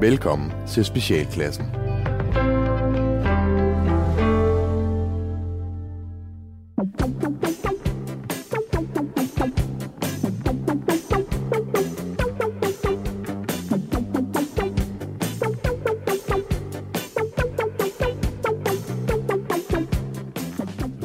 Velkommen 0.00 0.52
til 0.68 0.84
Specialklassen. 0.84 1.64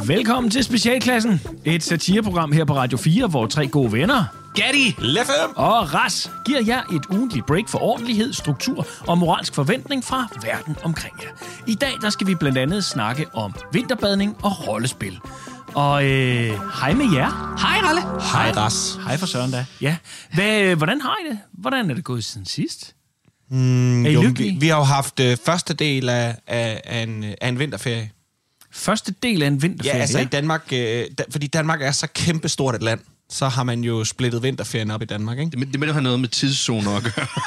Velkommen 0.07 0.51
til 0.51 0.63
Specialklassen, 0.63 1.41
et 1.65 1.83
satireprogram 1.83 2.51
her 2.51 2.65
på 2.65 2.75
Radio 2.75 2.97
4, 2.97 3.27
hvor 3.27 3.45
tre 3.45 3.67
gode 3.67 3.91
venner, 3.91 4.42
Gatti! 4.55 4.95
Leffe! 4.99 5.31
og 5.55 5.93
Ras 5.93 6.31
giver 6.45 6.61
jer 6.61 6.81
et 6.95 7.05
ugentligt 7.09 7.45
break 7.45 7.69
for 7.69 7.79
ordentlighed, 7.79 8.33
struktur 8.33 8.87
og 9.07 9.17
moralsk 9.17 9.53
forventning 9.55 10.03
fra 10.03 10.27
verden 10.43 10.75
omkring 10.83 11.15
jer. 11.23 11.29
I 11.67 11.75
dag 11.75 11.91
der 12.01 12.09
skal 12.09 12.27
vi 12.27 12.35
blandt 12.35 12.57
andet 12.57 12.83
snakke 12.85 13.25
om 13.33 13.53
vinterbadning 13.73 14.35
og 14.43 14.67
rollespil. 14.67 15.19
Og 15.73 16.05
øh, 16.05 16.49
hej 16.79 16.93
med 16.93 17.05
jer. 17.13 17.55
Hej, 17.59 17.79
Ralle. 17.87 18.01
Hej, 18.01 18.51
Ras. 18.63 18.99
Hej 19.05 19.17
for 19.17 19.25
søren 19.25 19.51
da. 19.51 19.65
Ja. 19.81 19.97
Hvad, 20.33 20.75
hvordan 20.75 21.01
har 21.01 21.15
I 21.25 21.29
det? 21.29 21.39
Hvordan 21.53 21.89
er 21.89 21.93
det 21.93 22.03
gået 22.03 22.23
siden 22.23 22.45
sidst? 22.45 22.95
Mm, 23.49 24.05
er 24.05 24.09
I 24.09 24.13
Jo, 24.13 24.21
lykkelige? 24.21 24.53
vi, 24.53 24.59
vi 24.59 24.67
har 24.67 24.77
jo 24.77 24.83
haft 24.83 25.19
øh, 25.19 25.37
første 25.45 25.73
del 25.73 26.09
af, 26.09 26.35
af, 26.47 26.81
af, 26.85 27.03
en, 27.03 27.23
af 27.41 27.47
en 27.49 27.59
vinterferie. 27.59 28.11
Første 28.71 29.13
del 29.23 29.43
af 29.43 29.47
en 29.47 29.53
Ja, 29.53 29.59
vinterferie. 29.67 30.01
altså 30.01 30.19
i 30.19 30.25
Danmark, 30.25 30.63
øh, 30.73 31.05
da, 31.17 31.23
fordi 31.31 31.47
Danmark 31.47 31.81
er 31.81 31.91
så 31.91 32.07
kæmpestort 32.13 32.75
et 32.75 32.81
land, 32.83 32.99
så 33.29 33.47
har 33.47 33.63
man 33.63 33.83
jo 33.83 34.03
splittet 34.03 34.43
vinterferien 34.43 34.91
op 34.91 35.01
i 35.01 35.05
Danmark, 35.05 35.39
ikke? 35.39 35.51
Det, 35.57 35.67
det 35.71 35.79
må 35.79 35.85
jo 35.85 35.91
have 35.91 36.03
noget 36.03 36.19
med 36.19 36.29
tidszoner 36.29 36.91
at 36.91 37.03
gøre. 37.03 37.27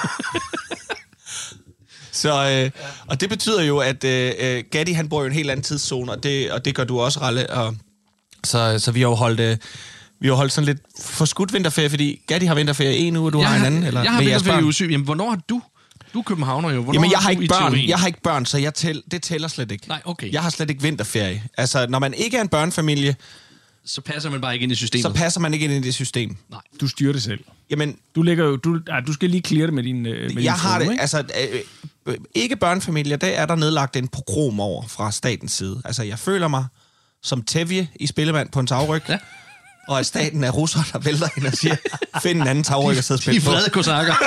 Så, 2.12 2.50
øh, 2.50 2.70
og 3.06 3.20
det 3.20 3.28
betyder 3.28 3.62
jo, 3.62 3.78
at 3.78 4.04
øh, 4.04 4.32
øh, 4.38 4.64
Gatti, 4.70 4.92
han 4.92 5.08
bor 5.08 5.20
jo 5.20 5.24
i 5.24 5.26
en 5.26 5.32
helt 5.32 5.50
anden 5.50 5.64
tidszone, 5.64 6.12
og 6.12 6.22
det, 6.22 6.52
og 6.52 6.64
det 6.64 6.74
gør 6.74 6.84
du 6.84 7.00
også, 7.00 7.20
Ralle. 7.20 7.50
Og, 7.50 7.76
så, 8.44 8.78
så 8.78 8.92
vi 8.92 9.00
har 9.00 9.08
jo 9.08 9.14
holdt... 9.14 9.40
Øh, 9.40 9.56
vi 10.20 10.28
har 10.28 10.34
holdt 10.34 10.52
sådan 10.52 10.66
lidt 10.66 10.78
forskudt 11.00 11.52
vinterferie, 11.52 11.90
fordi 11.90 12.22
Gatti 12.26 12.46
har 12.46 12.54
vinterferie 12.54 12.96
en 12.96 13.16
uge, 13.16 13.28
og 13.28 13.32
du 13.32 13.40
jeg 13.40 13.48
har 13.48 13.56
en 13.56 13.64
anden, 13.64 13.84
eller 13.84 14.02
jeg 14.02 14.12
har 14.12 14.20
vinterferie 14.20 14.60
i 14.60 14.64
uge 14.64 14.72
syv. 14.72 14.90
Jamen, 14.90 15.04
hvornår 15.04 15.30
har 15.30 15.40
du? 15.48 15.62
Du 16.14 16.18
er 16.18 16.22
københavner 16.22 16.70
jo. 16.70 16.82
Hvornår 16.82 16.92
Jamen, 16.94 17.10
jeg 17.10 17.18
har 17.18 17.22
har 17.22 17.30
ikke 17.30 17.44
i 17.44 17.48
børn. 17.48 17.62
teorien? 17.62 17.88
Jeg 17.88 17.98
har 17.98 18.06
ikke 18.06 18.22
børn, 18.22 18.46
så 18.46 18.58
jeg 18.58 18.74
tæl, 18.74 19.02
det 19.10 19.22
tæller 19.22 19.48
slet 19.48 19.72
ikke. 19.72 19.88
Nej, 19.88 20.00
okay. 20.04 20.32
Jeg 20.32 20.42
har 20.42 20.50
slet 20.50 20.70
ikke 20.70 20.82
vinterferie. 20.82 21.42
Altså, 21.58 21.86
når 21.88 21.98
man 21.98 22.14
ikke 22.14 22.36
er 22.36 22.40
en 22.40 22.48
børnefamilie, 22.48 23.16
Så 23.86 24.00
passer 24.00 24.30
man 24.30 24.40
bare 24.40 24.54
ikke 24.54 24.62
ind 24.64 24.72
i 24.72 24.74
systemet. 24.74 25.02
så 25.02 25.10
passer 25.12 25.40
man 25.40 25.54
ikke 25.54 25.64
ind 25.64 25.72
i 25.74 25.80
det 25.80 25.94
system. 25.94 26.36
Nej. 26.50 26.60
Du 26.80 26.88
styrer 26.88 27.12
det 27.12 27.22
selv. 27.22 27.40
Jamen, 27.70 27.96
Du, 28.14 28.22
lægger 28.22 28.44
jo, 28.44 28.56
du, 28.56 28.80
nej, 28.88 29.00
du 29.00 29.12
skal 29.12 29.30
lige 29.30 29.42
clear 29.46 29.66
det 29.66 29.74
med 29.74 29.82
din, 29.82 30.06
øh, 30.06 30.20
med 30.22 30.28
din 30.28 30.42
jeg 30.44 30.52
har 30.54 30.78
frue, 30.78 30.84
det, 30.86 30.90
ikke? 30.92 31.00
altså, 31.00 31.18
øh, 31.52 31.60
øh, 32.06 32.14
ikke 32.34 32.56
børnefamilier, 32.56 33.16
der 33.16 33.26
er 33.26 33.46
der 33.46 33.54
nedlagt 33.56 33.96
en 33.96 34.08
pogrom 34.08 34.60
over 34.60 34.86
fra 34.88 35.12
statens 35.12 35.52
side. 35.52 35.82
Altså, 35.84 36.02
jeg 36.02 36.18
føler 36.18 36.48
mig 36.48 36.64
som 37.22 37.42
Tevje 37.42 37.88
i 38.00 38.06
Spillemand 38.06 38.48
på 38.50 38.60
en 38.60 38.66
tagryg, 38.66 39.02
Ja. 39.08 39.18
og 39.88 39.98
at 39.98 40.06
staten 40.06 40.44
er 40.44 40.50
russer, 40.50 40.80
der 40.92 40.98
vælter 40.98 41.28
ind 41.36 41.46
og 41.46 41.52
siger, 41.52 41.76
find 42.22 42.40
en 42.42 42.48
anden 42.48 42.64
tagryg 42.70 42.98
og 42.98 43.04
sidde 43.04 43.18
og 43.18 43.20
De 43.20 43.22
spille 43.24 43.40
på. 43.40 43.50
vrede 43.50 43.70
kosakker. 43.70 44.14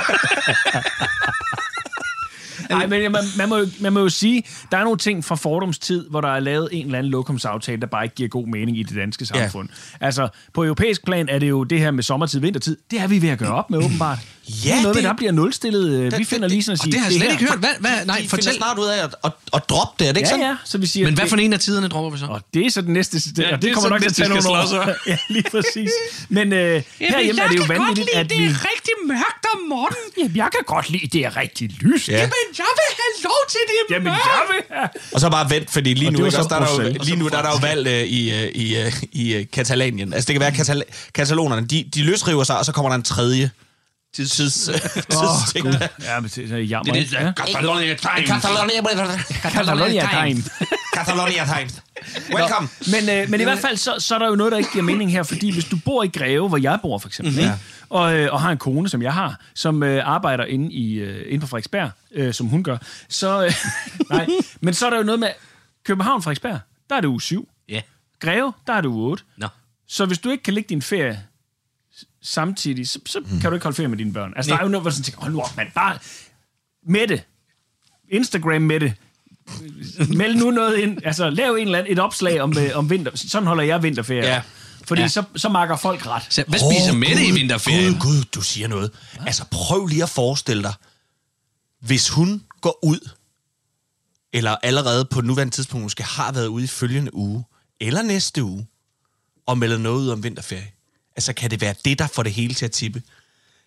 Nej, 2.77 2.87
men 2.87 3.11
man, 3.11 3.21
man, 3.37 3.49
må, 3.49 3.57
jo- 3.57 3.67
man 3.81 3.93
må 3.93 3.99
jo 3.99 4.09
sige, 4.09 4.43
der 4.71 4.77
er 4.77 4.83
nogle 4.83 4.97
ting 4.97 5.25
fra 5.25 5.35
fordomstid, 5.35 6.09
hvor 6.09 6.21
der 6.21 6.29
er 6.29 6.39
lavet 6.39 6.69
en 6.71 6.85
eller 6.85 6.97
anden 6.99 7.11
lokumsaftale, 7.11 7.81
der 7.81 7.87
bare 7.87 8.03
ikke 8.03 8.15
giver 8.15 8.29
god 8.29 8.47
mening 8.47 8.77
i 8.79 8.83
det 8.83 8.95
danske 8.97 9.25
samfund. 9.25 9.69
Ja. 10.01 10.05
Altså, 10.05 10.27
på 10.53 10.63
europæisk 10.63 11.05
plan 11.05 11.29
er 11.29 11.39
det 11.39 11.49
jo 11.49 11.63
det 11.63 11.79
her 11.79 11.91
med 11.91 12.03
sommertid, 12.03 12.39
vintertid, 12.39 12.77
det 12.91 12.99
er 13.01 13.07
vi 13.07 13.21
ved 13.21 13.29
at 13.29 13.39
gøre 13.39 13.51
op 13.53 13.69
med, 13.69 13.79
åbenbart. 13.79 14.17
Ja, 14.49 14.69
det 14.69 14.69
er 14.69 14.81
noget 14.81 14.85
med, 14.85 14.93
det- 14.93 15.03
der 15.03 15.13
bliver 15.13 15.31
nulstillet. 15.31 15.89
øh, 15.89 16.03
Vi 16.03 16.09
det- 16.17 16.27
finder 16.27 16.47
det- 16.47 16.51
lige 16.55 16.63
sådan 16.63 16.73
at 16.73 16.79
Og 16.79 16.83
sige, 16.83 16.91
det 16.91 16.99
har 16.99 17.07
jeg 17.07 17.13
slet 17.13 17.23
her- 17.23 17.31
ikke 17.39 17.45
hørt. 17.49 17.59
Hvad, 17.59 17.69
hvad, 17.79 18.05
nej, 18.05 18.19
De 18.23 18.29
fortæl. 18.29 18.53
snart 18.53 18.77
ud 18.79 18.85
af 18.85 19.03
at, 19.03 19.15
at, 19.23 19.31
at 19.53 19.61
droppe 19.69 19.95
det, 19.99 20.07
er 20.09 20.11
det 20.13 20.19
ikke 20.19 20.27
Ja, 20.29 20.33
sådan? 20.35 20.45
ja, 20.45 20.55
så 20.65 20.77
vi 20.77 20.87
siger... 20.87 21.05
Men 21.05 21.13
hvad 21.13 21.23
det- 21.23 21.29
for 21.29 21.37
en 21.37 21.53
af 21.53 21.59
tiderne 21.59 21.87
dropper 21.87 22.09
vi 22.11 22.17
så? 22.19 22.25
Og 22.25 22.41
det 22.53 22.65
er 22.65 22.71
så 22.71 22.81
den 22.81 22.93
næste... 22.93 23.15
Det, 23.19 23.37
Ja, 23.37 23.43
ja, 23.43 23.51
det 23.51 23.61
det 23.61 23.69
er 23.69 23.73
kommer 23.73 23.89
nok 23.89 24.01
til 24.01 24.09
at 24.09 24.15
tage 24.15 24.29
nogle 24.29 24.43
vi 24.61 24.67
skal 24.67 24.79
år. 24.79 24.93
ja, 25.11 25.17
lige 25.29 25.45
præcis. 25.51 25.91
Men 26.29 26.53
øh, 26.53 26.83
herhjemme 26.99 27.41
er 27.41 27.47
det 27.47 27.57
jo 27.57 27.63
vanvittigt, 27.67 28.09
at 28.15 28.29
vi... 28.29 28.35
rigtig 28.47 28.93
mørkt 29.07 29.45
om 29.53 29.59
morgenen. 29.69 30.05
Jamen, 30.19 30.35
jeg 30.37 30.49
kan 30.55 30.63
godt 30.65 30.89
lide, 30.89 31.07
det 31.07 31.21
er 31.25 31.37
rigtig 31.37 31.69
lyst. 31.81 32.07
Ja. 32.07 32.13
Men 32.13 32.47
jeg 32.57 32.65
vil 32.79 32.89
have 33.01 33.13
lov 33.23 33.41
til 33.49 33.59
det 33.69 33.93
Jamen, 33.95 34.07
jeg 34.07 34.41
vil 34.51 34.61
have... 34.69 34.89
Og 35.13 35.19
så 35.19 35.29
bare 35.29 35.49
vent, 35.49 35.69
fordi 35.71 35.93
lige 35.93 36.07
Og 36.09 36.13
nu, 36.13 36.19
det 36.19 36.25
ikke, 36.25 36.37
der 36.37 36.55
er 36.55 36.65
der 36.65 36.83
jo, 36.83 37.03
lige 37.03 37.15
nu 37.17 37.27
der 37.27 37.37
er 37.37 37.41
der 37.41 37.49
jo 37.49 37.57
valg 37.61 37.87
øh, 37.87 38.03
i, 38.03 38.31
øh, 38.33 38.49
i, 38.55 38.77
øh, 38.77 38.93
i 39.11 39.33
øh, 39.33 39.45
Katalanien. 39.53 40.13
Altså 40.13 40.27
det 40.27 40.33
kan 40.33 40.39
være, 40.39 40.49
at 40.49 40.55
Katal- 40.59 41.11
katalonerne, 41.13 41.67
de, 41.67 41.85
de 41.95 42.03
løsriver 42.03 42.43
sig, 42.43 42.57
og 42.57 42.65
så 42.65 42.71
kommer 42.71 42.89
der 42.89 42.95
en 42.95 43.03
tredje 43.03 43.51
tids, 44.13 44.35
tids, 44.35 44.69
tidsting. 45.09 45.65
Gud. 45.65 45.87
Ja, 46.01 46.19
men 46.19 46.29
det 46.35 46.51
er 46.51 46.57
jammer. 46.57 46.93
Det 46.93 47.01
er 47.01 47.03
det, 47.03 47.11
der 47.11 47.33
Catalonia 47.33 47.95
Times. 47.95 48.29
Catalonia. 48.29 48.81
Catalonia-tegn. 49.41 50.43
Catalonia 50.95 51.45
Times. 51.45 51.81
Welcome. 52.35 52.69
Men, 52.91 53.09
øh, 53.09 53.29
men 53.29 53.41
i 53.41 53.43
hvert 53.43 53.59
fald, 53.59 53.77
så, 53.77 53.95
så 53.99 54.15
er 54.15 54.19
der 54.19 54.27
jo 54.27 54.35
noget, 54.35 54.51
der 54.51 54.57
ikke 54.57 54.71
giver 54.71 54.83
mening 54.83 55.11
her, 55.11 55.23
fordi 55.23 55.53
hvis 55.53 55.65
du 55.65 55.77
bor 55.85 56.03
i 56.03 56.07
Greve, 56.07 56.47
hvor 56.47 56.57
jeg 56.57 56.79
bor 56.81 56.97
for 56.97 57.07
eksempel, 57.07 57.35
mm-hmm. 57.35 57.59
og, 57.89 58.15
øh, 58.15 58.33
og 58.33 58.41
har 58.41 58.51
en 58.51 58.57
kone, 58.57 58.89
som 58.89 59.01
jeg 59.01 59.13
har, 59.13 59.39
som 59.55 59.83
øh, 59.83 60.01
arbejder 60.05 60.45
inde, 60.45 60.73
i, 60.73 60.93
øh, 60.93 61.25
inde 61.27 61.41
på 61.41 61.47
Frederiksberg, 61.47 61.91
øh, 62.11 62.33
som 62.33 62.47
hun 62.47 62.63
gør, 62.63 62.77
så, 63.09 63.45
øh, 63.45 63.53
nej, 64.17 64.27
men 64.61 64.73
så 64.73 64.85
er 64.85 64.89
der 64.89 64.97
jo 64.97 65.03
noget 65.03 65.19
med 65.19 65.29
København 65.85 66.21
Frederiksberg, 66.21 66.59
der 66.89 66.95
er 66.95 67.01
det 67.01 67.07
uge 67.07 67.21
7. 67.21 67.49
Ja. 67.69 67.81
Greve, 68.19 68.53
der 68.67 68.73
er 68.73 68.81
det 68.81 68.87
uge 68.87 69.09
8. 69.09 69.23
Nå. 69.37 69.47
Så 69.87 70.05
hvis 70.05 70.19
du 70.19 70.29
ikke 70.29 70.43
kan 70.43 70.53
ligge 70.53 70.69
din 70.69 70.81
ferie 70.81 71.23
samtidig, 72.21 72.89
så, 72.89 72.99
så 73.05 73.21
kan 73.41 73.49
du 73.49 73.53
ikke 73.53 73.63
holde 73.63 73.75
ferie 73.75 73.87
med 73.87 73.97
dine 73.97 74.13
børn. 74.13 74.33
Altså, 74.35 74.51
der 74.51 74.57
er 74.57 74.63
jo 74.63 74.69
noget, 74.69 74.83
hvor 74.83 74.89
du 74.89 74.95
sådan 74.95 75.03
tænker, 75.03 75.21
hold 75.21 75.33
nu 75.33 75.41
op, 75.41 75.57
mand, 75.57 75.71
bare 75.75 75.97
Mette, 76.87 77.21
Instagram 78.09 78.61
Mette, 78.61 78.95
meld 80.13 80.35
nu 80.35 80.51
noget 80.51 80.77
ind, 80.77 80.97
altså 81.05 81.29
lav 81.29 81.53
en 81.55 81.65
eller 81.67 81.79
anden, 81.79 81.93
et 81.93 81.99
opslag 81.99 82.41
om, 82.41 82.57
øh, 82.57 82.69
om 82.73 82.89
vinter, 82.89 83.11
sådan 83.15 83.47
holder 83.47 83.63
jeg 83.63 83.83
vinterferie. 83.83 84.25
Ja. 84.25 84.41
Fordi 84.83 85.01
Ja. 85.01 85.07
så, 85.07 85.23
så 85.35 85.49
makker 85.49 85.75
folk 85.77 86.05
ret. 86.07 86.23
Så, 86.29 86.43
hvad 86.47 86.59
spiser 86.59 86.91
Åh, 86.91 86.97
Mette 86.97 87.25
i 87.27 87.31
vinterferien? 87.31 87.93
Gud, 87.93 87.99
Gud, 87.99 88.23
du 88.35 88.41
siger 88.41 88.67
noget. 88.67 88.91
Altså 89.25 89.45
prøv 89.51 89.85
lige 89.87 90.03
at 90.03 90.09
forestille 90.09 90.63
dig, 90.63 90.73
hvis 91.81 92.09
hun 92.09 92.43
går 92.61 92.79
ud, 92.83 93.09
eller 94.33 94.55
allerede 94.63 95.05
på 95.05 95.21
nuværende 95.21 95.53
tidspunkt 95.53 95.83
måske 95.83 96.03
har 96.03 96.31
været 96.31 96.47
ude 96.47 96.63
i 96.63 96.67
følgende 96.67 97.15
uge, 97.15 97.43
eller 97.81 98.01
næste 98.01 98.43
uge, 98.43 98.67
og 99.47 99.57
melder 99.57 99.77
noget 99.77 100.01
ud 100.01 100.09
om 100.09 100.23
vinterferie. 100.23 100.71
Altså, 101.19 101.33
kan 101.33 101.51
det 101.51 101.61
være 101.61 101.73
det, 101.85 101.99
der 101.99 102.07
får 102.07 102.23
det 102.23 102.31
hele 102.31 102.53
til 102.53 102.65
at 102.65 102.71
tippe? 102.71 103.01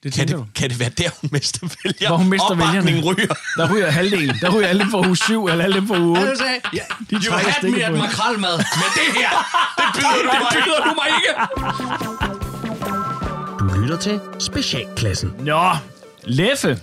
Det 0.02 0.12
Kan 0.12 0.28
det, 0.28 0.36
du. 0.36 0.46
kan 0.54 0.70
det 0.70 0.80
være 0.80 0.88
der, 0.88 1.10
hun 1.20 1.30
mister 1.32 1.68
vælger? 1.84 2.08
Hvor 2.08 2.16
hun 2.16 2.28
mister 2.28 2.50
Opbakningen 2.50 2.84
vælgerne. 2.86 3.06
ryger. 3.12 3.34
Der 3.56 3.74
ryger 3.74 3.90
halvdelen. 3.90 4.36
Der 4.40 4.50
ryger 4.56 4.68
alle 4.68 4.82
dem 4.82 4.90
fra 4.90 4.98
uge 5.06 5.16
7, 5.16 5.46
eller 5.48 5.64
alle 5.64 5.76
dem 5.76 5.88
fra 5.88 5.98
uge 6.00 6.18
8. 6.20 6.32
Du 6.32 6.36
sagde, 6.38 6.60
ja, 6.72 6.78
De 7.10 7.14
you 7.16 7.22
trækker 7.22 7.50
had 7.50 7.52
stikket 7.60 7.78
me 7.78 7.84
at 7.84 7.90
på 7.90 7.96
hende. 7.96 8.08
makrelmad, 8.08 8.56
men 8.56 8.88
det 8.94 9.06
her, 9.20 9.30
det 9.78 9.84
byder 9.94 10.22
du 10.22 10.38
mig, 10.42 10.62
byder 10.64 10.82
du 10.84 10.94
mig 11.00 11.08
ikke. 11.18 11.32
Du 13.60 13.80
lytter 13.80 13.96
til 13.96 14.20
Specialklassen. 14.40 15.32
Nå, 15.38 15.70
Leffe. 16.24 16.78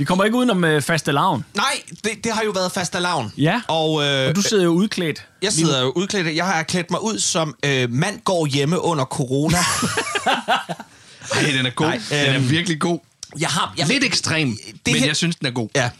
Vi 0.00 0.04
kommer 0.04 0.24
ikke 0.24 0.36
udenom 0.36 0.64
øh, 0.64 0.82
faste 0.82 1.12
lavn. 1.12 1.44
Nej, 1.54 1.82
det, 2.04 2.24
det 2.24 2.32
har 2.32 2.42
jo 2.42 2.50
været 2.50 2.72
fastelavn. 2.72 3.32
Ja. 3.38 3.62
Og, 3.68 4.04
øh, 4.04 4.28
Og 4.28 4.36
du 4.36 4.42
sidder 4.42 4.64
jo 4.64 4.70
udklædt. 4.70 5.26
Jeg 5.42 5.52
sidder 5.52 5.80
jo 5.82 5.90
udklædt. 5.96 6.36
Jeg 6.36 6.46
har 6.46 6.62
klædt 6.62 6.90
mig 6.90 7.02
ud 7.04 7.18
som 7.18 7.54
øh, 7.64 7.90
mand 7.92 8.20
går 8.24 8.46
hjemme 8.46 8.80
under 8.80 9.04
corona. 9.04 9.58
Ej, 11.34 11.42
den 11.56 11.66
er 11.66 11.70
god. 11.70 11.86
Nej, 11.86 12.00
den 12.10 12.18
er 12.18 12.36
øhm, 12.36 12.50
virkelig 12.50 12.80
god. 12.80 12.98
jeg 13.38 13.48
har, 13.48 13.74
jeg, 13.78 13.86
Lidt 13.86 14.04
ekstrem, 14.04 14.48
men 14.86 14.96
her- 14.96 15.06
jeg 15.06 15.16
synes, 15.16 15.36
den 15.36 15.46
er 15.46 15.50
god. 15.50 15.68
Ja. 15.76 15.90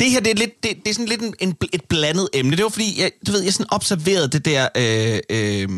Det 0.00 0.10
her, 0.10 0.20
det 0.20 0.30
er, 0.30 0.34
lidt, 0.36 0.62
det, 0.62 0.76
det 0.84 0.90
er 0.90 0.94
sådan 0.94 1.08
lidt 1.08 1.20
en, 1.22 1.34
en, 1.40 1.56
et 1.72 1.84
blandet 1.84 2.28
emne. 2.34 2.56
Det 2.56 2.62
var 2.64 2.70
fordi, 2.70 3.00
jeg, 3.02 3.10
du 3.26 3.32
ved, 3.32 3.42
jeg 3.42 3.52
sådan 3.52 3.66
observerede 3.72 4.28
det 4.28 4.44
der 4.44 4.68
øh, 4.76 5.18
øh, 5.30 5.68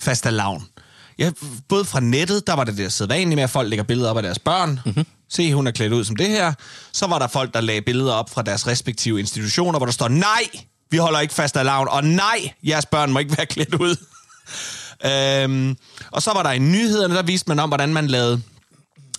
fastelavn. 0.00 0.64
Jeg, 1.18 1.32
både 1.68 1.84
fra 1.84 2.00
nettet, 2.00 2.46
der 2.46 2.52
var 2.52 2.64
det 2.64 2.78
der 2.78 2.88
sædvanlige 2.88 3.36
med, 3.36 3.44
at 3.44 3.50
folk 3.50 3.68
lægger 3.68 3.84
billeder 3.84 4.10
op 4.10 4.16
af 4.16 4.22
deres 4.22 4.38
børn. 4.38 4.80
Mm-hmm. 4.86 5.06
Se, 5.30 5.54
hun 5.54 5.66
er 5.66 5.70
klædt 5.70 5.92
ud 5.92 6.04
som 6.04 6.16
det 6.16 6.28
her. 6.28 6.52
Så 6.92 7.06
var 7.06 7.18
der 7.18 7.26
folk, 7.26 7.54
der 7.54 7.60
lagde 7.60 7.82
billeder 7.82 8.12
op 8.12 8.30
fra 8.30 8.42
deres 8.42 8.66
respektive 8.66 9.20
institutioner, 9.20 9.78
hvor 9.78 9.86
der 9.86 9.92
står, 9.92 10.08
nej, 10.08 10.42
vi 10.90 10.96
holder 10.96 11.20
ikke 11.20 11.34
fastelavn, 11.34 11.88
og 11.88 12.04
nej, 12.04 12.52
jeres 12.62 12.86
børn 12.86 13.12
må 13.12 13.18
ikke 13.18 13.36
være 13.36 13.46
klædt 13.46 13.74
ud. 13.74 13.96
øhm, 15.10 15.76
og 16.10 16.22
så 16.22 16.32
var 16.32 16.42
der 16.42 16.50
i 16.50 16.58
nyhederne, 16.58 17.14
der 17.14 17.22
viste 17.22 17.48
man 17.48 17.58
om, 17.58 17.68
hvordan 17.70 17.92
man 17.92 18.06
lavede 18.06 18.42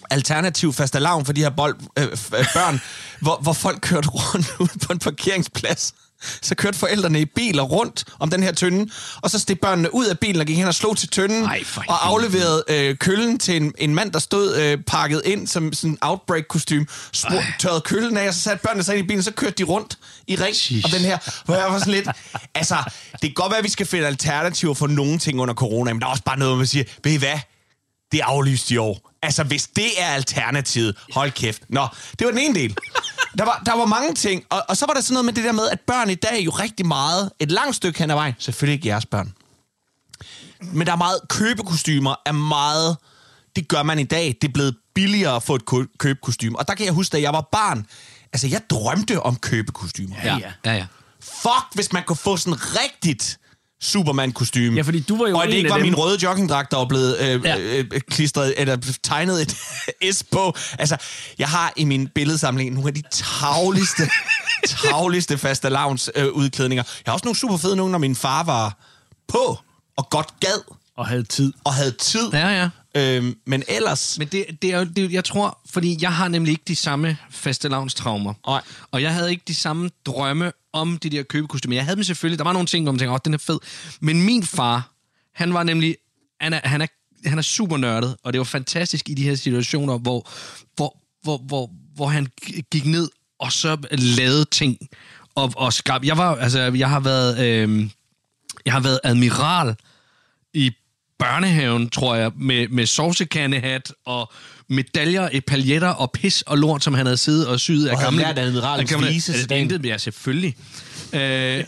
alternativ 0.09 0.73
fastelavn 0.73 1.25
for 1.25 1.33
de 1.33 1.41
her 1.41 1.49
bold, 1.49 1.75
øh, 1.99 2.03
øh, 2.03 2.45
børn, 2.53 2.81
hvor, 3.21 3.39
hvor 3.41 3.53
folk 3.53 3.81
kørte 3.81 4.09
rundt 4.17 4.47
ud 4.59 4.79
på 4.87 4.93
en 4.93 4.99
parkeringsplads. 4.99 5.93
Så 6.41 6.55
kørte 6.55 6.77
forældrene 6.77 7.21
i 7.21 7.25
biler 7.25 7.63
rundt 7.63 8.05
om 8.19 8.29
den 8.29 8.43
her 8.43 8.51
tynde, 8.51 8.91
og 9.21 9.29
så 9.29 9.39
steg 9.39 9.59
børnene 9.59 9.93
ud 9.95 10.05
af 10.05 10.19
bilen 10.19 10.41
og 10.41 10.47
gik 10.47 10.57
hen 10.57 10.67
og 10.67 10.75
slog 10.75 10.97
til 10.97 11.09
tynden, 11.09 11.43
Ej, 11.43 11.63
og 11.87 12.07
afleverede 12.07 12.63
øh, 12.67 12.97
køllen 12.97 13.39
til 13.39 13.55
en, 13.55 13.73
en 13.77 13.95
mand, 13.95 14.11
der 14.11 14.19
stod 14.19 14.55
øh, 14.55 14.77
pakket 14.87 15.21
ind 15.25 15.47
som 15.47 15.73
sådan 15.73 15.89
en 15.89 15.97
outbreak-kostym, 16.01 16.85
tørrede 17.59 17.81
køllen 17.81 18.17
af, 18.17 18.27
og 18.27 18.33
så 18.33 18.39
satte 18.41 18.63
børnene 18.63 18.83
sig 18.83 18.95
ind 18.95 19.05
i 19.05 19.07
bilen, 19.07 19.19
og 19.19 19.23
så 19.23 19.31
kørte 19.31 19.55
de 19.57 19.63
rundt 19.63 19.97
i 20.27 20.35
ring 20.35 20.85
om 20.85 20.91
den 20.91 21.01
her. 21.01 21.17
Hvor 21.45 21.55
jeg 21.55 21.65
var 21.65 21.79
sådan 21.79 21.93
lidt, 21.93 22.07
altså, 22.55 22.75
det 23.11 23.21
kan 23.21 23.33
godt 23.33 23.51
være, 23.51 23.57
at 23.57 23.63
vi 23.63 23.69
skal 23.69 23.85
finde 23.85 24.07
alternativer 24.07 24.73
for 24.73 24.87
nogle 24.87 25.19
ting 25.19 25.39
under 25.39 25.53
corona, 25.53 25.93
men 25.93 26.01
der 26.01 26.07
er 26.07 26.11
også 26.11 26.23
bare 26.23 26.39
noget, 26.39 26.51
hvor 26.51 26.57
man 26.57 26.67
siger, 26.67 26.83
ved 27.03 27.11
I 27.11 27.17
hvad? 27.17 27.39
det 28.11 28.21
er 28.21 28.25
aflyst 28.25 28.71
i 28.71 28.77
år. 28.77 29.11
Altså, 29.21 29.43
hvis 29.43 29.67
det 29.67 30.01
er 30.01 30.07
alternativet, 30.07 30.95
hold 31.13 31.31
kæft. 31.31 31.61
Nå, 31.69 31.87
det 32.19 32.25
var 32.25 32.31
den 32.31 32.39
ene 32.39 32.55
del. 32.55 32.75
Der 33.37 33.45
var, 33.45 33.61
der 33.65 33.77
var 33.77 33.85
mange 33.85 34.13
ting, 34.13 34.43
og, 34.49 34.63
og 34.69 34.77
så 34.77 34.85
var 34.85 34.93
der 34.93 35.01
sådan 35.01 35.13
noget 35.13 35.25
med 35.25 35.33
det 35.33 35.43
der 35.43 35.51
med, 35.51 35.69
at 35.69 35.79
børn 35.79 36.09
i 36.09 36.15
dag 36.15 36.45
jo 36.45 36.51
rigtig 36.51 36.85
meget, 36.85 37.31
et 37.39 37.51
langt 37.51 37.75
stykke 37.75 37.99
hen 37.99 38.09
ad 38.11 38.15
vejen, 38.15 38.33
selvfølgelig 38.39 38.73
ikke 38.73 38.87
jeres 38.87 39.05
børn, 39.05 39.33
men 40.61 40.87
der 40.87 40.93
er 40.93 40.97
meget, 40.97 41.19
købekostymer 41.29 42.15
er 42.25 42.31
meget, 42.31 42.97
det 43.55 43.67
gør 43.67 43.83
man 43.83 43.99
i 43.99 44.03
dag, 44.03 44.37
det 44.41 44.47
er 44.47 44.51
blevet 44.53 44.75
billigere 44.95 45.35
at 45.35 45.43
få 45.43 45.55
et 45.55 45.65
kø- 45.65 45.85
købekostyme. 45.97 46.59
Og 46.59 46.67
der 46.67 46.73
kan 46.75 46.85
jeg 46.85 46.93
huske, 46.93 47.11
da 47.13 47.21
jeg 47.21 47.33
var 47.33 47.41
barn, 47.51 47.85
altså 48.33 48.47
jeg 48.47 48.61
drømte 48.69 49.21
om 49.21 49.35
købekostymer. 49.35 50.15
Ja. 50.23 50.37
Ja, 50.65 50.73
ja. 50.73 50.85
Fuck, 51.19 51.73
hvis 51.73 51.93
man 51.93 52.03
kunne 52.03 52.15
få 52.15 52.37
sådan 52.37 52.59
rigtigt 52.59 53.39
Superman-kostyme. 53.81 54.75
Ja, 54.75 54.81
fordi 54.81 54.99
du 54.99 55.17
var 55.17 55.27
jo 55.27 55.37
Og 55.37 55.43
en 55.45 55.51
det 55.51 55.57
ikke 55.57 55.69
var 55.69 55.77
min 55.77 55.95
røde 55.95 56.17
joggingdragt, 56.23 56.71
der 56.71 56.77
var 56.77 56.85
blevet 56.85 57.17
øh, 57.19 57.45
Ja. 57.45 57.55
ja. 57.57 57.77
øh, 57.77 58.01
klistret, 58.09 58.53
eller 58.57 58.77
tegnet 59.03 59.41
et 59.41 59.55
S 60.15 60.23
på. 60.23 60.53
Altså, 60.79 60.97
jeg 61.39 61.49
har 61.49 61.73
i 61.75 61.85
min 61.85 62.07
billedsamling 62.07 62.73
nogle 62.73 62.87
af 62.87 62.93
de 62.93 63.01
tavligste, 63.11 64.03
tavligste 64.89 65.37
faste 65.37 65.69
lavns 65.69 66.09
øh, 66.15 66.27
udklædninger. 66.27 66.83
Jeg 67.05 67.11
har 67.11 67.13
også 67.13 67.25
nogle 67.25 67.37
super 67.37 67.57
fede 67.57 67.75
nogle, 67.75 67.91
når 67.91 67.99
min 67.99 68.15
far 68.15 68.43
var 68.43 68.77
på 69.27 69.59
og 69.97 70.09
godt 70.09 70.39
gad 70.39 70.61
Og 70.97 71.07
havde 71.07 71.23
tid. 71.23 71.53
og 71.63 71.73
havde 71.73 71.91
tid. 71.91 72.29
Ja, 72.33 72.47
ja. 72.47 72.69
Øhm, 72.95 73.37
men 73.45 73.63
ellers... 73.67 74.19
Men 74.19 74.27
det, 74.27 74.45
det 74.61 74.73
er 74.73 74.79
jo, 74.79 74.85
det, 74.85 75.11
jeg 75.11 75.23
tror, 75.23 75.59
fordi 75.69 75.97
jeg 76.01 76.13
har 76.13 76.27
nemlig 76.27 76.51
ikke 76.51 76.63
de 76.67 76.75
samme 76.75 77.17
fastelavnstraumer. 77.29 78.33
Nej. 78.47 78.61
Og 78.91 79.01
jeg 79.01 79.13
havde 79.13 79.31
ikke 79.31 79.43
de 79.47 79.55
samme 79.55 79.89
drømme 80.05 80.51
om 80.73 80.97
de 80.97 81.09
der 81.09 81.23
købekostymer. 81.23 81.75
Jeg 81.75 81.83
havde 81.83 81.95
dem 81.95 82.03
selvfølgelig. 82.03 82.39
Der 82.39 82.43
var 82.43 82.53
nogle 82.53 82.67
ting, 82.67 82.83
hvor 82.85 82.91
man 82.91 82.99
tænker, 82.99 83.13
åh, 83.13 83.19
den 83.25 83.33
er 83.33 83.37
fed. 83.37 83.59
Men 83.99 84.21
min 84.21 84.43
far, 84.43 84.91
han 85.33 85.53
var 85.53 85.63
nemlig, 85.63 85.95
han 86.41 86.53
er, 86.53 86.59
han 86.63 86.81
er, 86.81 86.87
han 87.25 87.37
er 87.37 87.41
super 87.41 87.77
nørdet, 87.77 88.15
og 88.23 88.33
det 88.33 88.39
var 88.39 88.45
fantastisk 88.45 89.09
i 89.09 89.13
de 89.13 89.23
her 89.23 89.35
situationer, 89.35 89.97
hvor, 89.97 90.29
hvor, 90.75 90.97
hvor, 91.23 91.37
hvor, 91.37 91.71
hvor 91.95 92.07
han 92.07 92.27
gik 92.71 92.85
ned 92.85 93.09
og 93.39 93.51
så 93.51 93.77
lavede 93.91 94.45
ting 94.45 94.77
og, 95.35 95.53
og 95.55 95.73
skab. 95.73 96.03
Jeg 96.03 96.17
var, 96.17 96.35
altså, 96.35 96.59
jeg 96.59 96.89
har 96.89 96.99
været, 96.99 97.39
øh, 97.45 97.89
jeg 98.65 98.73
har 98.73 98.79
været 98.79 98.99
admiral 99.03 99.75
i 100.53 100.71
børnehaven, 101.19 101.89
tror 101.89 102.15
jeg, 102.15 102.31
med, 102.39 102.67
med 102.67 102.85
sovsekandehat 102.85 103.93
og 104.05 104.31
medaljer, 104.69 105.29
epaljetter 105.31 105.87
og 105.89 106.11
pis 106.11 106.41
og 106.41 106.57
lort, 106.57 106.83
som 106.83 106.93
han 106.93 107.05
havde 107.05 107.17
siddet 107.17 107.47
og 107.47 107.59
syet 107.59 107.87
af 107.87 107.95
Og 107.95 108.01
gamle... 108.01 108.21
lært 108.21 108.39
admiralens 108.39 108.91
af 108.91 108.97
gamle- 108.97 109.07
vise 109.07 109.31
Ja, 109.31 109.37
til 109.37 109.69
det 109.69 109.85
ja, 109.85 109.97
selvfølgelig. 109.97 110.55
øh, 111.13 111.19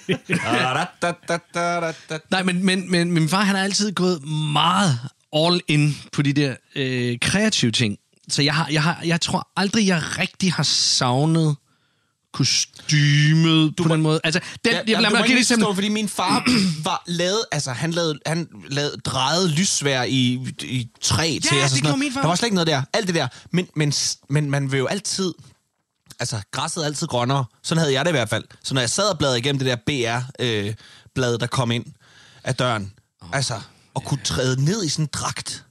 nej, 2.32 2.44
men, 2.44 2.66
men, 2.66 2.92
men 2.92 3.12
min 3.12 3.30
far, 3.30 3.42
han 3.44 3.56
har 3.56 3.64
altid 3.64 3.92
gået 3.92 4.28
meget 4.54 5.00
all 5.36 5.62
in 5.68 5.98
på 6.12 6.22
de 6.22 6.34
der 6.34 6.56
øh, 6.76 7.18
kreative 7.22 7.72
ting. 7.72 7.98
Så 8.30 8.42
jeg, 8.42 8.54
har, 8.56 8.68
jeg, 8.72 8.84
har, 8.84 9.00
jeg 9.06 9.22
tror 9.22 9.48
aldrig, 9.56 9.88
jeg 9.88 10.02
rigtig 10.20 10.54
har 10.54 10.64
savnet 10.64 11.56
kostymet 12.38 13.76
på 13.76 13.88
den 13.88 14.02
måde. 14.02 14.20
Altså, 14.24 14.40
den, 14.66 14.72
Ja, 14.72 14.78
jeg, 14.78 14.84
jamen, 14.88 15.02
lad 15.02 15.10
du 15.10 15.16
mig 15.16 15.22
må 15.22 15.26
give 15.26 15.34
ikke 15.34 15.40
et 15.40 15.44
eksempel. 15.44 15.64
forstå, 15.66 15.74
fordi 15.76 15.90
min 15.90 16.10
far 16.10 16.44
var 16.90 17.04
lavet, 17.08 17.46
altså 17.52 17.72
han 17.72 17.92
lavede, 17.92 18.20
han 18.26 18.48
lavede 18.70 18.98
drejet 19.06 19.50
lyssvær 19.50 20.04
i, 20.04 20.34
i 20.62 20.90
træ 21.02 21.40
til 21.44 21.58
os. 21.58 21.64
og 21.64 21.70
det 21.70 21.86
sådan 21.86 22.00
min 22.00 22.14
far. 22.14 22.22
Der 22.22 22.28
var 22.28 22.36
slet 22.36 22.48
ikke 22.48 22.56
noget 22.56 22.68
der. 22.68 22.82
Alt 22.94 23.08
det 23.08 23.16
der. 23.16 23.28
Men, 23.52 23.68
men, 23.76 23.94
men 24.30 24.52
man 24.52 24.72
vil 24.72 24.78
jo 24.78 24.86
altid, 24.86 25.34
altså 26.20 26.42
græsset 26.52 26.82
er 26.82 26.86
altid 26.86 27.08
grønnere. 27.08 27.46
Sådan 27.64 27.80
havde 27.80 27.94
jeg 27.94 28.06
det 28.06 28.12
i 28.12 28.18
hvert 28.18 28.30
fald. 28.30 28.44
Så 28.64 28.74
når 28.74 28.82
jeg 28.82 28.90
sad 28.90 29.10
og 29.10 29.18
bladrede 29.18 29.40
igennem 29.40 29.60
det 29.60 29.68
der 29.68 29.76
BR-blad, 29.76 31.34
øh, 31.34 31.40
der 31.40 31.48
kom 31.48 31.72
ind 31.72 31.86
af 32.44 32.56
døren, 32.56 32.94
oh, 33.22 33.30
altså, 33.34 33.62
og 33.94 34.04
kunne 34.04 34.20
træde 34.24 34.66
ned 34.66 34.84
i 34.84 34.90
sådan 34.90 35.06
en 35.06 35.10
dragt 35.14 35.66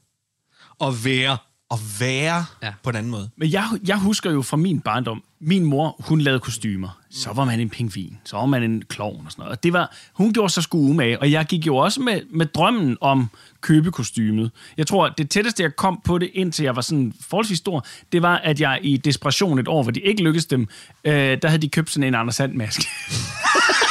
Og 0.78 1.04
være. 1.04 1.38
Og 1.70 1.78
være 2.00 2.44
ja. 2.62 2.72
på 2.82 2.90
en 2.90 2.96
anden 2.96 3.10
måde. 3.10 3.30
Men 3.36 3.52
jeg, 3.52 3.64
jeg 3.86 3.98
husker 3.98 4.30
jo 4.30 4.42
fra 4.42 4.56
min 4.56 4.80
barndom, 4.80 5.22
min 5.40 5.64
mor, 5.64 5.96
hun 5.98 6.20
lavede 6.20 6.40
kostymer. 6.40 7.00
Så 7.10 7.32
var 7.32 7.44
man 7.44 7.60
en 7.60 7.70
pingvin, 7.70 8.18
så 8.24 8.36
var 8.36 8.46
man 8.46 8.62
en 8.62 8.82
klovn 8.88 9.22
og 9.26 9.32
sådan 9.32 9.42
noget. 9.42 9.56
Og 9.56 9.62
det 9.62 9.72
var, 9.72 9.96
hun 10.12 10.32
gjorde 10.32 10.52
sig 10.52 10.62
sgu 10.62 10.78
umage, 10.78 11.20
og 11.20 11.30
jeg 11.30 11.46
gik 11.46 11.66
jo 11.66 11.76
også 11.76 12.00
med, 12.00 12.20
med 12.30 12.46
drømmen 12.46 12.96
om 13.00 13.30
købekostymet. 13.60 14.50
Jeg 14.76 14.86
tror, 14.86 15.08
det 15.08 15.30
tætteste, 15.30 15.62
jeg 15.62 15.76
kom 15.76 16.00
på 16.04 16.18
det, 16.18 16.30
indtil 16.34 16.62
jeg 16.64 16.76
var 16.76 16.82
sådan 16.82 17.12
forholdsvis 17.28 17.58
stor, 17.58 17.86
det 18.12 18.22
var, 18.22 18.36
at 18.36 18.60
jeg 18.60 18.78
i 18.82 18.96
desperation 18.96 19.58
et 19.58 19.68
år, 19.68 19.82
hvor 19.82 19.92
de 19.92 20.00
ikke 20.00 20.22
lykkedes 20.22 20.46
dem, 20.46 20.68
øh, 21.04 21.38
der 21.42 21.48
havde 21.48 21.62
de 21.62 21.68
købt 21.68 21.90
sådan 21.90 22.08
en 22.08 22.14
Anders 22.14 22.34
Sand-maske. 22.34 22.86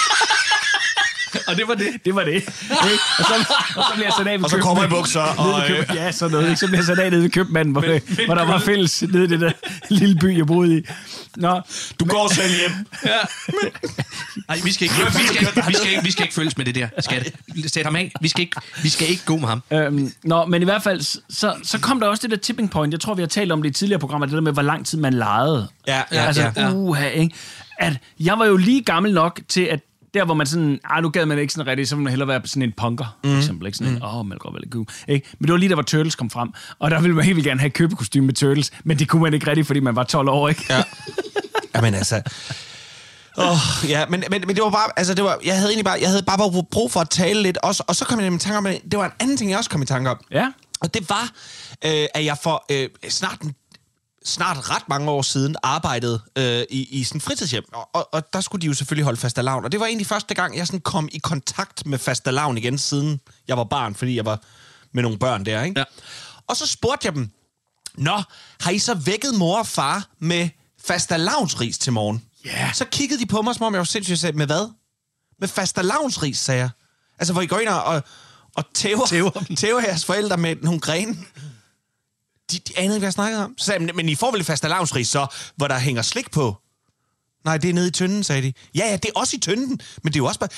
Og 1.49 1.55
det 1.55 1.67
var 1.67 1.73
det. 1.73 1.87
Det 2.05 2.15
var 2.15 2.23
det. 2.23 2.33
Ikke? 2.33 2.47
Og, 3.19 3.25
så, 3.25 3.33
og 3.75 3.83
så 3.83 3.91
blev 3.95 4.03
jeg 4.05 4.13
sat 4.17 4.27
af 4.27 4.37
ved 4.37 4.43
Og 4.43 4.49
så 4.49 4.57
kommer 4.57 4.83
i 4.83 4.87
bukser, 4.87 5.21
og, 5.21 5.63
køb, 5.67 5.95
ja, 5.95 6.11
sådan 6.11 6.31
noget. 6.31 6.45
Ikke? 6.45 6.59
Så 6.59 6.67
blev 6.67 6.77
jeg 6.77 6.85
sat 6.85 6.99
af 6.99 7.11
nede 7.11 7.23
ved 7.23 7.29
købmanden, 7.29 7.71
hvor, 7.71 7.81
men, 7.81 8.01
hvor 8.25 8.35
der 8.35 8.45
var 8.45 8.59
fælles 8.59 9.01
nede 9.01 9.23
i 9.23 9.27
det 9.27 9.39
der 9.41 9.51
lille 9.89 10.15
by, 10.15 10.37
jeg 10.37 10.47
boede 10.47 10.77
i. 10.77 10.81
Nå, 11.37 11.61
Du 11.99 12.05
går 12.05 12.33
selv 12.33 12.51
hjem. 12.59 12.71
Nej, 14.47 14.59
vi 14.63 14.71
skal 14.71 14.83
ikke, 14.85 14.95
vi 14.95 15.27
skal, 15.27 15.41
ikke, 15.41 15.63
vi 15.67 15.73
skal, 15.73 15.89
ikke, 15.91 16.03
vi 16.03 16.11
skal 16.11 16.23
ikke 16.23 16.35
følges 16.35 16.57
med 16.57 16.65
det 16.65 16.75
der, 16.75 16.87
skat. 16.99 17.31
Sæt 17.67 17.85
ham 17.85 17.95
af. 17.95 18.11
Vi 18.21 18.27
skal 18.27 18.41
ikke, 18.41 18.61
vi 18.83 18.89
skal 18.89 19.09
ikke 19.09 19.25
gå 19.25 19.37
med 19.37 19.47
ham. 19.47 19.63
Øhm, 19.71 20.13
nå, 20.23 20.45
men 20.45 20.61
i 20.61 20.65
hvert 20.65 20.83
fald, 20.83 21.01
så, 21.29 21.55
så 21.63 21.79
kom 21.79 21.99
der 21.99 22.07
også 22.07 22.21
det 22.21 22.31
der 22.31 22.37
tipping 22.37 22.71
point. 22.71 22.93
Jeg 22.93 22.99
tror, 22.99 23.13
vi 23.13 23.21
har 23.21 23.27
talt 23.27 23.51
om 23.51 23.61
det 23.61 23.69
i 23.69 23.73
tidligere 23.73 23.99
programmer, 23.99 24.25
det 24.25 24.35
der 24.35 24.41
med, 24.41 24.51
hvor 24.53 24.61
lang 24.61 24.85
tid 24.85 24.97
man 24.97 25.13
legede. 25.13 25.67
Ja, 25.87 26.01
ja, 26.11 26.25
altså, 26.25 26.41
ja, 26.41 26.51
ja. 26.57 26.71
uha, 26.73 27.07
ikke? 27.07 27.35
At 27.79 27.93
jeg 28.19 28.39
var 28.39 28.45
jo 28.45 28.57
lige 28.57 28.83
gammel 28.83 29.13
nok 29.13 29.39
til, 29.47 29.61
at 29.61 29.79
der, 30.15 30.25
hvor 30.25 30.33
man 30.33 30.47
sådan, 30.47 30.79
ah, 30.83 31.03
nu 31.03 31.09
gad 31.09 31.25
man 31.25 31.39
ikke 31.39 31.53
sådan 31.53 31.67
rigtigt, 31.67 31.89
så 31.89 31.95
ville 31.95 32.03
man 32.03 32.11
hellere 32.11 32.27
være 32.27 32.41
sådan 32.45 32.63
en 32.63 32.73
punker, 32.77 33.17
for 33.23 33.37
eksempel. 33.37 33.65
Ikke? 33.65 33.77
Sådan 33.77 33.93
en, 33.93 34.03
åh, 34.03 34.15
oh, 34.19 34.25
man 34.25 34.37
går 34.37 34.51
vel 34.51 34.61
ikke 34.65 34.85
ikke? 35.07 35.27
Men 35.39 35.45
det 35.47 35.51
var 35.51 35.57
lige 35.57 35.69
der, 35.69 35.75
hvor 35.75 35.83
Turtles 35.83 36.15
kom 36.15 36.29
frem, 36.29 36.49
og 36.79 36.91
der 36.91 37.01
ville 37.01 37.15
man 37.15 37.25
helt 37.25 37.35
vildt 37.35 37.47
gerne 37.47 37.59
have 37.59 37.69
købekostyme 37.69 38.25
med 38.25 38.33
Turtles, 38.33 38.71
men 38.83 38.99
det 38.99 39.09
kunne 39.09 39.21
man 39.21 39.33
ikke 39.33 39.47
rigtigt, 39.47 39.67
fordi 39.67 39.79
man 39.79 39.95
var 39.95 40.03
12 40.03 40.29
år, 40.29 40.49
ikke? 40.49 40.65
Ja. 40.69 40.83
Jamen 41.75 41.93
altså... 41.93 42.21
Oh, 43.37 43.89
ja, 43.89 44.05
men, 44.09 44.23
men, 44.29 44.43
men 44.47 44.55
det 44.55 44.63
var 44.63 44.69
bare, 44.69 44.89
altså 44.97 45.13
det 45.13 45.23
var, 45.23 45.39
jeg 45.45 45.55
havde 45.55 45.69
egentlig 45.69 45.85
bare, 45.85 45.97
jeg 46.01 46.09
havde 46.09 46.23
bare 46.23 46.37
brug- 46.37 46.67
brug 46.71 46.91
for 46.91 46.99
at 46.99 47.09
tale 47.09 47.41
lidt 47.43 47.57
også, 47.57 47.83
og 47.87 47.95
så 47.95 48.05
kom 48.05 48.19
jeg 48.19 48.33
i 48.33 48.37
tanke 48.37 48.57
om, 48.57 48.67
det 48.91 48.99
var 48.99 49.05
en 49.05 49.11
anden 49.19 49.37
ting, 49.37 49.49
jeg 49.49 49.57
også 49.57 49.69
kom 49.69 49.81
i 49.81 49.85
tanke 49.85 50.09
om. 50.09 50.17
Ja. 50.31 50.51
Og 50.81 50.93
det 50.93 51.09
var, 51.09 51.23
øh, 51.85 52.05
at 52.13 52.25
jeg 52.25 52.37
for 52.43 52.65
øh, 52.71 52.89
snart, 53.09 53.41
en- 53.41 53.55
snart 54.25 54.69
ret 54.69 54.89
mange 54.89 55.11
år 55.11 55.21
siden 55.21 55.55
arbejdede 55.63 56.21
øh, 56.35 56.63
i, 56.69 56.99
i 56.99 57.03
sådan 57.03 57.21
fritidshjem. 57.21 57.63
Og, 57.73 57.89
og, 57.93 58.13
og 58.13 58.33
der 58.33 58.41
skulle 58.41 58.61
de 58.61 58.67
jo 58.67 58.73
selvfølgelig 58.73 59.03
holde 59.05 59.19
fastelavn. 59.19 59.65
Og 59.65 59.71
det 59.71 59.79
var 59.79 59.85
egentlig 59.85 60.07
første 60.07 60.33
gang, 60.33 60.57
jeg 60.57 60.67
sådan 60.67 60.79
kom 60.79 61.09
i 61.11 61.17
kontakt 61.17 61.85
med 61.85 61.97
fastelavn 61.97 62.57
igen, 62.57 62.77
siden 62.77 63.19
jeg 63.47 63.57
var 63.57 63.63
barn, 63.63 63.95
fordi 63.95 64.15
jeg 64.15 64.25
var 64.25 64.41
med 64.91 65.03
nogle 65.03 65.19
børn 65.19 65.45
der, 65.45 65.63
ikke? 65.63 65.79
Ja. 65.79 65.85
Og 66.47 66.57
så 66.57 66.67
spurgte 66.67 67.05
jeg 67.05 67.15
dem, 67.15 67.29
Nå, 67.97 68.21
har 68.61 68.71
I 68.71 68.79
så 68.79 68.93
vækket 68.93 69.35
mor 69.35 69.59
og 69.59 69.67
far 69.67 70.07
med 70.19 70.49
fastelavnsris 70.85 71.77
til 71.77 71.93
morgen? 71.93 72.23
Ja. 72.45 72.71
Så 72.73 72.85
kiggede 72.85 73.19
de 73.19 73.25
på 73.25 73.41
mig, 73.41 73.55
som 73.55 73.65
om 73.65 73.73
jeg 73.73 73.79
var 73.79 73.85
sindssygt, 73.85 74.19
sagde, 74.19 74.37
med 74.37 74.45
hvad? 74.45 74.71
Med 75.39 75.47
fastelavnsris, 75.47 76.37
sagde 76.37 76.61
jeg. 76.61 76.69
Altså, 77.19 77.33
hvor 77.33 77.41
I 77.41 77.45
går 77.45 77.59
ind 77.59 77.69
og, 77.69 77.83
og, 77.83 78.03
og 78.55 78.63
tæver, 78.73 79.05
tæver. 79.05 79.31
tæver 79.57 79.81
jeres 79.81 80.05
forældre 80.05 80.37
med 80.37 80.55
nogle 80.55 80.79
grene. 80.79 81.17
De, 82.51 82.59
de 82.59 82.77
anede 82.77 82.95
ikke, 82.95 82.99
hvad 82.99 83.07
jeg 83.07 83.13
snakkede 83.13 83.43
om. 83.45 83.55
Så 83.57 83.65
sagde 83.65 83.85
jeg, 83.85 83.95
men, 83.95 84.09
I 84.09 84.15
får 84.15 84.31
vel 84.31 84.39
et 84.39 84.45
fastelavnsris 84.45 85.07
så, 85.07 85.27
hvor 85.55 85.67
der 85.67 85.79
hænger 85.79 86.01
slik 86.01 86.31
på? 86.31 86.57
Nej, 87.45 87.57
det 87.57 87.69
er 87.69 87.73
nede 87.73 87.87
i 87.87 87.91
tynden, 87.91 88.23
sagde 88.23 88.41
de. 88.41 88.53
Ja, 88.75 88.85
ja, 88.89 88.95
det 88.95 89.05
er 89.05 89.19
også 89.19 89.37
i 89.37 89.39
tynden, 89.39 89.79
men 90.03 90.13
det 90.13 90.15
er 90.15 90.23
jo 90.23 90.25
også 90.25 90.39
bare... 90.39 90.49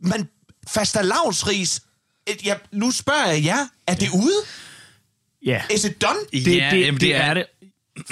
Men 0.00 0.28
fastelavnsris... 0.68 1.80
et- 2.26 2.44
Ja, 2.44 2.54
nu 2.72 2.90
spørger 2.90 3.26
jeg 3.26 3.44
jer, 3.44 3.66
er 3.86 3.94
det 3.94 4.08
ude? 4.14 4.34
Ja. 5.46 5.62
Is 5.74 5.84
it 5.84 6.02
done? 6.02 6.18
Det, 6.32 6.46
Ja, 6.56 6.70
det, 6.70 6.80
jamen, 6.80 6.94
det, 6.94 7.00
det 7.00 7.00
det 7.00 7.14
er- 7.16 7.20
er 7.22 7.34
det. 7.34 7.44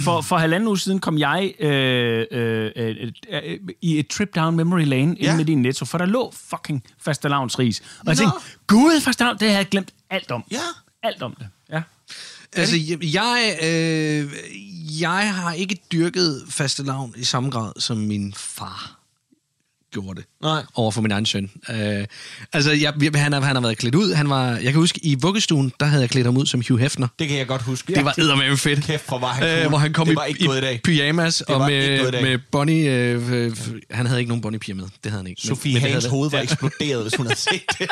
For, 0.00 0.20
for 0.20 0.36
halvanden 0.38 0.68
uge 0.68 0.78
siden 0.78 0.98
kom 1.00 1.18
jeg 1.18 1.54
øh, 1.58 2.26
øh, 2.30 2.70
øh, 2.76 3.12
øh, 3.30 3.58
i 3.82 3.98
et 3.98 4.08
trip 4.08 4.34
down 4.34 4.56
memory 4.56 4.84
lane 4.84 5.16
ja. 5.20 5.24
Inde 5.24 5.36
med 5.36 5.44
din 5.44 5.62
netto, 5.62 5.84
for 5.84 5.98
der 5.98 6.06
lå 6.06 6.34
fucking 6.50 6.84
fastelavnsris. 7.04 7.80
Og 7.80 7.86
jeg 8.06 8.14
Nå. 8.14 8.14
tænkte, 8.14 8.38
gud, 8.66 9.00
fastelavn, 9.00 9.38
det 9.38 9.50
har 9.50 9.56
jeg 9.56 9.68
glemt 9.68 9.94
alt 10.10 10.30
om. 10.30 10.44
Ja. 10.50 10.60
Alt 11.02 11.22
om 11.22 11.34
det, 11.38 11.48
ja. 11.70 11.82
Altså, 12.56 12.76
jeg, 13.02 13.58
øh, 13.62 14.32
jeg 15.00 15.34
har 15.34 15.52
ikke 15.52 15.76
dyrket 15.92 16.44
fastelavn 16.48 17.14
i 17.16 17.24
samme 17.24 17.50
grad, 17.50 17.72
som 17.78 17.96
min 17.96 18.34
far 18.36 18.92
gjorde 19.92 20.20
det. 20.20 20.28
Nej. 20.42 20.62
Over 20.74 20.90
for 20.90 21.00
min 21.02 21.10
egen 21.10 21.26
søn. 21.26 21.50
Øh, 21.70 22.04
altså, 22.52 22.70
jeg, 22.72 22.92
han, 23.14 23.32
har, 23.32 23.40
han 23.40 23.56
har 23.56 23.60
været 23.62 23.78
klædt 23.78 23.94
ud. 23.94 24.14
Han 24.14 24.30
var, 24.30 24.50
jeg 24.50 24.62
kan 24.62 24.74
huske, 24.74 25.00
i 25.02 25.14
vuggestuen, 25.20 25.72
der 25.80 25.86
havde 25.86 26.02
jeg 26.02 26.10
klædt 26.10 26.26
ham 26.26 26.36
ud 26.36 26.46
som 26.46 26.62
Hugh 26.68 26.80
Hefner. 26.80 27.08
Det 27.18 27.28
kan 27.28 27.38
jeg 27.38 27.46
godt 27.46 27.62
huske. 27.62 27.94
Det 27.94 28.04
var 28.04 28.14
eddermame 28.18 28.56
fedt. 28.56 28.84
Kæft, 28.84 29.08
hvor 29.08 29.18
var 29.18 29.28
han 29.32 29.42
cool. 29.42 29.62
Øh, 29.62 29.68
hvor 29.68 29.78
han 29.78 29.92
kom 29.92 30.06
Det 30.06 30.12
i, 30.12 30.16
var 30.16 30.24
ikke 30.24 30.44
i 30.44 30.58
i 30.58 30.60
dag. 30.60 30.80
pyjamas 30.84 31.40
og 31.40 31.60
var 31.60 31.68
ikke 31.68 32.02
med, 32.10 32.20
i 32.20 32.22
med 32.22 32.38
Bonnie... 32.52 32.90
Øh, 32.90 33.32
øh, 33.32 33.56
han 33.90 34.06
havde 34.06 34.20
ikke 34.20 34.28
nogen 34.28 34.42
Bonnie-piger 34.42 34.74
med. 34.74 34.84
Det 35.04 35.12
havde 35.12 35.22
han 35.22 35.26
ikke. 35.26 35.42
Sofie 35.42 35.74
det 35.74 35.82
Hagens 35.82 36.04
hoved 36.04 36.30
var 36.30 36.40
eksploderet, 36.40 37.02
hvis 37.02 37.14
hun 37.14 37.26
havde 37.26 37.38
set 37.50 37.62
det. 37.78 37.90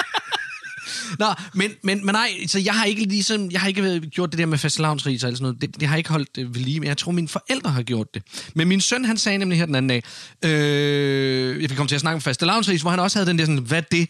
Nå, 1.18 1.26
men, 1.54 1.70
men, 1.82 2.06
men 2.06 2.14
nej, 2.14 2.46
så 2.46 2.58
jeg 2.58 2.74
har 2.74 2.84
ikke 2.84 3.04
ligesom, 3.04 3.50
jeg 3.50 3.60
har 3.60 3.68
ikke 3.68 4.00
gjort 4.00 4.30
det 4.30 4.38
der 4.38 4.46
med 4.46 4.58
fastelavnsris 4.58 5.24
og 5.24 5.28
alt 5.28 5.38
sådan 5.38 5.42
noget. 5.42 5.60
Det, 5.60 5.80
det 5.80 5.88
har 5.88 5.96
ikke 5.96 6.10
holdt 6.10 6.38
øh, 6.38 6.54
ved 6.54 6.60
lige, 6.60 6.80
men 6.80 6.88
jeg 6.88 6.96
tror, 6.98 7.12
mine 7.12 7.28
forældre 7.28 7.70
har 7.70 7.82
gjort 7.82 8.14
det. 8.14 8.22
Men 8.54 8.68
min 8.68 8.80
søn, 8.80 9.04
han 9.04 9.16
sagde 9.16 9.38
nemlig 9.38 9.58
her 9.58 9.66
den 9.66 9.74
anden 9.74 9.88
dag, 9.88 10.02
øh, 10.44 11.62
jeg 11.62 11.70
kom 11.70 11.86
til 11.86 11.94
at 11.94 12.00
snakke 12.00 12.14
om 12.14 12.20
fastelavnsris, 12.20 12.80
hvor 12.80 12.90
han 12.90 13.00
også 13.00 13.18
havde 13.18 13.30
den 13.30 13.38
der 13.38 13.44
sådan, 13.44 13.62
hvad 13.62 13.82
det? 13.90 14.08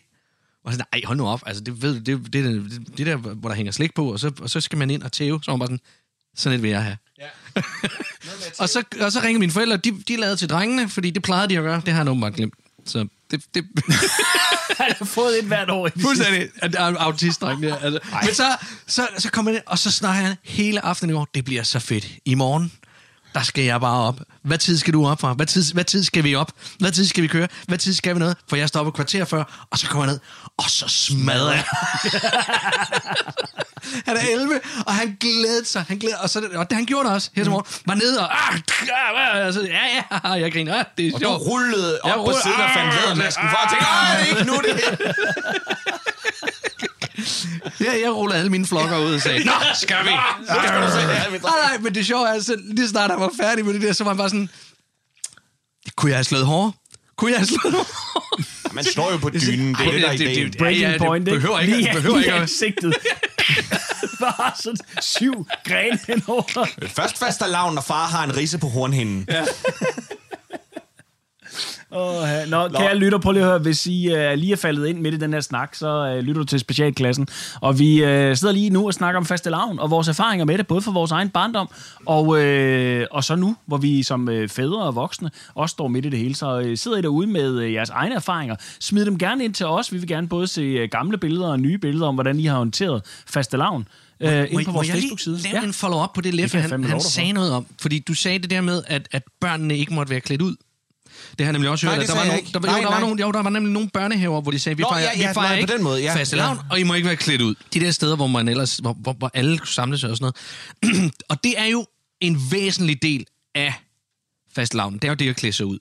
Og 0.64 0.73
sådan, 0.73 0.87
ej, 0.93 1.00
hold 1.04 1.19
nu 1.19 1.26
op, 1.26 1.43
altså 1.47 1.64
det, 1.64 1.83
ved, 1.83 2.00
det, 2.00 2.33
det, 2.33 2.33
det, 2.33 2.99
det, 2.99 3.07
der, 3.07 3.16
hvor 3.16 3.49
der 3.49 3.57
hænger 3.57 3.73
slik 3.73 3.95
på, 3.95 4.12
og 4.12 4.21
så, 4.21 4.33
og 4.40 4.50
så 4.50 4.61
skal 4.61 4.78
man 4.78 4.90
ind 4.90 5.02
og 5.02 5.12
tæve. 5.12 5.40
Så 5.43 5.50
var 5.50 5.59
bare 5.59 5.66
sådan, 5.66 5.81
Sådan 6.37 6.57
et 6.57 6.62
vil 6.62 6.71
jeg 6.71 6.83
have. 6.83 6.97
Ja. 7.19 7.28
og, 8.62 8.69
så, 8.69 8.83
og 9.00 9.12
så 9.12 9.21
ringede 9.23 9.40
mine 9.40 9.52
forældre, 9.52 9.76
de, 9.76 10.02
de 10.09 10.16
lavede 10.16 10.37
til 10.37 10.49
drengene, 10.49 10.88
fordi 10.88 11.11
det 11.11 11.23
plejede 11.23 11.49
de 11.49 11.59
at 11.59 11.62
gøre. 11.62 11.83
Det 11.87 11.88
har 11.88 11.99
han 11.99 12.09
åbenbart 12.09 12.35
glemt. 12.35 12.54
Så 12.85 13.09
det, 13.55 13.64
det 13.76 13.85
Han 14.81 14.93
har 14.99 15.05
fået 15.05 15.38
et 15.38 15.45
hvert 15.45 15.71
år 15.71 15.88
fuldstændig 16.00 16.49
at- 16.62 16.75
at- 16.75 16.97
autistdreng 16.99 17.62
der. 17.62 17.76
Altså. 17.76 18.00
Men 18.25 18.35
så, 18.35 18.57
så, 18.87 19.09
så 19.19 19.31
kommer 19.31 19.53
det, 19.53 19.62
og 19.67 19.79
så 19.79 19.91
snakker 19.91 20.23
han 20.23 20.37
hele 20.45 20.85
aftenen 20.85 21.14
i 21.14 21.19
går. 21.19 21.29
Det 21.35 21.45
bliver 21.45 21.62
så 21.62 21.79
fedt. 21.79 22.07
I 22.25 22.35
morgen, 22.35 22.73
der 23.35 23.43
skal 23.43 23.64
jeg 23.64 23.81
bare 23.81 24.00
op. 24.09 24.21
Hvad 24.43 24.59
tid 24.59 24.79
skal 24.79 24.93
du 24.93 25.07
op 25.07 25.21
fra? 25.21 25.33
Hvad 25.33 25.47
tid, 25.47 25.73
hvad 25.73 25.85
tid 25.85 26.05
skal 26.05 26.25
vi 26.25 26.35
op? 26.35 26.53
Hvad 26.79 26.93
tid 26.93 27.05
skal 27.07 27.23
vi 27.23 27.29
køre? 27.29 27.49
Hvad 27.69 27.79
tid 27.79 27.95
skal 27.95 28.14
vi 28.14 28.19
noget? 28.19 28.37
For 28.49 28.57
jeg 28.57 28.69
står 28.69 28.81
op 28.81 28.87
et 28.87 28.95
kvarter 28.95 29.25
før, 29.25 29.67
og 29.71 29.79
så 29.79 29.87
kommer 29.87 30.05
jeg 30.05 30.12
ned, 30.12 30.21
og 30.59 30.64
så 30.71 30.88
smadrer 30.88 31.53
jeg. 31.53 31.64
han 34.07 34.17
er 34.17 34.21
11, 34.33 34.61
og 34.87 34.95
han 34.95 35.17
glædede 35.21 35.64
sig. 35.64 35.85
Han 35.88 35.99
glædede, 35.99 36.21
og, 36.21 36.31
så, 36.31 36.49
og 36.55 36.71
det, 36.71 36.76
han 36.76 36.87
gjorde 36.87 37.05
det 37.09 37.14
også 37.14 37.31
her 37.37 37.43
til 37.43 37.50
morgen. 37.50 37.67
Var 37.87 37.95
nede 37.95 38.21
og... 38.21 38.33
Ah, 38.49 38.55
ah, 38.55 39.47
ah, 39.47 39.53
så, 39.53 39.61
ja, 39.62 39.79
ja, 40.25 40.33
jeg 40.43 40.53
griner. 40.53 40.79
Ah, 40.79 40.85
det 40.99 41.07
er 41.09 41.14
Og 41.14 41.21
du 41.21 41.29
rullede 41.29 42.00
op 42.03 42.09
Jeg 42.09 42.14
på 42.17 42.23
rullede- 42.23 42.43
siden 42.43 42.61
og 42.61 42.71
fandt 42.75 42.95
lædermasken 42.95 43.49
for 43.50 43.57
at 43.57 43.69
tænke, 43.71 43.85
ah, 43.87 44.19
det 44.19 44.33
er 44.33 44.38
ikke 44.38 44.50
nu, 44.50 44.61
det. 44.67 44.75
Ja, 47.80 47.92
jeg 48.02 48.11
rullede 48.14 48.38
alle 48.38 48.50
mine 48.50 48.66
flokker 48.66 48.99
ud 48.99 49.14
og 49.14 49.21
sagde, 49.21 49.44
Nå, 49.44 49.52
skal 49.75 49.97
vi? 50.04 50.11
Skal 50.47 50.80
det 51.25 51.33
mit 51.33 51.42
Nej, 51.42 51.52
nej, 51.68 51.78
men 51.80 51.94
det 51.94 52.06
sjove 52.06 52.28
er, 52.28 52.33
at 52.33 52.50
lige 52.64 52.88
snart 52.88 53.11
han 53.11 53.21
var 53.21 53.30
færdig 53.40 53.64
med 53.64 53.75
det 53.75 53.83
der, 53.83 53.92
så 53.92 54.04
var 54.04 54.11
han 54.11 54.18
bare 54.18 54.28
sådan, 54.28 54.49
kunne 55.97 56.11
jeg 56.11 56.16
have 56.18 56.25
slået 56.25 56.47
hårdere? 56.47 56.73
Kunne 57.16 57.30
jeg 57.30 57.38
have 57.40 57.47
slået 57.47 57.75
hårdere? 57.75 58.44
Man 58.73 58.85
står 58.85 59.11
jo 59.12 59.16
på 59.16 59.30
dynen, 59.30 59.75
det 59.75 59.87
er 59.87 59.92
det, 59.92 60.02
der 60.02 60.09
er 60.09 60.12
ideen. 60.12 60.54
Breaking 60.59 60.80
Ja, 60.83 60.87
ja, 60.88 60.92
det 60.92 61.00
point, 61.02 61.28
ikke? 61.28 61.40
behøver 61.40 61.61
ikke- 61.61 61.76
Lige, 61.76 61.92
behøver 61.92 62.18
ikke 62.18 62.33
ansigtet. 62.33 62.94
Bare 64.21 64.52
sådan 64.61 64.76
syv 65.00 65.47
grene 65.64 65.99
henover. 66.06 66.66
Først 66.88 67.18
faster 67.18 67.47
lavn, 67.47 67.75
når 67.75 67.83
far 67.83 68.06
har 68.06 68.25
en 68.25 68.37
risse 68.37 68.59
på 68.59 68.68
hornhinden. 68.68 69.26
Ja. 69.30 69.44
Oh, 71.97 72.25
Nå, 72.49 72.69
kære 72.69 72.97
lytter, 72.97 73.19
prøv 73.19 73.33
lige 73.33 73.43
at 73.43 73.49
høre, 73.49 73.59
hvis 73.59 73.87
I 73.87 74.13
uh, 74.13 74.33
lige 74.35 74.53
er 74.53 74.57
faldet 74.57 74.87
ind 74.87 75.01
midt 75.01 75.15
i 75.15 75.19
den 75.19 75.33
her 75.33 75.41
snak, 75.41 75.75
så 75.75 76.15
uh, 76.17 76.25
lytter 76.25 76.43
du 76.43 76.47
til 76.47 76.61
specialklassen. 76.61 77.29
Og 77.61 77.79
vi 77.79 78.03
uh, 78.03 78.09
sidder 78.09 78.53
lige 78.53 78.71
nu 78.71 78.87
og 78.87 78.95
snakker 78.95 79.19
om 79.19 79.27
fastelavn 79.27 79.79
og 79.79 79.91
vores 79.91 80.09
erfaringer 80.09 80.45
med 80.45 80.59
det, 80.59 80.67
både 80.67 80.83
for 80.83 80.93
vores 80.93 81.11
egen 81.11 81.31
barndom, 81.31 81.69
og, 82.07 82.27
uh, 82.27 83.03
og 83.11 83.25
så 83.25 83.37
nu, 83.37 83.57
hvor 83.67 83.77
vi 83.77 84.03
som 84.03 84.29
uh, 84.29 84.49
fædre 84.49 84.83
og 84.83 84.95
voksne 84.95 85.31
også 85.55 85.73
står 85.73 85.89
midt 85.89 86.07
i 86.07 86.09
det 86.09 86.19
hele. 86.19 86.35
Så 86.35 86.59
uh, 86.59 86.75
sidder 86.75 86.99
I 86.99 87.03
derude 87.03 87.27
med 87.27 87.57
uh, 87.57 87.73
jeres 87.73 87.91
egne 87.91 88.15
erfaringer. 88.15 88.57
Smid 88.81 89.05
dem 89.05 89.19
gerne 89.19 89.45
ind 89.45 89.55
til 89.55 89.67
os. 89.67 89.93
Vi 89.93 89.99
vil 89.99 90.09
gerne 90.09 90.29
både 90.29 90.47
se 90.47 90.83
uh, 90.83 90.89
gamle 90.91 91.19
billeder 91.19 91.49
og 91.49 91.61
nye 91.61 91.79
billeder 91.79 92.07
om, 92.07 92.15
hvordan 92.15 92.41
I 92.41 92.45
har 92.45 92.57
håndteret 92.57 93.03
fastelavn. 93.27 93.89
Uh, 94.25 94.31
ind 94.31 94.65
på 94.65 94.73
vores 94.73 94.89
jeg 94.89 94.97
Facebook-side. 94.97 95.39
lave 95.53 95.65
en 95.65 95.73
follow-up 95.73 96.11
på 96.15 96.21
det, 96.21 96.33
kan 96.33 96.41
Leffe 96.41 96.59
jeg 96.59 96.69
han, 96.69 96.85
han 96.85 97.01
sagde 97.01 97.33
noget 97.33 97.53
om? 97.53 97.67
Fordi 97.81 97.99
du 97.99 98.15
sagde 98.15 98.39
det 98.39 98.51
der 98.51 98.61
med, 98.61 98.83
at, 98.87 99.09
at 99.13 99.23
børnene 99.41 99.77
ikke 99.77 99.95
måtte 99.95 100.11
være 100.11 100.21
klædt 100.21 100.43
ud. 100.43 100.57
Det 101.38 101.47
har 101.47 101.53
nemlig 101.53 101.71
også 101.71 101.87
hørt, 101.87 101.99
at 101.99 102.09
der 102.09 102.14
var, 102.14 102.25
nogen, 102.25 102.45
der, 102.53 102.59
var, 102.59 102.67
Nej, 102.69 102.76
jo, 102.76 102.83
der, 102.83 102.88
var 102.88 102.91
nej. 102.91 103.00
nogen, 103.00 103.19
jo, 103.19 103.33
der 103.33 103.43
var 103.43 103.50
nemlig 103.50 103.73
nogle 103.73 103.88
børnehaver, 103.88 104.41
hvor 104.41 104.50
de 104.50 104.59
sagde, 104.59 104.76
vi 104.76 104.83
Nå, 104.83 104.88
fejrer, 104.88 105.03
ja, 105.03 105.19
ja, 105.19 105.29
vi 105.29 105.35
fejrer 105.35 105.49
nej, 105.49 105.57
på 105.57 105.61
ikke 105.61 105.73
den 105.73 105.83
måde, 105.83 106.03
ja, 106.03 106.17
fastelavn, 106.17 106.57
ja. 106.57 106.62
og 106.71 106.81
I 106.81 106.83
må 106.83 106.95
ikke 106.95 107.07
være 107.07 107.17
klædt 107.17 107.43
ud. 107.43 107.55
De 107.75 107.81
der 107.81 107.91
steder, 107.91 108.17
hvor 108.17 108.26
man 108.26 108.49
ellers, 108.49 108.76
hvor, 108.76 108.93
hvor, 108.93 109.12
hvor 109.12 109.31
alle 109.35 109.59
kunne 109.59 109.69
samle 109.69 109.99
sig 109.99 110.11
og 110.11 110.17
sådan 110.17 110.33
noget. 110.83 111.12
og 111.31 111.45
det 111.45 111.55
er 111.59 111.64
jo 111.64 111.87
en 112.21 112.41
væsentlig 112.50 113.03
del 113.03 113.26
af 113.55 113.75
fastelavnen. 114.55 114.99
Det 114.99 115.05
er 115.05 115.12
jo 115.12 115.14
det 115.14 115.29
at 115.29 115.37
klæde 115.37 115.53
sig 115.53 115.67
ud. 115.67 115.79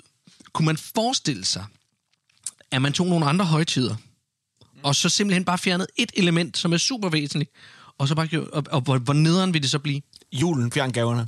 Kunne 0.53 0.65
man 0.65 0.77
forestille 0.77 1.45
sig, 1.45 1.65
at 2.71 2.81
man 2.81 2.93
tog 2.93 3.07
nogle 3.07 3.25
andre 3.25 3.45
højtider, 3.45 3.95
og 4.83 4.95
så 4.95 5.09
simpelthen 5.09 5.45
bare 5.45 5.57
fjernede 5.57 5.87
et 5.97 6.11
element, 6.15 6.57
som 6.57 6.73
er 6.73 6.77
super 6.77 7.09
væsentligt, 7.09 7.51
og 7.97 8.07
så 8.07 8.15
bare 8.15 8.27
gjorde, 8.27 8.49
og, 8.49 8.63
og, 8.71 8.81
hvor, 8.81 8.97
hvor 8.97 9.13
nederen 9.13 9.53
vil 9.53 9.61
det 9.61 9.71
så 9.71 9.79
blive? 9.79 10.01
Julen, 10.33 10.71
fjern 10.71 10.91
gaverne. 10.91 11.27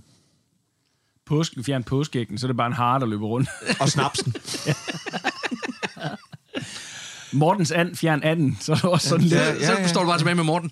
Påske, 1.26 1.64
fjern 1.64 1.84
påskeæggen, 1.84 2.38
så 2.38 2.46
er 2.46 2.48
det 2.48 2.58
bare 2.58 2.68
en 2.68 2.74
hare, 2.74 3.00
der 3.00 3.06
løber 3.06 3.28
rundt. 3.28 3.50
Og 3.82 3.90
snapsen. 3.90 4.36
Mortens 7.32 7.72
and, 7.72 7.96
fjern 7.96 8.24
anden, 8.24 8.58
så 8.62 8.72
er 8.72 8.76
det 8.76 8.86
også 8.86 9.10
sådan 9.10 9.26
lidt. 9.26 9.42
Ja, 9.42 9.54
ja, 9.54 9.66
så 9.66 9.72
ja. 9.74 9.88
står 9.88 10.02
du 10.02 10.08
bare 10.08 10.18
tilbage 10.18 10.36
med 10.36 10.44
Morten. 10.44 10.72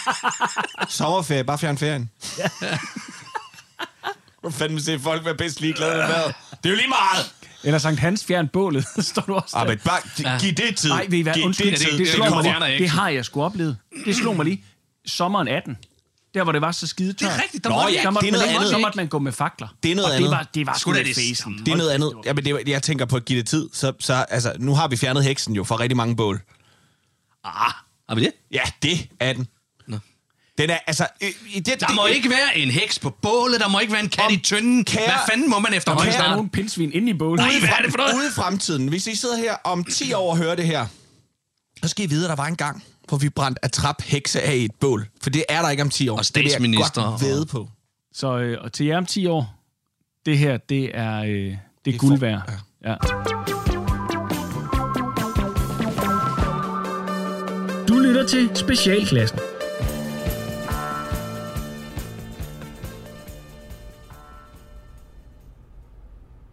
Sommerferie, 0.88 1.44
bare 1.44 1.58
fjern 1.58 1.78
ferien. 1.78 2.10
Hvor 4.40 4.50
fanden 4.50 4.80
se 4.80 4.98
folk 4.98 5.24
være 5.24 5.34
bedst 5.34 5.60
ligeglade 5.60 5.96
med 5.96 6.06
vejret. 6.06 6.34
Det 6.50 6.66
er 6.66 6.70
jo 6.70 6.76
lige 6.76 6.88
meget. 6.88 7.34
Eller 7.64 7.78
Sankt 7.78 8.00
Hans 8.00 8.24
fjern 8.24 8.48
bålet, 8.48 8.84
står 8.98 9.22
du 9.22 9.34
også 9.34 9.56
Ah, 9.56 9.66
der. 9.66 9.72
men 9.72 9.78
bare 9.84 10.38
giv 10.40 10.52
det 10.52 10.76
tid. 10.76 10.90
Nej, 10.90 11.06
ved 11.08 11.18
I 11.18 11.22
hvad? 11.22 11.34
Undskyld, 11.44 11.70
det 11.70 11.78
det, 11.78 11.86
det, 11.86 11.98
det, 11.98 12.42
lige. 12.42 12.60
der 12.60 12.66
ikke. 12.66 12.82
det 12.82 12.90
har 12.90 13.08
jeg 13.08 13.24
sgu 13.24 13.42
oplevet. 13.42 13.76
Det 14.04 14.16
slog 14.16 14.36
mig 14.36 14.44
lige. 14.44 14.64
Sommeren 15.06 15.48
18. 15.48 15.76
Der, 16.34 16.42
hvor 16.42 16.52
det 16.52 16.60
var 16.60 16.72
så 16.72 16.86
skide 16.86 17.12
tørt. 17.12 17.20
Det 17.30 17.38
er 17.38 17.42
rigtigt, 17.42 17.64
der 17.64 17.70
Nå, 17.70 17.76
måtte 17.76 17.92
ja, 17.94 18.02
Der 18.02 18.10
måtte, 18.10 18.26
det 18.26 18.28
er 18.28 18.32
man 18.32 18.38
noget 18.38 18.48
ikke, 18.50 18.56
andet. 18.58 18.70
så 18.70 18.78
måtte 18.78 18.96
man 18.96 19.08
gå 19.08 19.18
med 19.18 19.32
fakler. 19.32 19.68
Det 19.82 19.90
er 19.90 19.94
noget 19.96 20.10
og 20.10 20.16
andet. 20.16 20.30
det 20.30 20.36
var, 20.38 20.48
det 20.54 20.66
var 20.66 20.78
sgu 20.78 20.92
da 20.94 21.02
det 21.02 21.14
fæsen. 21.14 21.58
Det 21.66 21.72
er 21.72 21.76
noget 21.76 21.90
andet. 21.90 22.12
Ja, 22.24 22.32
men 22.32 22.44
det, 22.44 22.68
jeg 22.68 22.82
tænker 22.82 23.04
på 23.04 23.16
at 23.16 23.24
give 23.24 23.38
det 23.38 23.48
tid. 23.48 23.68
Så, 23.72 23.92
så 24.00 24.14
altså, 24.14 24.52
nu 24.58 24.74
har 24.74 24.88
vi 24.88 24.96
fjernet 24.96 25.24
heksen 25.24 25.54
jo 25.54 25.64
fra 25.64 25.76
rigtig 25.78 25.96
mange 25.96 26.16
bål. 26.16 26.40
Ah, 27.44 27.72
har 28.08 28.14
vi 28.14 28.20
det? 28.24 28.32
Ja, 28.52 28.62
det 28.82 29.08
er 29.20 29.32
den. 29.32 29.46
Nå. 29.88 29.98
Den 30.58 30.70
er, 30.70 30.78
altså... 30.86 31.06
øh, 31.22 31.28
det, 31.54 31.66
Der 31.66 31.86
det, 31.86 31.94
må 31.94 32.06
ikke 32.06 32.30
være 32.30 32.58
en 32.58 32.70
heks 32.70 32.98
på 32.98 33.10
bålet, 33.22 33.60
der 33.60 33.68
må 33.68 33.78
ikke 33.78 33.92
være 33.92 34.02
en 34.02 34.08
kat 34.08 34.24
Om- 34.26 34.32
i 34.32 34.36
tynden. 34.36 34.84
kære- 34.84 35.04
Hvad 35.04 35.18
fanden 35.30 35.50
må 35.50 35.58
man 35.58 35.72
Der 35.72 35.76
efterhånden 35.78 36.08
er 36.12 36.16
snart? 36.16 36.30
nogle 36.36 36.50
pindsvin 36.50 36.92
inde 36.92 37.10
i 37.10 37.14
bålet. 37.14 37.40
Nej, 37.46 37.58
hvad 37.60 37.68
er 37.78 37.82
det 37.82 37.90
for 37.90 37.98
noget? 37.98 38.14
Ude 38.14 38.26
i 38.26 38.30
fremtiden, 38.34 38.88
hvis 38.88 39.06
I 39.06 39.14
sidder 39.16 39.36
her 39.36 39.54
om 39.64 39.84
10 39.84 40.12
år 40.12 40.30
og 40.30 40.36
hører 40.36 40.54
det 40.54 40.66
her, 40.66 40.86
så 41.82 41.88
skal 41.88 42.04
I 42.04 42.08
vide, 42.08 42.24
at 42.24 42.28
der 42.30 42.36
var 42.36 42.46
en 42.46 42.56
gang, 42.56 42.84
hvor 43.08 43.18
vi 43.18 43.28
brændte 43.28 43.64
atrap 43.64 44.02
hekse 44.02 44.40
af 44.42 44.54
i 44.56 44.64
et 44.64 44.74
bål. 44.80 45.08
For 45.22 45.30
det 45.30 45.44
er 45.48 45.62
der 45.62 45.70
ikke 45.70 45.82
om 45.82 45.90
10 45.90 46.08
år. 46.08 46.18
Og 46.18 46.24
Det 46.24 46.34
vil 46.34 46.42
jeg 46.42 46.50
statsminister 46.50 47.10
godt 47.10 47.22
væde 47.22 47.46
på. 47.46 47.68
Så 48.12 48.38
øh, 48.38 48.58
og 48.64 48.72
til 48.72 48.86
jer 48.86 48.96
om 48.98 49.06
10 49.06 49.26
år, 49.26 49.54
det 50.26 50.38
her, 50.38 50.56
det 50.56 50.90
er, 50.98 51.18
øh, 51.22 51.56
det 51.84 51.94
er 51.94 51.98
guld 51.98 52.18
værd. 52.18 52.50
Ja. 52.84 52.94
Du 57.88 57.98
lytter 57.98 58.26
til 58.26 58.50
Specialklassen. 58.54 59.38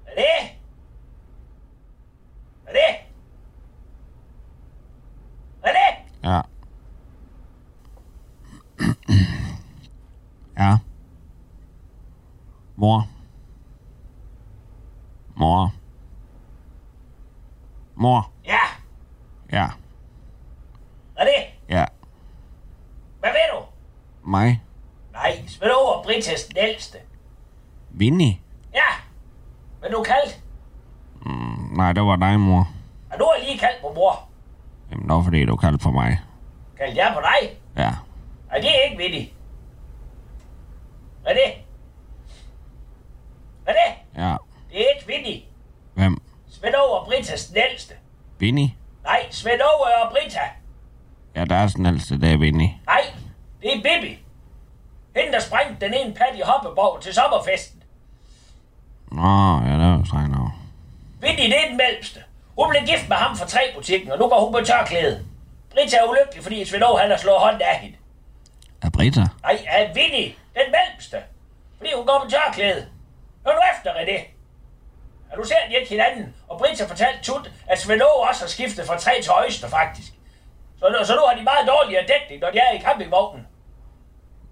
Er 0.06 0.16
det? 0.16 0.50
Hvad 2.64 2.74
er 2.74 2.78
det? 2.88 2.96
Hvad 5.62 5.72
er 5.72 5.76
det? 5.76 6.30
Ja. 6.30 6.42
ja. 10.60 10.78
Mor. 12.76 13.08
Mor. 15.36 15.74
Mor. 17.96 18.32
Ja, 18.46 18.58
Ja. 19.52 19.68
hvad 21.14 21.26
er 21.26 21.26
det? 21.26 21.76
Ja. 21.76 21.86
Hvad 23.20 23.30
ved 23.30 23.60
du? 23.60 23.66
Mig. 24.30 24.62
Nej, 25.14 25.44
smid 25.48 25.70
over 25.70 26.04
Britas 26.04 26.44
den 26.44 26.58
ældste. 26.58 26.98
Vinnie. 27.90 28.38
Ja, 28.74 28.82
hvad 29.80 29.90
du 29.90 30.04
kaldt? 30.04 30.42
Nej, 31.78 31.94
det 31.94 32.04
var 32.04 32.16
dig, 32.16 32.40
mor. 32.40 32.68
Og 33.12 33.20
er 33.20 33.36
jeg 33.38 33.46
lige 33.48 33.60
kaldt 33.60 33.82
på 33.82 33.92
mor. 33.96 34.30
Jamen, 34.92 35.08
det 35.10 35.16
var 35.16 35.22
fordi, 35.24 35.46
du 35.46 35.56
kaldte 35.56 35.84
for 35.84 35.92
mig. 35.92 36.20
Kaldt 36.78 36.98
jeg 36.98 37.12
på 37.16 37.22
dig? 37.22 37.58
Ja. 37.84 37.92
Nej, 38.56 38.62
det 38.62 38.70
er 38.80 38.84
ikke 38.84 38.98
vigtigt. 38.98 39.34
Er 41.26 41.34
det? 41.34 41.54
Hvad 43.64 43.74
er 43.74 43.78
det? 43.78 44.22
Ja. 44.24 44.36
Det 44.72 44.82
er 44.82 44.96
ikke 44.96 45.08
vigtigt. 45.08 45.46
Hvem? 45.94 46.22
Svend 46.50 46.76
over 46.76 47.06
Britas 47.06 47.46
den 47.46 47.58
ældste. 47.70 47.94
Vinnie? 48.40 48.76
Nej, 49.04 49.26
Svend 49.32 49.62
over 49.62 50.06
og 50.06 50.12
Brita. 50.12 50.40
Ja, 51.36 51.46
der 51.46 51.56
er 51.56 51.68
sådan 51.68 51.86
ældste, 51.86 52.22
det 52.22 52.32
er 52.32 52.38
Vinnie. 52.38 52.80
Nej, 52.86 53.02
det 53.62 53.74
er 53.74 53.82
Bibi. 53.82 54.20
Hende, 55.16 55.32
der 55.34 55.40
sprængte 55.40 55.86
den 55.86 55.94
ene 55.94 56.14
pat 56.14 56.36
i 56.36 56.42
hoppeborg 56.46 57.02
til 57.02 57.14
sommerfesten. 57.14 57.84
Nå, 59.12 59.62
ja, 59.66 59.72
det 59.72 60.00
var 60.00 60.04
strengt 60.06 60.32
nok. 60.32 60.52
Vinnie, 61.22 61.46
det 61.46 61.64
er 61.64 61.68
den 61.68 61.78
mellemste. 61.78 62.20
Hun 62.60 62.70
blev 62.70 62.82
gift 62.82 63.10
med 63.10 63.18
ham 63.18 63.38
for 63.38 63.46
tre 63.46 63.62
butikken, 63.76 64.12
og 64.12 64.20
nu 64.20 64.28
går 64.28 64.40
hun 64.46 64.54
på 64.54 64.60
tørklæde. 64.66 65.26
Brita 65.72 65.98
er 65.98 66.10
ulykkelig, 66.10 66.44
fordi 66.44 66.66
Svend 66.66 66.84
Aage, 66.84 67.00
han 67.00 67.10
har 67.10 67.18
slået 67.18 67.40
hånden 67.40 67.62
af 67.62 67.80
hende. 67.80 67.98
Er 68.86 68.90
Britta? 68.90 69.26
Nej, 69.44 69.58
er 69.68 69.94
Vinnie 69.94 70.30
den 70.58 70.68
mellemste? 70.76 71.18
Fordi 71.78 71.90
hun 71.98 72.06
går 72.06 72.18
på 72.24 72.30
tørklæde. 72.30 72.82
Hør 73.46 73.54
nu 73.58 73.62
efter, 73.74 73.90
René. 74.00 74.18
Er 75.32 75.36
du 75.36 75.44
ser 75.44 75.62
de 75.70 75.74
ikke 75.80 75.90
hinanden? 75.90 76.34
Og 76.48 76.58
Brita 76.60 76.84
fortalte 76.86 77.20
Tut, 77.24 77.52
at 77.68 77.80
Svend 77.82 78.02
også 78.30 78.42
har 78.42 78.48
skiftet 78.50 78.88
fra 78.88 78.98
tre 78.98 79.12
til 79.24 79.32
Øster, 79.48 79.70
faktisk. 79.70 80.12
Så, 80.80 80.86
nu- 80.90 81.06
så 81.06 81.14
nu 81.16 81.22
har 81.28 81.36
de 81.38 81.44
meget 81.44 81.68
dårligere 81.68 82.04
dækning, 82.14 82.42
når 82.42 82.52
de 82.52 82.58
er 82.58 82.72
i 82.78 82.82
campingvognen. 82.82 83.48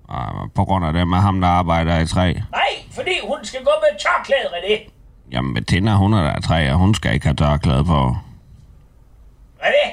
Ah, 0.10 0.50
på 0.56 0.66
grund 0.66 0.86
af 0.86 0.94
det 0.94 1.08
med 1.08 1.18
ham, 1.18 1.42
der 1.42 1.48
arbejder 1.48 2.00
i 2.00 2.08
træ. 2.08 2.34
Nej, 2.52 2.72
fordi 2.92 3.16
hun 3.28 3.40
skal 3.46 3.64
gå 3.64 3.72
med 3.84 4.00
tørklæde, 4.00 4.48
René. 4.56 4.92
Jamen, 5.32 5.54
Bettina, 5.54 5.92
hun 5.96 6.14
er 6.14 6.24
der 6.24 6.38
i 6.38 6.42
træ, 6.42 6.72
og 6.72 6.78
hun 6.78 6.96
skal 6.96 7.14
ikke 7.14 7.26
have 7.26 7.36
tørklæde 7.36 7.84
på. 7.86 8.16
René, 9.60 9.88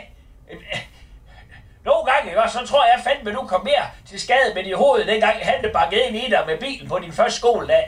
nogle 1.84 2.04
gange, 2.10 2.30
ikke 2.30 2.42
så 2.48 2.66
tror 2.66 2.84
jeg 2.84 3.04
fandme, 3.04 3.32
du 3.32 3.46
kom 3.46 3.64
mere 3.64 3.84
til 4.06 4.20
skade 4.20 4.54
med 4.54 4.64
dit 4.64 4.76
hoved, 4.76 5.06
dengang 5.06 5.36
han 5.42 5.70
bakket 5.72 6.00
ind 6.08 6.16
i 6.16 6.30
dig 6.30 6.42
med 6.46 6.58
bilen 6.58 6.88
på 6.88 6.98
din 6.98 7.12
første 7.12 7.38
skoledag. 7.38 7.86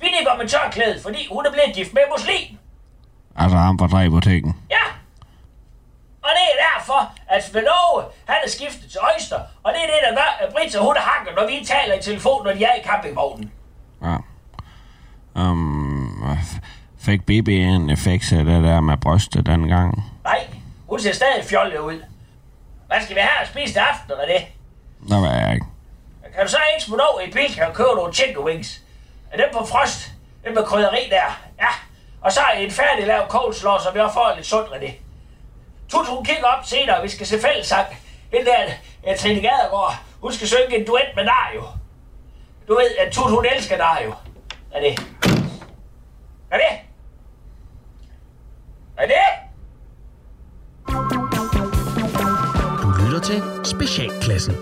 Vinnie 0.00 0.24
går 0.24 0.36
med 0.36 0.48
tørklæde, 0.48 1.02
fordi 1.02 1.28
hun 1.32 1.46
er 1.46 1.52
blevet 1.52 1.74
gift 1.74 1.94
med 1.94 2.02
muslim. 2.10 2.58
Altså 3.36 3.56
ham 3.56 3.78
fra 3.78 3.88
træbutikken. 3.88 4.56
Ja! 4.70 4.84
Og 6.22 6.30
det 6.36 6.44
er 6.52 6.56
derfor, 6.68 7.12
at 7.28 7.56
Aage, 7.56 8.04
han 8.24 8.36
er 8.44 8.48
skiftet 8.48 8.90
til 8.90 9.00
Øjster, 9.12 9.40
og 9.62 9.72
det 9.72 9.80
er 9.82 9.86
det, 9.86 10.00
der 10.08 10.14
gør, 10.14 10.30
at 10.40 10.52
Brita, 10.52 10.78
hun 10.78 10.96
hakker, 10.98 11.32
når 11.40 11.46
vi 11.46 11.64
taler 11.64 11.94
i 11.94 12.02
telefon, 12.02 12.44
når 12.44 12.52
de 12.52 12.64
er 12.64 12.74
i 12.74 12.82
campingvognen. 12.84 13.52
Ja. 14.02 14.16
Um, 15.34 16.38
fik 16.98 17.22
BB 17.22 17.48
en 17.48 17.90
effekt 17.90 18.32
af 18.32 18.44
det 18.44 18.64
der 18.64 18.80
med 18.80 18.96
brystet 18.96 19.46
dengang? 19.46 20.04
Nej, 20.24 20.46
hun 20.88 21.00
ser 21.00 21.12
stadig 21.12 21.44
fjollet 21.44 21.78
ud. 21.78 22.02
Hvad 22.92 23.02
skal 23.02 23.16
vi 23.16 23.20
have 23.20 23.42
at 23.42 23.48
spise 23.48 23.72
til 23.74 23.78
aften, 23.78 24.10
eller 24.10 24.26
det? 24.26 24.46
Der 25.08 25.20
var 25.20 25.32
jeg 25.34 25.54
ikke. 25.54 25.66
Kan 26.34 26.44
du 26.44 26.50
så 26.50 26.58
ikke 26.74 26.84
smutte 26.84 27.02
over 27.02 27.20
i 27.20 27.30
Bilka 27.30 27.64
og 27.64 27.74
købe 27.74 27.94
nogle 27.94 28.12
chicken 28.12 28.38
wings? 28.38 28.80
Er 29.30 29.36
dem 29.36 29.48
på 29.52 29.66
frost? 29.66 30.10
Dem 30.44 30.54
med 30.54 30.64
krydderi 30.64 31.08
der? 31.10 31.40
Ja. 31.58 31.72
Og 32.20 32.32
så 32.32 32.40
en 32.58 32.70
færdig 32.70 33.06
lavet 33.06 33.28
coleslaw, 33.28 33.78
så 33.78 33.90
vi 33.90 34.00
også 34.00 34.14
får 34.14 34.32
lidt 34.36 34.46
sundt 34.46 34.80
det. 34.80 34.94
Tut, 35.90 36.08
hun 36.08 36.24
kigger 36.24 36.44
op 36.44 36.64
senere, 36.64 36.96
og 36.96 37.02
vi 37.02 37.08
skal 37.08 37.26
se 37.26 37.40
fællesang. 37.40 37.86
Hende 38.32 38.46
der, 38.46 38.58
ja, 39.04 39.16
Trine 39.16 39.40
Gadergaard, 39.40 39.94
hun 40.20 40.32
skal 40.32 40.48
synge 40.48 40.78
en 40.78 40.86
duet 40.86 41.12
med 41.16 41.24
Dario. 41.24 41.64
Du 42.68 42.74
ved, 42.74 42.96
at 42.98 43.12
Tut, 43.12 43.30
hun 43.30 43.46
elsker 43.56 43.76
Dario. 43.76 44.14
Er 44.72 44.80
det? 44.80 45.00
Er 46.50 46.56
det? 46.56 46.72
Er 48.96 49.06
det? 49.06 49.51
Lytter 53.12 53.26
til 53.26 53.42
Specialklassen. 53.70 54.54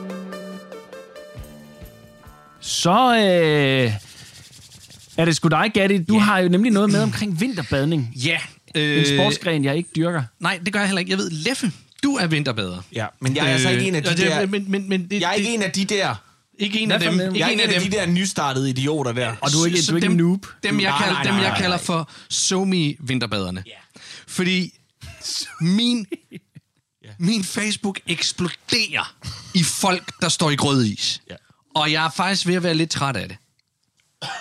Så 2.61 2.91
øh, 3.17 3.93
er 5.17 5.25
det 5.25 5.37
sgu 5.37 5.49
dig, 5.49 5.71
Gatti. 5.75 5.99
Du 6.05 6.19
har 6.19 6.39
jo 6.39 6.49
nemlig 6.49 6.73
noget 6.73 6.91
med 6.93 7.03
omkring 7.03 7.41
vinterbadning. 7.41 8.13
Ja. 8.17 8.39
En 8.75 8.81
Øh, 8.81 9.07
sportsgren, 9.07 9.65
jeg 9.65 9.77
ikke 9.77 9.91
dyrker. 9.97 10.23
nej, 10.41 10.61
det 10.65 10.73
gør 10.73 10.81
jeg 10.81 10.89
heller 10.89 10.99
ikke. 11.01 11.11
Jeg 11.11 11.19
ved, 11.19 11.31
Leffe, 11.31 11.73
du 12.03 12.15
er 12.17 12.27
vinterbader. 12.27 12.79
Ja, 12.93 13.07
men 13.21 13.37
jeg 13.37 13.47
er 13.49 13.53
altså 13.53 13.71
ikke 13.71 13.85
en 13.89 13.95
af 13.95 14.03
de 14.03 14.11
Øh, 14.11 14.17
det- 14.17 14.27
der... 14.27 14.47
Men, 14.47 14.65
men, 14.71 14.89
men 14.89 15.09
det, 15.11 15.21
Jeg 15.21 15.29
er 15.31 15.33
ikke 15.35 15.47
det, 15.49 15.55
en 15.55 15.63
af 15.63 15.71
de 15.73 15.85
der... 15.85 16.15
ikke 16.59 16.81
en 16.81 16.89
Hvad 16.89 16.97
af 16.97 17.03
for 17.03 17.11
dem. 17.11 17.21
en? 17.21 17.37
Jeg 17.37 17.45
er 17.45 17.49
Ikke 17.49 17.63
ikke 17.63 17.75
en 17.75 17.75
af 17.75 17.81
de 17.81 17.97
dem. 17.97 18.07
der 18.07 18.07
nystartede 18.07 18.71
idioter 18.71 19.13
der. 19.13 19.35
Og 19.41 19.53
du 19.53 19.59
er 19.63 19.67
ikke, 19.67 19.79
du 19.89 19.93
er 19.93 19.97
ikke 19.97 20.05
dem, 20.05 20.13
en 20.13 20.17
noob. 20.19 20.47
Dem, 20.63 20.81
jeg 20.81 20.91
Nej, 20.91 20.99
kalder, 20.99 21.13
nej, 21.15 21.23
dem, 21.23 21.33
nej, 21.35 21.43
jeg 21.43 21.51
nej, 21.51 21.61
kalder 21.61 21.79
for 21.79 22.11
somi 22.29 22.97
vinterbaderne. 23.01 23.65
Fordi 24.27 24.73
min, 25.61 26.07
min 27.21 27.45
Facebook 27.45 28.01
eksploderer 28.07 29.17
i 29.55 29.63
folk, 29.63 30.13
der 30.21 30.29
står 30.29 30.51
i 30.51 30.57
grødis. 30.57 31.23
Ja. 31.31 31.35
Og 31.75 31.93
jeg 31.93 32.05
er 32.05 32.11
faktisk 32.11 32.47
ved 32.47 32.55
at 32.55 32.63
være 32.63 32.75
lidt 32.75 32.91
træt 32.91 33.17
af 33.17 33.29
det. 33.29 33.37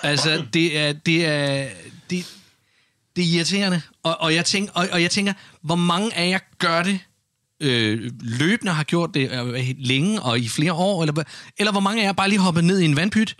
Altså, 0.03 0.45
det 0.53 0.77
er, 0.77 0.93
det 0.93 1.25
er, 1.25 1.69
det, 2.09 2.25
det 3.15 3.23
er 3.23 3.27
irriterende. 3.35 3.81
Og, 4.03 4.21
og, 4.21 4.35
jeg 4.35 4.45
tænker, 4.45 4.73
og, 4.73 4.87
og 4.91 5.01
jeg 5.01 5.11
tænker, 5.11 5.33
hvor 5.61 5.75
mange 5.75 6.15
af 6.15 6.29
jer 6.29 6.39
gør 6.59 6.83
det 6.83 6.99
øh, 7.59 8.11
løbende, 8.19 8.71
har 8.71 8.83
gjort 8.83 9.13
det 9.13 9.31
øh, 9.31 9.75
længe 9.77 10.21
og 10.21 10.39
i 10.39 10.49
flere 10.49 10.73
år, 10.73 11.03
eller, 11.03 11.23
eller 11.57 11.71
hvor 11.71 11.81
mange 11.81 12.01
af 12.01 12.05
jer 12.05 12.13
bare 12.13 12.29
lige 12.29 12.39
hopper 12.39 12.61
ned 12.61 12.79
i 12.79 12.85
en 12.85 12.95
vandpyt, 12.95 13.35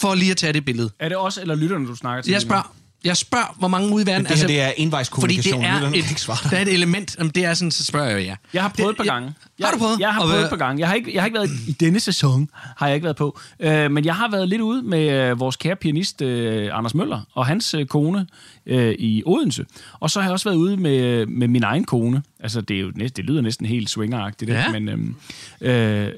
for 0.00 0.14
lige 0.14 0.30
at 0.30 0.36
tage 0.36 0.52
det 0.52 0.64
billede. 0.64 0.90
Er 0.98 1.08
det 1.08 1.18
os 1.18 1.38
eller 1.38 1.54
lytterne, 1.54 1.86
du 1.86 1.96
snakker 1.96 2.22
til? 2.22 2.30
Jeg 2.32 2.42
spørger, 2.42 2.74
jeg 3.04 3.16
spørger, 3.16 3.54
hvor 3.58 3.68
mange 3.68 3.94
ude 3.94 4.02
i 4.02 4.06
verden... 4.06 4.26
Det 4.26 4.36
her, 4.38 4.46
det 4.46 4.60
er 4.60 4.72
envejskommunikation. 4.76 5.52
Fordi 5.62 5.74
det 5.74 5.82
er 5.82 5.94
ikke 5.94 5.98
et, 5.98 6.50
der 6.50 6.56
er 6.56 6.62
et 6.62 6.72
element, 6.74 7.16
jamen 7.18 7.32
det 7.34 7.44
er 7.44 7.54
sådan, 7.54 7.70
så 7.70 7.84
spørger 7.84 8.10
jeg 8.10 8.26
jer. 8.26 8.36
Jeg 8.54 8.62
har 8.62 8.68
prøvet 8.78 8.90
et 8.90 8.96
par 8.96 9.04
Det- 9.04 9.12
gange. 9.12 9.32
Jeg, 9.58 9.66
har 9.66 9.72
du 9.72 9.78
prøvet? 9.78 10.00
Jeg 10.00 10.12
har 10.14 10.20
prøvet 10.20 10.44
et 10.44 10.50
par 10.50 10.56
gange. 10.56 10.80
Jeg 10.80 10.88
har 10.88 10.94
ikke, 10.94 11.14
jeg 11.14 11.22
har 11.22 11.26
ikke 11.26 11.38
været 11.38 11.50
i 11.68 11.72
denne 11.72 12.00
sæson, 12.00 12.48
har 12.76 12.86
jeg 12.86 12.94
ikke 12.94 13.04
været 13.04 13.16
på. 13.16 13.38
Øh, 13.60 13.90
men 13.90 14.04
jeg 14.04 14.14
har 14.14 14.30
været 14.30 14.48
lidt 14.48 14.60
ude 14.60 14.82
med 14.82 15.10
øh, 15.30 15.40
vores 15.40 15.56
kære 15.56 15.76
pianist 15.76 16.22
øh, 16.22 16.68
Anders 16.72 16.94
Møller 16.94 17.20
og 17.34 17.46
hans 17.46 17.74
øh, 17.74 17.86
kone 17.86 18.26
øh, 18.66 18.94
i 18.98 19.22
Odense. 19.26 19.64
Og 20.00 20.10
så 20.10 20.20
har 20.20 20.26
jeg 20.28 20.32
også 20.32 20.48
været 20.48 20.56
ude 20.56 20.76
med, 20.76 21.26
med 21.26 21.48
min 21.48 21.62
egen 21.62 21.84
kone. 21.84 22.22
Altså, 22.40 22.60
det, 22.60 22.76
er 22.76 22.80
jo 22.80 22.92
næsten, 22.94 23.16
det 23.16 23.24
lyder 23.30 23.40
næsten 23.42 23.66
helt 23.66 23.90
swingeragtigt, 23.90 24.50
Ja. 24.50 24.66
ikke? 24.66 24.80
men 24.80 25.14
øh, 25.60 26.06
øh, 26.06 26.12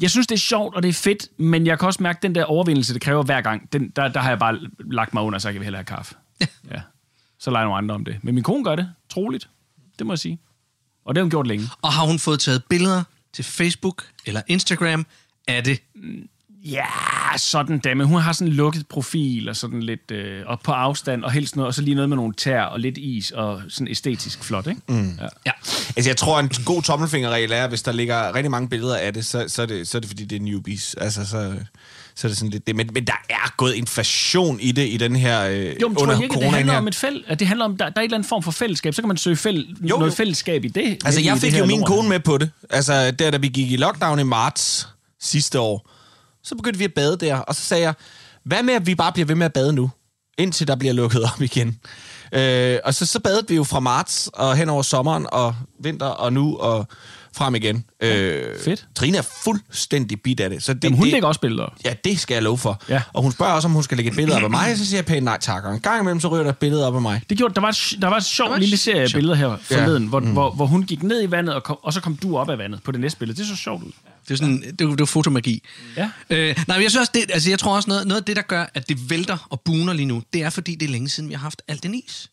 jeg 0.00 0.10
synes, 0.10 0.26
det 0.26 0.34
er 0.34 0.38
sjovt, 0.38 0.74
og 0.76 0.82
det 0.82 0.88
er 0.88 0.92
fedt, 0.92 1.28
men 1.38 1.66
jeg 1.66 1.78
kan 1.78 1.86
også 1.86 2.02
mærke, 2.02 2.16
at 2.16 2.22
den 2.22 2.34
der 2.34 2.44
overvindelse, 2.44 2.94
det 2.94 3.02
kræver 3.02 3.22
hver 3.22 3.40
gang, 3.40 3.72
den, 3.72 3.88
der, 3.96 4.08
der 4.08 4.20
har 4.20 4.28
jeg 4.28 4.38
bare 4.38 4.58
lagt 4.90 5.14
mig 5.14 5.22
under, 5.22 5.38
så 5.38 5.48
jeg 5.48 5.54
kan 5.54 5.62
hellere 5.62 5.78
have 5.78 5.96
kaffe. 5.96 6.14
Ja. 6.72 6.80
Så 7.38 7.50
leger 7.50 7.64
nogle 7.64 7.78
andre 7.78 7.94
om 7.94 8.04
det. 8.04 8.16
Men 8.22 8.34
min 8.34 8.44
kone 8.44 8.64
gør 8.64 8.76
det, 8.76 8.90
troligt. 9.08 9.48
Det 9.98 10.06
må 10.06 10.12
jeg 10.12 10.18
sige. 10.18 10.38
Og 11.04 11.14
det 11.14 11.20
har 11.20 11.24
hun 11.24 11.30
gjort 11.30 11.46
længe. 11.46 11.68
Og 11.82 11.92
har 11.92 12.06
hun 12.06 12.18
fået 12.18 12.40
taget 12.40 12.62
billeder 12.68 13.02
til 13.32 13.44
Facebook 13.44 14.04
eller 14.26 14.42
Instagram 14.46 15.06
af 15.48 15.64
det? 15.64 15.82
Ja, 16.64 16.86
sådan 17.36 17.78
da, 17.78 17.94
men 17.94 18.06
hun 18.06 18.20
har 18.20 18.32
sådan 18.32 18.48
en 18.48 18.54
lukket 18.54 18.86
profil 18.88 19.48
og 19.48 19.56
sådan 19.56 19.82
lidt 19.82 20.10
øh, 20.10 20.46
op 20.46 20.60
på 20.64 20.72
afstand 20.72 21.24
og 21.24 21.32
helst 21.32 21.56
noget, 21.56 21.66
og 21.66 21.74
så 21.74 21.82
lige 21.82 21.94
noget 21.94 22.08
med 22.08 22.16
nogle 22.16 22.34
tær 22.34 22.62
og 22.62 22.80
lidt 22.80 22.98
is 22.98 23.30
og 23.30 23.62
sådan 23.68 23.88
æstetisk 23.88 24.44
flot, 24.44 24.66
ikke? 24.66 24.80
Mm. 24.88 25.18
Ja. 25.20 25.28
Ja. 25.46 25.50
Altså, 25.96 26.10
jeg 26.10 26.16
tror, 26.16 26.40
en 26.40 26.50
god 26.64 26.82
tommelfingerregel 26.82 27.52
er, 27.52 27.64
at 27.64 27.68
hvis 27.68 27.82
der 27.82 27.92
ligger 27.92 28.34
rigtig 28.34 28.50
mange 28.50 28.68
billeder 28.68 28.96
af 28.96 29.14
det, 29.14 29.26
så, 29.26 29.44
så, 29.48 29.62
er, 29.62 29.66
det, 29.66 29.88
så 29.88 29.98
er 29.98 30.00
det, 30.00 30.08
fordi 30.08 30.24
det 30.24 30.36
er 30.36 30.40
newbies. 30.40 30.94
Altså, 30.94 31.26
så, 31.26 31.56
så 32.16 32.26
er 32.26 32.28
det 32.28 32.38
sådan 32.38 32.50
lidt 32.50 32.66
det. 32.66 32.76
Men, 32.76 32.90
men 32.92 33.04
der 33.06 33.12
er 33.30 33.54
gået 33.56 33.74
inflation 33.74 34.60
i 34.60 34.72
det 34.72 34.88
i 34.88 34.96
den 34.96 35.16
her 35.16 35.46
øh, 35.48 35.74
Jo, 35.82 35.88
men 35.88 35.96
tror 35.96 36.02
under 36.02 36.14
jeg 36.14 36.22
ikke, 36.24 36.34
det 36.34 36.50
handler 36.50 36.72
her. 36.72 36.80
om 36.80 36.88
et 36.88 36.94
fæld, 36.94 37.24
at 37.26 37.38
det 37.40 37.48
handler 37.48 37.64
om, 37.64 37.76
der, 37.76 37.84
der 37.84 37.92
er 37.96 38.00
en 38.00 38.04
eller 38.04 38.16
anden 38.16 38.28
form 38.28 38.42
for 38.42 38.50
fællesskab, 38.50 38.94
så 38.94 39.02
kan 39.02 39.08
man 39.08 39.16
søge 39.16 39.36
fæld, 39.36 39.66
Jo, 39.82 39.96
noget 39.96 40.10
jo. 40.10 40.14
fællesskab 40.16 40.64
i 40.64 40.68
det. 40.68 40.98
Altså, 41.04 41.20
jeg 41.20 41.38
fik 41.38 41.58
jo 41.58 41.66
min 41.66 41.78
lort. 41.80 41.88
kone 41.88 42.08
med 42.08 42.20
på 42.20 42.38
det. 42.38 42.50
Altså, 42.70 43.10
der 43.10 43.30
da 43.30 43.36
vi 43.36 43.48
gik 43.48 43.72
i 43.72 43.76
lockdown 43.76 44.18
i 44.18 44.22
marts 44.22 44.88
sidste 45.20 45.60
år, 45.60 45.90
så 46.44 46.54
begyndte 46.54 46.78
vi 46.78 46.84
at 46.84 46.94
bade 46.94 47.16
der. 47.16 47.36
Og 47.36 47.54
så 47.54 47.60
sagde 47.62 47.82
jeg, 47.82 47.94
hvad 48.44 48.62
med, 48.62 48.74
at 48.74 48.86
vi 48.86 48.94
bare 48.94 49.12
bliver 49.12 49.26
ved 49.26 49.34
med 49.34 49.46
at 49.46 49.52
bade 49.52 49.72
nu, 49.72 49.90
indtil 50.38 50.68
der 50.68 50.76
bliver 50.76 50.92
lukket 50.94 51.22
op 51.22 51.42
igen? 51.42 51.78
Øh, 52.32 52.78
og 52.84 52.94
så, 52.94 53.06
så 53.06 53.20
badede 53.20 53.44
vi 53.48 53.54
jo 53.54 53.64
fra 53.64 53.80
marts 53.80 54.30
og 54.34 54.56
hen 54.56 54.68
over 54.68 54.82
sommeren 54.82 55.26
og 55.32 55.54
vinter 55.82 56.06
og 56.06 56.32
nu 56.32 56.56
og 56.56 56.86
frem 57.36 57.54
igen. 57.54 57.84
Øh, 58.02 58.42
fedt. 58.64 58.86
Trine 58.94 59.18
er 59.18 59.22
fuldstændig 59.44 60.20
bit 60.22 60.40
af 60.40 60.50
det. 60.50 60.62
Så 60.62 60.74
det, 60.74 60.84
Jamen, 60.84 60.96
hun 60.98 61.04
det, 61.06 61.12
lægger 61.12 61.28
også 61.28 61.40
billeder 61.40 61.62
op. 61.64 61.72
Ja, 61.84 61.94
det 62.04 62.20
skal 62.20 62.34
jeg 62.34 62.42
love 62.42 62.58
for. 62.58 62.82
Ja. 62.88 63.02
Og 63.12 63.22
hun 63.22 63.32
spørger 63.32 63.52
også, 63.52 63.68
om 63.68 63.72
hun 63.72 63.82
skal 63.82 63.96
lægge 63.96 64.10
et 64.10 64.16
billede 64.16 64.36
op 64.36 64.42
af 64.44 64.50
mig, 64.50 64.78
så 64.78 64.86
siger 64.86 64.98
jeg 64.98 65.04
pænt 65.06 65.24
nej 65.24 65.38
tak. 65.40 65.64
Og 65.64 65.74
en 65.74 65.80
gang 65.80 66.00
imellem, 66.00 66.20
så 66.20 66.28
ryger 66.28 66.42
der 66.42 66.50
et 66.50 66.58
billede 66.58 66.86
op 66.86 66.94
af 66.94 67.02
mig. 67.02 67.22
Det 67.30 67.38
gjorde, 67.38 67.54
der 67.54 67.60
var, 67.60 67.68
et- 67.68 67.98
der 68.02 68.08
var 68.08 68.16
et 68.16 68.24
sjovt 68.24 68.52
et 68.52 68.60
lille 68.60 68.76
serie 68.76 69.08
sjovt. 69.08 69.18
billeder 69.18 69.34
her 69.34 69.56
forleden, 69.62 70.02
Ja. 70.02 70.08
hvor, 70.08 70.20
mm. 70.20 70.32
hvor, 70.32 70.50
hvor 70.50 70.66
hun 70.66 70.82
gik 70.82 71.02
ned 71.02 71.22
i 71.22 71.30
vandet, 71.30 71.54
og, 71.54 71.62
kom, 71.62 71.76
og 71.82 71.92
så 71.92 72.00
kom 72.00 72.16
du 72.16 72.36
op 72.38 72.50
af 72.50 72.58
vandet 72.58 72.82
på 72.82 72.92
det 72.92 73.00
næste 73.00 73.18
billede. 73.18 73.38
Det 73.38 73.46
så 73.46 73.56
sjovt 73.56 73.82
ud. 73.84 73.92
Det 74.28 74.30
er 74.34 74.36
sådan, 74.36 74.62
det 74.62 74.80
er, 74.80 74.86
det 74.90 75.00
er 75.00 75.04
fotomagi. 75.04 75.62
Ja. 75.96 76.10
Øh, 76.30 76.56
nej, 76.68 76.76
men 76.76 76.82
jeg 76.82 76.90
synes 76.90 76.96
også, 76.96 77.12
det, 77.14 77.24
altså 77.32 77.50
jeg 77.50 77.58
tror 77.58 77.76
også, 77.76 77.90
noget, 77.90 78.06
noget 78.06 78.20
af 78.20 78.24
det, 78.24 78.36
der 78.36 78.42
gør, 78.42 78.64
at 78.74 78.88
det 78.88 79.10
vælter 79.10 79.46
og 79.50 79.60
buner 79.60 79.92
lige 79.92 80.06
nu, 80.06 80.22
det 80.32 80.42
er, 80.42 80.50
fordi 80.50 80.74
det 80.74 80.86
er 80.86 80.90
længe 80.92 81.08
siden, 81.08 81.28
vi 81.28 81.34
har 81.34 81.40
haft 81.40 81.62
alt 81.68 81.82
den 81.82 81.94
is. 81.94 82.30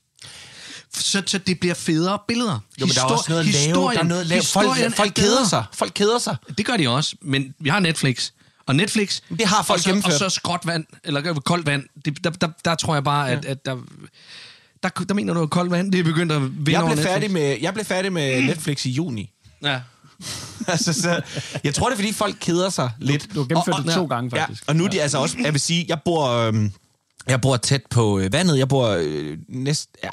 Så, 0.98 1.24
så 1.26 1.38
det 1.38 1.60
bliver 1.60 1.76
federe 1.76 2.20
billeder. 2.28 2.60
Jo, 2.82 2.86
men 2.86 2.96
der 2.96 3.02
er 3.02 3.06
også 3.06 3.26
noget 3.30 3.40
at 3.40 3.54
lave. 3.54 3.94
Der 3.94 4.00
er 4.00 4.04
noget 4.04 4.22
at 4.22 4.28
lave. 4.28 4.44
Folk, 4.44 4.96
folk 4.96 5.14
keder 5.16 5.48
sig. 5.48 5.66
Folk 5.74 5.92
keder 5.96 6.20
sig. 6.20 6.36
Det 6.58 6.66
gør 6.66 6.78
de 6.78 6.90
også, 6.90 7.16
men 7.22 7.54
vi 7.60 7.70
har 7.70 7.80
Netflix. 7.80 8.32
Og 8.66 8.76
Netflix... 8.76 9.22
Det 9.30 9.46
har 9.48 9.64
folk 9.64 9.78
og 9.78 9.84
så, 9.84 9.90
gennemført. 9.90 10.14
Og 10.14 10.20
så 10.20 10.30
skråt 10.30 10.62
vand, 10.64 10.86
eller 11.04 11.34
koldt 11.34 11.66
vand. 11.66 11.84
Det, 12.06 12.24
der, 12.24 12.30
der, 12.30 12.48
der 12.66 12.76
tror 12.76 12.94
jeg 12.94 13.04
bare, 13.04 13.32
at, 13.32 13.46
at 13.46 13.66
der, 13.66 13.78
der... 14.84 14.90
Der 14.90 15.14
mener 15.14 15.34
du, 15.34 15.42
at 15.42 15.50
koldt 15.50 15.72
vand, 15.72 15.92
det 15.92 16.00
er 16.00 16.04
begyndt 16.04 16.32
at 16.32 16.42
vinde 16.42 16.80
Jeg 16.80 16.92
blev, 16.92 17.06
færdig 17.06 17.32
med, 17.32 17.58
jeg 17.62 17.74
blev 17.74 17.86
færdig 17.86 18.14
med 18.14 18.42
Netflix 18.42 18.86
i 18.86 18.90
juni. 18.92 19.30
Ja. 19.64 19.80
altså, 20.68 20.94
så, 20.94 21.22
jeg 21.64 21.74
tror, 21.74 21.90
det 21.90 21.94
er, 21.94 21.98
fordi 21.98 22.14
folk 22.14 22.36
keder 22.40 22.70
sig 22.70 22.92
lidt. 23.00 23.28
Du 23.36 23.40
har 23.40 23.48
gennemført 23.48 23.74
Og- 23.74 23.80
og- 23.80 23.86
det 23.86 23.94
to 23.94 24.06
gange, 24.06 24.30
faktisk. 24.30 24.62
Ja, 24.68 24.70
og 24.72 24.76
nu 24.76 24.84
er 24.84 24.88
de 24.90 25.02
altså 25.02 25.18
også, 25.18 25.38
jeg 25.44 25.54
vil 25.54 25.62
sige, 25.62 25.86
jeg 25.88 26.00
bor, 26.06 26.30
øhm, 26.30 26.72
jeg 27.28 27.42
bor 27.42 27.58
tæt 27.58 27.82
på 27.90 28.20
øh, 28.20 28.34
vandet. 28.34 28.58
Jeg 28.58 28.68
bor 28.68 28.88
øh, 29.00 29.38
næst, 29.50 29.90
ja, 30.04 30.10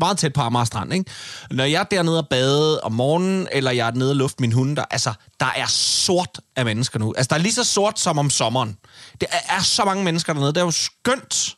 meget 0.00 0.18
tæt 0.18 0.32
på 0.32 0.40
Amager 0.40 0.64
Strand, 0.64 0.92
ikke? 0.92 1.10
Når 1.50 1.64
jeg 1.64 1.80
er 1.80 1.84
dernede 1.84 2.18
og 2.18 2.28
bade 2.28 2.80
om 2.80 2.92
morgenen, 2.92 3.48
eller 3.52 3.70
jeg 3.70 3.86
er 3.86 3.92
nede 3.92 4.10
og 4.10 4.16
lufte 4.16 4.40
min 4.40 4.52
hunde, 4.52 4.76
der, 4.76 4.84
altså, 4.90 5.12
der 5.40 5.46
er 5.56 5.66
sort 5.66 6.40
af 6.56 6.64
mennesker 6.64 6.98
nu. 6.98 7.14
Altså, 7.16 7.28
der 7.28 7.36
er 7.36 7.42
lige 7.42 7.54
så 7.54 7.64
sort 7.64 7.98
som 8.00 8.18
om 8.18 8.30
sommeren. 8.30 8.76
Det 9.20 9.28
er, 9.32 9.56
er 9.56 9.62
så 9.62 9.84
mange 9.84 10.04
mennesker 10.04 10.32
dernede. 10.32 10.52
Det 10.52 10.60
er 10.60 10.64
jo 10.64 10.70
skønt. 10.70 11.56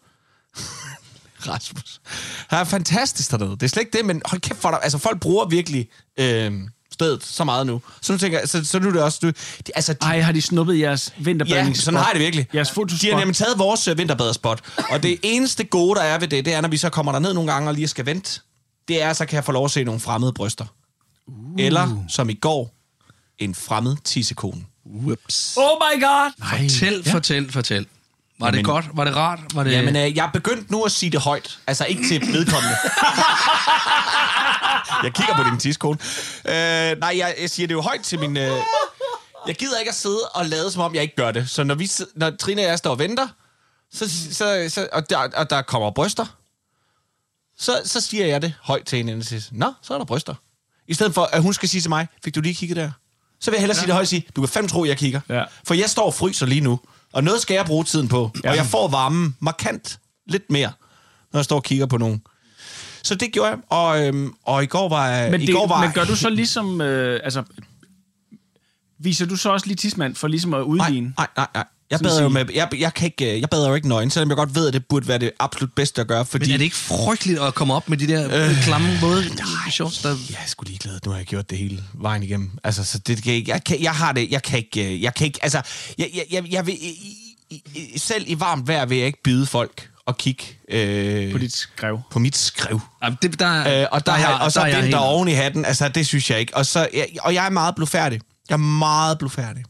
Rasmus. 1.48 2.00
Det 2.50 2.58
er 2.58 2.64
fantastisk 2.64 3.30
dernede. 3.30 3.50
Det 3.50 3.62
er 3.62 3.66
slet 3.66 3.82
ikke 3.82 3.98
det, 3.98 4.06
men 4.06 4.22
hold 4.24 4.40
kæft 4.40 4.60
for 4.60 4.70
dig. 4.70 4.80
Altså, 4.82 4.98
folk 4.98 5.20
bruger 5.20 5.46
virkelig 5.46 5.88
øh, 6.18 6.52
stedet 6.92 7.24
så 7.24 7.44
meget 7.44 7.66
nu. 7.66 7.80
Så 8.00 8.12
nu 8.12 8.18
tænker 8.18 8.38
jeg, 8.38 8.48
så, 8.48 8.64
så 8.64 8.78
nu 8.78 8.88
er 8.88 8.92
det 8.92 9.02
også... 9.02 9.18
Du, 9.22 9.26
de, 9.28 9.72
altså, 9.74 9.92
de, 9.92 9.98
Ej, 10.06 10.20
har 10.20 10.32
de 10.32 10.42
snuppet 10.42 10.78
jeres 10.78 11.14
Ja, 11.18 11.22
vinterbadningsspot? 11.24 11.84
sådan 11.84 11.98
har 12.00 12.06
jeg 12.06 12.14
det 12.14 12.20
virkelig. 12.22 12.46
Jeres 12.54 12.70
fotospot? 12.70 13.02
De 13.02 13.10
har 13.10 13.18
nemlig 13.18 13.36
taget 13.36 13.58
vores 13.58 13.88
øh, 13.88 13.98
vinterbaderspot. 13.98 14.60
Og 14.90 15.02
det 15.02 15.18
eneste 15.34 15.64
gode, 15.64 15.98
der 16.00 16.04
er 16.04 16.18
ved 16.18 16.28
det, 16.28 16.44
det 16.44 16.54
er, 16.54 16.60
når 16.60 16.68
vi 16.68 16.76
så 16.76 16.90
kommer 16.90 17.12
der 17.12 17.18
ned 17.18 17.34
nogle 17.34 17.52
gange 17.52 17.68
og 17.70 17.74
lige 17.74 17.88
skal 17.88 18.06
vente, 18.06 18.40
det 18.88 19.02
er, 19.02 19.12
så 19.12 19.26
kan 19.26 19.36
jeg 19.36 19.44
få 19.44 19.52
lov 19.52 19.64
at 19.64 19.70
se 19.70 19.84
nogle 19.84 20.00
fremmede 20.00 20.32
bryster. 20.32 20.64
Uh. 21.26 21.34
Eller, 21.58 22.04
som 22.08 22.28
i 22.30 22.34
går, 22.34 22.74
en 23.38 23.54
fremmed 23.54 23.96
tissekone. 24.04 24.64
Whoops. 24.86 25.56
Oh 25.56 25.64
my 25.80 26.02
god! 26.02 26.30
Fortæl, 26.48 27.02
ja. 27.06 27.14
fortæl, 27.14 27.52
fortæl. 27.52 27.86
Var 28.42 28.50
det 28.50 28.58
Jamen- 28.58 28.70
godt? 28.70 28.86
Var 28.94 29.04
det 29.04 29.16
rart? 29.16 29.38
Var 29.54 29.64
det... 29.64 29.72
Jamen, 29.72 29.96
øh, 29.96 30.16
jeg 30.16 30.26
er 30.26 30.30
begyndt 30.30 30.70
nu 30.70 30.82
at 30.82 30.92
sige 30.92 31.10
det 31.10 31.20
højt. 31.20 31.58
Altså 31.66 31.84
ikke 31.84 32.08
til 32.08 32.20
vedkommende. 32.20 32.76
jeg 35.04 35.14
kigger 35.14 35.36
på 35.36 35.42
din 35.50 35.58
tidskone. 35.58 35.98
Øh, 36.44 36.98
nej, 36.98 37.14
jeg, 37.18 37.34
jeg 37.40 37.50
siger 37.50 37.66
det 37.66 37.74
jo 37.74 37.80
højt 37.80 38.00
til 38.00 38.18
min... 38.18 38.36
Øh, 38.36 38.56
jeg 39.46 39.54
gider 39.54 39.78
ikke 39.78 39.88
at 39.88 39.94
sidde 39.94 40.20
og 40.34 40.46
lade, 40.46 40.70
som 40.70 40.82
om 40.82 40.94
jeg 40.94 41.02
ikke 41.02 41.16
gør 41.16 41.30
det. 41.30 41.50
Så 41.50 41.64
når, 41.64 41.74
vi, 41.74 41.90
når 42.14 42.30
Trine 42.30 42.62
og 42.62 42.66
jeg 42.66 42.78
står 42.78 42.90
og 42.90 42.98
venter, 42.98 43.28
så, 43.92 44.34
så, 44.34 44.66
så, 44.68 44.88
og, 44.92 45.10
der, 45.10 45.18
og 45.36 45.50
der 45.50 45.62
kommer 45.62 45.90
bryster, 45.90 46.26
så, 47.58 47.80
så 47.84 48.00
siger 48.00 48.26
jeg 48.26 48.42
det 48.42 48.54
højt 48.62 48.86
til 48.86 48.96
hende, 48.96 49.14
og 49.14 49.24
siger, 49.24 49.42
Nå, 49.52 49.72
så 49.82 49.94
er 49.94 49.98
der 49.98 50.04
bryster. 50.04 50.34
I 50.88 50.94
stedet 50.94 51.14
for, 51.14 51.22
at 51.22 51.42
hun 51.42 51.54
skal 51.54 51.68
sige 51.68 51.80
til 51.80 51.90
mig, 51.90 52.08
fik 52.24 52.34
du 52.34 52.40
lige 52.40 52.54
kigget 52.54 52.76
der? 52.76 52.90
Så 53.40 53.50
vil 53.50 53.56
jeg 53.56 53.60
hellere 53.60 53.76
ja. 53.76 53.80
sige 53.80 53.86
det 53.86 53.94
højt 53.94 54.04
og 54.04 54.08
sige, 54.08 54.26
du 54.36 54.40
kan 54.40 54.48
fandme 54.48 54.68
tro, 54.68 54.84
jeg 54.84 54.96
kigger. 54.96 55.20
Ja. 55.28 55.44
For 55.66 55.74
jeg 55.74 55.90
står 55.90 56.06
og 56.06 56.14
fryser 56.14 56.46
lige 56.46 56.60
nu, 56.60 56.80
og 57.12 57.24
noget 57.24 57.40
skal 57.40 57.54
jeg 57.54 57.66
bruge 57.66 57.84
tiden 57.84 58.08
på. 58.08 58.30
Ja. 58.44 58.50
Og 58.50 58.56
jeg 58.56 58.66
får 58.66 58.88
varmen 58.88 59.36
markant 59.40 59.98
lidt 60.26 60.50
mere, 60.50 60.72
når 61.32 61.38
jeg 61.40 61.44
står 61.44 61.56
og 61.56 61.64
kigger 61.64 61.86
på 61.86 61.98
nogen. 61.98 62.22
Så 63.02 63.14
det 63.14 63.32
gjorde 63.32 63.48
jeg, 63.48 63.58
og, 63.68 64.06
øhm, 64.06 64.34
og 64.42 64.62
i 64.62 64.66
går 64.66 64.88
var... 64.88 65.30
Men, 65.30 65.40
i 65.40 65.46
det, 65.46 65.54
går 65.54 65.66
var 65.66 65.80
men 65.80 65.92
gør 65.92 66.04
du 66.04 66.16
så 66.16 66.30
ligesom... 66.30 66.80
Øh, 66.80 67.20
altså, 67.24 67.42
viser 68.98 69.26
du 69.26 69.36
så 69.36 69.50
også 69.50 69.66
lige 69.66 69.76
tidsmand 69.76 70.14
for 70.14 70.28
ligesom 70.28 70.54
at 70.54 70.62
udligne? 70.62 71.14
nej, 71.18 71.26
nej, 71.36 71.46
nej. 71.54 71.64
Jeg 71.92 72.00
bader 72.00 72.22
jo 72.22 72.28
med, 72.28 72.44
jeg, 72.54 72.68
jeg, 72.78 72.94
kan 72.94 73.06
ikke, 73.06 73.34
øh, 73.34 73.40
jeg 73.40 73.48
bader 73.50 73.68
jo 73.68 73.74
ikke 73.74 73.88
nøgen, 73.88 74.10
selvom 74.10 74.28
jeg 74.28 74.36
godt 74.36 74.54
ved, 74.54 74.66
at 74.68 74.72
det 74.74 74.86
burde 74.86 75.08
være 75.08 75.18
det 75.18 75.30
absolut 75.40 75.74
bedste 75.74 76.00
at 76.00 76.06
gøre, 76.08 76.24
fordi... 76.24 76.46
Men 76.46 76.52
er 76.54 76.56
det 76.58 76.64
ikke 76.64 76.76
frygteligt 76.76 77.40
at 77.40 77.54
komme 77.54 77.74
op 77.74 77.88
med 77.88 77.98
de 77.98 78.06
der 78.06 78.48
øh, 78.50 78.62
klamme 78.64 78.88
både 79.00 79.24
shorts, 79.70 79.98
der... 80.02 80.08
Jeg 80.30 80.36
er 80.44 80.46
sgu 80.46 80.64
ligeglad. 80.66 80.98
Nu 81.04 81.10
har 81.10 81.18
jeg 81.18 81.26
gjort 81.26 81.50
det 81.50 81.58
hele 81.58 81.84
vejen 81.94 82.22
igennem. 82.22 82.50
Altså, 82.64 82.84
så 82.84 82.98
det 82.98 83.22
kan 83.22 83.32
ikke... 83.32 83.50
Jeg, 83.50 83.64
kan, 83.64 83.82
jeg 83.82 83.92
har 83.94 84.12
det... 84.12 84.30
Jeg 84.30 84.42
kan 84.42 84.58
ikke... 84.58 84.92
øh, 84.94 85.02
Jeg 85.02 85.14
kan 85.14 85.26
ikke... 85.26 85.38
Altså, 85.42 85.62
jeg, 85.98 86.10
jeg, 86.14 86.24
jeg, 86.30 86.52
jeg 86.52 86.66
vil... 86.66 86.74
I, 86.74 86.88
i, 87.50 87.62
i, 87.74 87.98
selv 87.98 88.24
i 88.28 88.40
varmt 88.40 88.68
vejr 88.68 88.86
vil 88.86 88.98
jeg 88.98 89.06
ikke 89.06 89.22
byde 89.22 89.46
folk 89.46 89.88
at 90.08 90.18
kigge 90.18 90.44
øh, 90.68 91.32
På 91.32 91.38
dit 91.38 91.56
skrev. 91.56 92.00
på 92.10 92.18
mit 92.18 92.36
skrev. 92.36 92.80
Jamen, 93.02 93.18
det, 93.22 93.38
der, 93.40 93.82
Øh, 93.82 93.86
og 93.92 94.06
der, 94.06 94.12
er 94.12 94.16
der 94.16 94.28
jeg- 94.30 94.40
og 94.40 94.52
så 94.52 94.60
der 94.60 94.66
er 94.66 94.70
jeg 94.70 94.82
den 94.82 94.92
der 94.92 94.98
oven 94.98 95.28
i 95.28 95.32
hatten. 95.32 95.64
Altså, 95.64 95.88
det 95.88 96.06
synes 96.06 96.30
jeg 96.30 96.40
ikke. 96.40 96.56
Og, 96.56 96.66
så, 96.66 96.88
jeg, 96.94 97.08
og 97.20 97.34
jeg 97.34 97.46
er 97.46 97.50
meget 97.50 97.74
blufærdig. 97.74 98.20
Jeg 98.48 98.54
er 98.54 98.58
meget 98.58 99.18
blufærdig. 99.18 99.64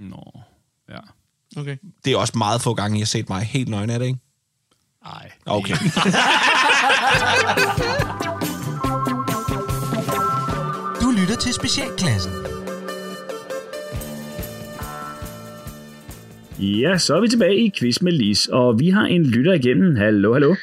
Nå, 0.00 0.40
ja. 0.90 0.98
Okay. 1.56 1.76
Det 2.04 2.12
er 2.12 2.16
også 2.16 2.38
meget 2.38 2.60
få 2.62 2.74
gange, 2.74 2.96
jeg 2.96 3.00
har 3.00 3.06
set 3.06 3.28
mig 3.28 3.42
helt 3.42 3.68
nøgen 3.68 3.90
af 3.90 3.98
det, 3.98 4.06
ikke? 4.06 4.18
Nej. 5.04 5.32
Okay. 5.46 5.74
Du 11.02 11.10
lytter 11.20 11.36
til 11.36 11.52
Specialklassen. 11.52 12.32
Ja, 16.58 16.98
så 16.98 17.16
er 17.16 17.20
vi 17.20 17.28
tilbage 17.28 17.56
i 17.56 17.70
quiz 17.78 18.00
med 18.00 18.12
Lis, 18.12 18.46
og 18.46 18.78
vi 18.78 18.88
har 18.90 19.02
en 19.04 19.26
lytter 19.26 19.52
igennem. 19.52 19.96
Hallo, 19.96 20.32
hallo. 20.32 20.54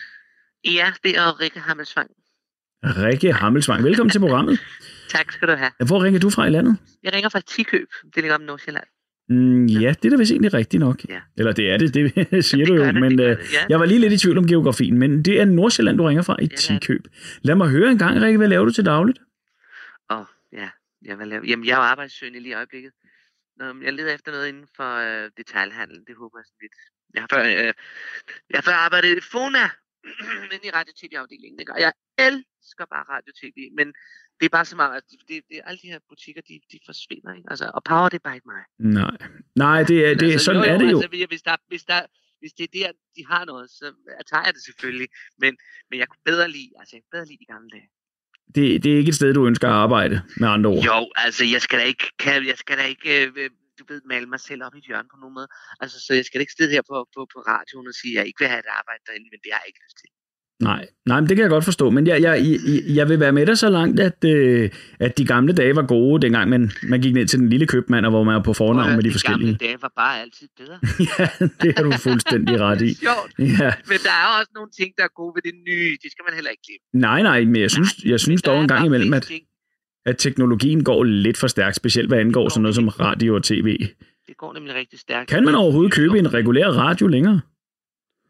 Ja, 0.66 0.92
det 1.04 1.18
er 1.18 1.40
Rikke 1.42 1.60
Hammelsvang. 1.60 2.10
Rikke 2.84 3.34
Hammelsvang, 3.34 3.84
velkommen 3.84 4.12
til 4.12 4.20
programmet. 4.20 4.60
Tak 5.10 5.32
skal 5.32 5.48
du 5.48 5.56
have. 5.56 5.72
Hvor 5.88 6.04
ringer 6.04 6.20
du 6.20 6.30
fra 6.30 6.46
i 6.46 6.50
landet? 6.50 6.78
Jeg 7.04 7.14
ringer 7.14 7.30
fra 7.30 7.40
Tikøb. 7.40 7.88
Det 8.04 8.16
ligger 8.16 8.36
om 8.36 8.42
Nordsjælland. 8.42 8.86
Mm, 9.30 9.66
ja, 9.66 9.90
det 9.90 10.06
er 10.06 10.10
da 10.10 10.18
vist 10.18 10.32
egentlig 10.32 10.54
rigtigt 10.54 10.80
nok. 10.80 11.06
Ja. 11.10 11.22
Eller 11.38 11.52
det 11.52 11.72
er 11.72 11.78
det, 11.78 11.94
det 11.94 12.46
siger 12.46 12.66
det 12.66 12.68
du 12.68 12.76
jo. 12.76 12.86
det, 12.86 12.96
men 12.96 13.18
det 13.18 13.24
øh, 13.24 13.38
det, 13.38 13.54
ja. 13.54 13.66
jeg 13.70 13.80
var 13.80 13.86
lige 13.86 14.00
lidt 14.00 14.14
i 14.14 14.18
tvivl 14.18 14.38
om 14.38 14.48
geografien, 14.48 14.98
men 14.98 15.26
det 15.26 15.42
er 15.42 15.46
Nordsjælland, 15.46 15.98
du 15.98 16.04
ringer 16.04 16.24
fra 16.24 16.38
i 16.42 16.48
det. 16.48 16.58
Tikøb. 16.58 17.08
Lad 17.42 17.56
mig 17.56 17.70
høre 17.70 17.92
en 17.92 17.98
gang, 17.98 18.22
Rikke, 18.22 18.38
hvad 18.38 18.48
laver 18.48 18.66
du 18.66 18.72
til 18.72 18.86
dagligt? 18.86 19.20
Åh, 20.10 20.20
oh, 20.20 20.26
ja. 20.54 20.70
Jeg, 21.06 21.20
vil 21.20 21.28
lave... 21.28 21.44
Jamen, 21.46 21.66
jeg 21.66 21.72
er 21.72 21.78
jo 21.78 21.84
arbejdssøgende 21.84 22.40
lige 22.40 22.52
i 22.52 22.56
øjeblikket. 22.56 22.92
Jeg 23.60 23.94
leder 23.94 24.14
efter 24.14 24.32
noget 24.32 24.48
inden 24.48 24.68
for 24.76 24.92
øh, 25.06 25.32
detailhandel. 25.38 26.00
Det 26.08 26.16
håber 26.16 26.38
jeg 26.40 26.46
sådan 26.46 26.62
lidt. 26.62 26.78
Jeg 27.14 27.22
har 27.24 27.30
før, 27.34 27.44
øh, 27.44 27.74
jeg 28.50 28.58
har 28.60 28.62
før 28.62 28.78
arbejdet 28.86 29.18
i 29.18 29.22
Fona, 29.22 29.66
men 30.52 30.60
i 30.64 30.70
radio-tv-afdelingen. 30.78 31.70
Og 31.70 31.80
jeg 31.80 31.94
elsker 32.18 32.86
bare 32.94 33.06
radio-tv, 33.14 33.58
men 33.78 33.88
det 34.40 34.46
er 34.46 34.50
bare 34.50 34.66
så 34.66 34.76
meget, 34.76 34.98
at 34.98 35.04
det, 35.10 35.20
det, 35.28 35.44
det, 35.50 35.62
alle 35.68 35.80
de 35.84 35.88
her 35.88 36.00
butikker, 36.10 36.42
de, 36.50 36.60
de 36.72 36.80
forsvinder. 36.86 37.34
Ikke? 37.38 37.50
Altså, 37.52 37.72
og 37.74 37.84
Power, 37.84 38.10
det 38.10 38.18
er 38.22 38.26
bare 38.30 38.36
ikke 38.36 38.50
mig. 38.56 38.64
Nej, 38.80 39.18
Nej 39.56 39.84
det 39.84 39.98
er, 40.08 40.14
det, 40.16 40.32
altså, 40.32 40.46
sådan 40.46 40.62
jo, 40.62 40.68
jo, 40.68 40.74
er 40.74 40.78
det 40.78 40.92
jo. 40.92 40.98
Altså, 41.02 41.28
hvis, 41.30 41.42
der, 41.42 41.56
hvis, 41.68 41.84
der, 41.84 42.02
hvis 42.40 42.54
det 42.58 42.64
er 42.64 42.74
der, 42.80 42.90
de 43.18 43.22
har 43.32 43.46
noget, 43.46 43.70
så 43.70 43.86
tager 44.30 44.46
jeg 44.46 44.54
det 44.54 44.64
selvfølgelig. 44.70 45.10
Men, 45.42 45.52
men 45.90 46.00
jeg 46.00 46.08
kunne 46.08 46.26
bedre 46.32 46.48
lide, 46.56 46.72
altså 46.80 46.96
jeg 46.96 47.02
kunne 47.04 47.16
bedre 47.18 47.28
lide 47.32 47.42
de 47.44 47.52
gamle 47.54 47.70
dage. 47.76 47.90
Det, 48.56 48.84
det 48.84 48.94
er 48.94 48.98
ikke 48.98 49.10
et 49.10 49.20
sted, 49.22 49.34
du 49.34 49.48
ønsker 49.48 49.68
at 49.68 49.74
arbejde, 49.86 50.16
med 50.42 50.48
andre 50.56 50.70
ord. 50.70 50.84
Jo, 50.92 51.00
altså 51.16 51.44
jeg 51.56 51.62
skal 51.62 51.80
da 51.80 51.86
ikke, 51.94 52.08
kan, 52.20 52.48
jeg 52.52 52.58
skal 52.58 52.78
da 52.78 52.86
ikke, 52.94 53.10
øh, 53.22 53.50
du 53.80 53.84
ved, 53.90 54.02
male 54.06 54.26
mig 54.34 54.40
selv 54.40 54.64
op 54.66 54.76
i 54.76 54.78
et 54.78 54.90
hjørne 54.90 55.10
på 55.14 55.18
nogen 55.22 55.36
måde. 55.40 55.48
Altså, 55.84 55.98
så 56.06 56.12
jeg 56.14 56.26
skal 56.26 56.38
da 56.38 56.42
ikke 56.46 56.58
sidde 56.58 56.72
her 56.76 56.84
på, 56.92 56.98
på, 57.16 57.22
på 57.34 57.40
radioen 57.52 57.88
og 57.92 57.96
sige, 58.02 58.14
at 58.14 58.18
jeg 58.18 58.26
ikke 58.28 58.40
vil 58.42 58.52
have 58.54 58.64
et 58.66 58.72
arbejde 58.80 59.02
derinde, 59.08 59.30
men 59.32 59.40
det 59.44 59.50
har 59.54 59.62
jeg 59.64 59.70
ikke 59.72 59.84
lyst 59.86 59.98
til. 60.02 60.10
Nej, 60.60 60.88
nej, 61.06 61.20
men 61.20 61.30
det 61.30 61.38
kan 61.38 61.42
jeg 61.44 61.50
godt 61.50 61.64
forstå. 61.64 61.90
Men 61.90 62.08
jeg, 62.08 62.22
jeg, 62.22 62.60
jeg, 62.88 63.10
vil 63.10 63.20
være 63.20 63.32
med 63.32 63.46
dig 63.46 63.58
så 63.58 63.70
langt, 63.70 64.00
at, 64.00 64.24
øh, 64.26 64.70
at 65.00 65.18
de 65.18 65.26
gamle 65.26 65.54
dage 65.54 65.76
var 65.76 65.82
gode, 65.82 66.22
dengang 66.22 66.50
man, 66.50 66.72
man 66.84 67.02
gik 67.02 67.14
ned 67.14 67.28
til 67.28 67.40
den 67.40 67.50
lille 67.50 67.68
købmand, 67.68 68.06
og 68.06 68.12
hvor 68.12 68.24
man 68.24 68.36
var 68.36 68.42
på 68.42 68.54
fornavn 68.54 68.96
med 68.96 69.04
de 69.04 69.12
forskellige. 69.12 69.48
gamle 69.48 69.58
dage 69.58 69.78
var 69.82 69.92
bare 69.96 70.22
altid 70.22 70.48
bedre. 70.58 70.80
ja, 71.20 71.48
det 71.62 71.78
har 71.78 71.84
du 71.84 71.92
fuldstændig 71.92 72.60
ret 72.60 72.82
i. 72.82 72.94
Sjovt. 73.06 73.32
Ja. 73.40 73.72
Men 73.90 73.98
der 74.04 74.16
er 74.24 74.40
også 74.40 74.52
nogle 74.56 74.72
ting, 74.72 74.94
der 74.98 75.04
er 75.04 75.14
gode 75.16 75.34
ved 75.36 75.42
det 75.42 75.54
nye. 75.68 75.98
Det 76.04 76.12
skal 76.12 76.24
man 76.28 76.34
heller 76.34 76.52
ikke 76.52 76.64
glemme. 76.68 77.02
Nej, 77.08 77.22
nej, 77.22 77.46
men 77.46 77.62
jeg 77.62 77.72
synes, 77.72 78.04
jeg 78.06 78.20
synes 78.20 78.42
dog 78.42 78.62
en 78.62 78.68
gang 78.68 78.86
imellem, 78.86 79.14
at, 79.14 79.24
ting. 79.24 79.44
at 80.06 80.18
teknologien 80.18 80.84
går 80.84 81.04
lidt 81.04 81.38
for 81.38 81.48
stærkt, 81.48 81.76
specielt 81.76 82.10
hvad 82.10 82.20
angår 82.20 82.50
sådan 82.50 82.62
noget 82.62 82.76
som 82.76 82.88
radio 82.88 83.36
og 83.36 83.44
tv. 83.44 83.78
Det 84.28 84.38
går 84.38 84.54
nemlig 84.54 84.76
rigtig 84.76 85.00
stærkt. 85.00 85.30
Kan 85.30 85.46
man 85.46 85.56
overhovedet 85.56 85.94
købe 85.94 86.20
en 86.20 86.34
regulær 86.34 86.68
radio 86.68 87.08
længere? 87.08 87.42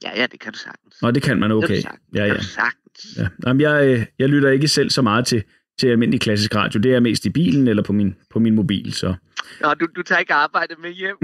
Ja, 0.06 0.20
ja, 0.22 0.28
det 0.28 0.40
kan 0.40 0.54
du 0.54 0.60
sagtens. 0.60 1.02
Nå, 1.02 1.12
det 1.12 1.24
kan 1.24 1.40
man, 1.40 1.50
Det 1.50 1.58
okay. 1.58 1.68
kan 1.68 1.76
du 1.76 1.82
sagtens. 1.82 2.16
Ja, 2.16 2.22
Det 2.24 2.28
ja. 2.28 2.34
kan 2.34 2.38
du 2.44 2.48
sagtens. 2.48 3.18
ja. 3.18 3.28
Jamen, 3.48 3.62
jeg, 3.62 3.88
øh, 3.88 4.06
jeg 4.20 4.30
lytter 4.30 4.50
ikke 4.50 4.68
selv 4.68 4.90
så 4.90 5.02
meget 5.02 5.26
til, 5.26 5.44
til 5.80 5.88
almindelig 5.88 6.22
klassisk 6.22 6.56
radio. 6.56 6.80
Det 6.80 6.94
er 6.94 7.00
mest 7.00 7.26
i 7.26 7.30
bilen 7.30 7.68
eller 7.68 7.84
på 7.84 7.94
min, 7.94 8.16
på 8.30 8.40
min 8.40 8.56
mobil, 8.56 8.94
så... 8.94 9.14
Nå, 9.62 9.74
du, 9.74 9.88
du 9.96 10.02
tager 10.02 10.20
ikke 10.20 10.34
arbejde 10.34 10.76
med 10.82 10.92
hjem. 10.92 11.18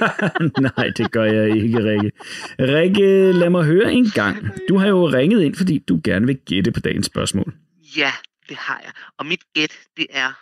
Nej, 0.76 0.90
det 0.96 1.10
gør 1.12 1.24
jeg 1.24 1.56
ikke, 1.56 1.78
Rikke. 1.84 2.12
Rikke, 2.58 3.32
lad 3.32 3.50
mig 3.50 3.64
høre 3.64 3.92
en 3.92 4.10
gang. 4.10 4.48
Du 4.68 4.78
har 4.78 4.88
jo 4.88 5.08
ringet 5.08 5.42
ind, 5.42 5.54
fordi 5.54 5.78
du 5.78 6.00
gerne 6.04 6.26
vil 6.26 6.38
gætte 6.46 6.72
på 6.72 6.80
dagens 6.80 7.06
spørgsmål. 7.06 7.54
ja, 7.96 8.12
det 8.48 8.56
har 8.56 8.80
jeg. 8.84 8.92
Og 9.18 9.26
mit 9.26 9.40
gæt, 9.54 9.72
det 9.96 10.06
er 10.10 10.32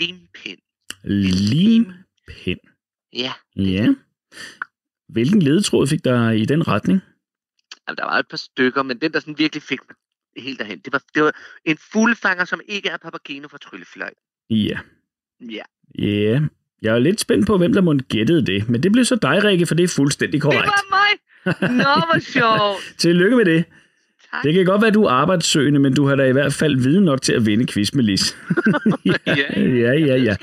limpind. 0.00 0.58
Limpind. 1.04 2.60
Ja, 3.12 3.32
Ja. 3.56 3.94
Hvilken 5.08 5.42
ledetråd 5.42 5.86
fik 5.86 6.04
der 6.04 6.30
i 6.30 6.44
den 6.44 6.68
retning? 6.68 7.00
altså, 7.86 8.02
der 8.02 8.04
var 8.10 8.18
et 8.18 8.26
par 8.30 8.36
stykker, 8.36 8.82
men 8.82 8.98
den, 8.98 9.12
der 9.12 9.20
sådan 9.20 9.38
virkelig 9.38 9.62
fik 9.62 9.78
mig 9.88 9.96
helt 10.44 10.58
derhen, 10.58 10.78
det 10.78 10.92
var, 10.92 11.02
det 11.14 11.22
var 11.22 11.34
en 11.64 11.78
fuglfanger, 11.92 12.44
som 12.44 12.60
ikke 12.68 12.88
er 12.88 12.96
Papageno 12.96 13.48
fra 13.48 13.58
Tryllefløj. 13.58 14.10
Ja. 14.50 14.78
Ja, 15.50 15.62
Ja. 15.98 16.40
Jeg 16.82 16.94
er 16.94 16.98
lidt 16.98 17.20
spændt 17.20 17.46
på, 17.46 17.58
hvem 17.58 17.72
der 17.72 17.80
måtte 17.80 18.04
gættede 18.04 18.46
det. 18.46 18.68
Men 18.68 18.82
det 18.82 18.92
blev 18.92 19.04
så 19.04 19.16
dig, 19.22 19.44
Rikke, 19.44 19.66
for 19.66 19.74
det 19.74 19.84
er 19.84 19.88
fuldstændig 19.88 20.32
det 20.32 20.42
korrekt. 20.42 20.66
var 20.66 20.84
mig! 20.90 21.10
Nå, 21.70 21.84
hvor 21.84 22.18
sjovt! 22.38 22.98
Tillykke 22.98 23.36
med 23.36 23.44
det. 23.44 23.64
Tak. 24.36 24.44
Det 24.44 24.54
kan 24.54 24.64
godt 24.64 24.80
være, 24.80 24.88
at 24.88 24.94
du 24.94 25.04
er 25.04 25.10
arbejdssøgende, 25.10 25.80
men 25.80 25.94
du 25.94 26.06
har 26.06 26.16
da 26.16 26.24
i 26.24 26.32
hvert 26.32 26.54
fald 26.54 26.76
viden 26.76 27.04
nok 27.04 27.22
til 27.22 27.32
at 27.32 27.46
vinde 27.46 27.66
quiz 27.66 27.92
med 27.94 28.04
Lis. 28.04 28.36
ja, 29.26 29.60
ja, 29.60 29.92
ja, 29.92 30.16
ja. 30.16 30.36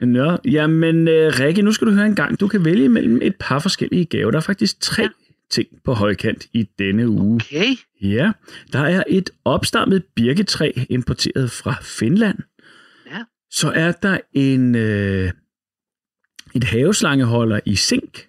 Anna. 0.00 0.26
Nå, 0.26 0.38
jamen 0.44 1.08
uh, 1.08 1.14
Rikke, 1.14 1.62
nu 1.62 1.72
skal 1.72 1.86
du 1.86 1.92
høre 1.92 2.06
en 2.06 2.14
gang. 2.14 2.40
Du 2.40 2.48
kan 2.48 2.64
vælge 2.64 2.88
mellem 2.88 3.20
et 3.22 3.36
par 3.40 3.58
forskellige 3.58 4.04
gaver. 4.04 4.30
Der 4.30 4.38
er 4.38 4.42
faktisk 4.42 4.80
tre 4.80 5.08
ting 5.50 5.68
på 5.84 5.94
højkant 5.94 6.46
i 6.52 6.68
denne 6.78 7.08
uge. 7.08 7.34
Okay. 7.34 7.76
Ja, 8.02 8.32
der 8.72 8.78
er 8.78 9.02
et 9.08 9.30
opstammet 9.44 10.04
birketræ 10.14 10.72
importeret 10.88 11.50
fra 11.50 11.74
Finland. 11.82 12.38
Ja. 13.10 13.24
Så 13.50 13.70
er 13.70 13.92
der 13.92 14.18
en 14.32 14.74
øh, 14.74 15.30
et 16.54 16.64
haveslangeholder 16.64 17.60
i 17.66 17.76
zink. 17.76 18.28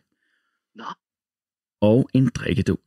Nå. 0.75 0.85
Og 1.81 2.09
en 2.13 2.29
drikkedunk. 2.35 2.82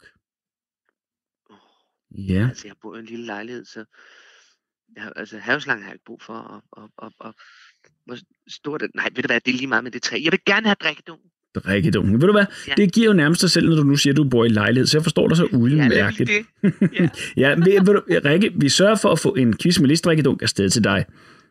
Ja, 2.19 2.47
Altså, 2.49 2.67
jeg 2.69 2.75
bor 2.83 2.97
i 2.97 2.99
en 2.99 3.05
lille 3.05 3.27
lejlighed, 3.27 3.65
så... 3.65 3.85
Jeg, 4.97 5.13
altså, 5.17 5.39
haveslange 5.39 5.83
har 5.83 5.91
jeg 5.91 5.95
ikke 5.95 6.05
brug 6.05 6.23
for. 6.23 6.35
Og, 6.35 6.63
og, 6.73 6.91
og, 6.99 7.13
og, 7.21 7.35
hvor 8.07 8.17
stort 8.49 8.83
er 8.83 8.87
Nej, 8.95 9.09
ved 9.15 9.23
du 9.23 9.27
hvad, 9.27 9.41
det 9.41 9.53
er 9.55 9.57
lige 9.57 9.67
meget 9.67 9.85
med 9.85 9.91
det 9.93 10.03
træ. 10.03 10.21
Jeg 10.25 10.33
vil 10.33 10.41
gerne 10.47 10.67
have 10.67 10.77
drikkedunken. 10.83 11.31
drikkedunken. 11.55 12.21
Ved 12.21 12.27
du 12.27 12.33
hvad? 12.33 12.45
Ja. 12.69 12.75
Det 12.77 12.93
giver 12.93 13.07
jo 13.07 13.13
nærmest 13.13 13.41
sig 13.41 13.51
selv, 13.51 13.69
når 13.69 13.77
du 13.77 13.83
nu 13.83 13.97
siger, 13.97 14.13
at 14.13 14.17
du 14.17 14.29
bor 14.29 14.45
i 14.45 14.49
lejlighed, 14.49 14.87
så 14.87 14.97
jeg 14.99 15.03
forstår 15.03 15.29
dig 15.29 15.37
så 15.37 15.49
Ja, 15.53 15.57
udmærket. 15.57 16.29
det. 16.29 16.47
Ja. 16.93 17.09
Ja, 17.37 17.49
ved, 17.55 17.85
ved 17.87 17.95
du, 17.95 18.03
Rikke, 18.29 18.53
vi 18.57 18.69
sørger 18.69 18.97
for 18.97 19.13
at 19.13 19.19
få 19.19 19.35
en 19.35 19.57
quiz 19.59 19.79
med 19.81 19.89
listdrikkedunk 19.89 20.43
afsted 20.43 20.71
til 20.71 20.85
dig 20.85 21.05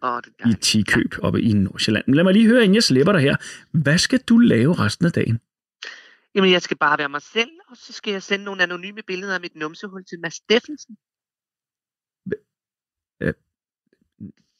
Åh, 0.03 0.19
det 0.25 0.33
er 0.39 0.49
i. 0.49 0.53
Tikøb 0.61 1.13
oppe 1.21 1.41
i 1.41 1.53
Nordsjælland. 1.53 2.03
Men 2.07 2.15
lad 2.15 2.23
mig 2.23 2.33
lige 2.33 2.47
høre, 2.47 2.63
inden 2.63 2.75
jeg 2.75 2.83
slipper 2.83 3.11
dig 3.13 3.21
her. 3.21 3.35
Hvad 3.71 3.97
skal 3.97 4.19
du 4.19 4.37
lave 4.37 4.73
resten 4.73 5.05
af 5.05 5.11
dagen? 5.11 5.39
Jamen, 6.35 6.51
jeg 6.51 6.61
skal 6.61 6.77
bare 6.77 6.97
være 6.97 7.09
mig 7.09 7.21
selv, 7.21 7.49
og 7.69 7.77
så 7.77 7.93
skal 7.93 8.11
jeg 8.11 8.23
sende 8.23 8.45
nogle 8.45 8.63
anonyme 8.63 9.01
billeder 9.07 9.35
af 9.35 9.41
mit 9.41 9.55
numsehul 9.55 10.05
til 10.05 10.19
Mads 10.19 10.35
Steffensen. 10.35 10.97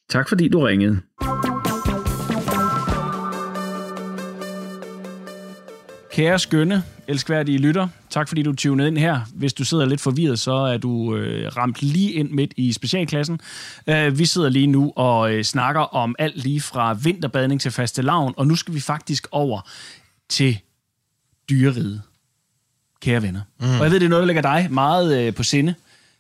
Tak 0.10 0.30
fordi 0.30 0.48
du 0.48 0.60
ringede. 0.60 1.02
Kære 6.12 6.40
skønne, 6.40 6.84
elskværdige 7.08 7.58
lytter, 7.58 7.88
tak 8.10 8.28
fordi 8.28 8.44
du 8.44 8.56
tunede 8.56 8.88
ind 8.88 8.98
her. 8.98 9.20
Hvis 9.36 9.54
du 9.54 9.66
sidder 9.66 9.86
lidt 9.86 10.02
forvirret, 10.02 10.40
så 10.40 10.54
er 10.54 10.78
du 10.78 11.16
øh, 11.16 11.58
ramt 11.58 11.82
lige 11.82 12.12
ind 12.12 12.32
midt 12.32 12.54
i 12.58 12.74
specialklassen. 12.74 13.40
Øh, 13.90 14.20
vi 14.20 14.26
sidder 14.26 14.50
lige 14.50 14.68
nu 14.68 14.94
og 14.96 15.34
øh, 15.34 15.44
snakker 15.44 15.82
om 15.82 16.16
alt 16.20 16.44
lige 16.44 16.62
fra 16.62 16.94
vinterbadning 17.04 17.62
til 17.62 17.72
faste 17.72 18.02
lavn, 18.02 18.34
og 18.38 18.48
nu 18.48 18.56
skal 18.56 18.74
vi 18.74 18.80
faktisk 18.80 19.28
over 19.32 19.70
til 20.30 20.60
dyreriget, 21.50 22.02
kære 23.02 23.22
venner. 23.22 23.42
Mm. 23.60 23.66
Og 23.68 23.84
jeg 23.84 23.92
ved, 23.92 24.00
det 24.00 24.06
er 24.06 24.10
noget, 24.10 24.22
der 24.22 24.26
ligger 24.28 24.42
dig 24.42 24.68
meget 24.72 25.20
øh, 25.22 25.34
på 25.34 25.44
sinde. 25.44 25.76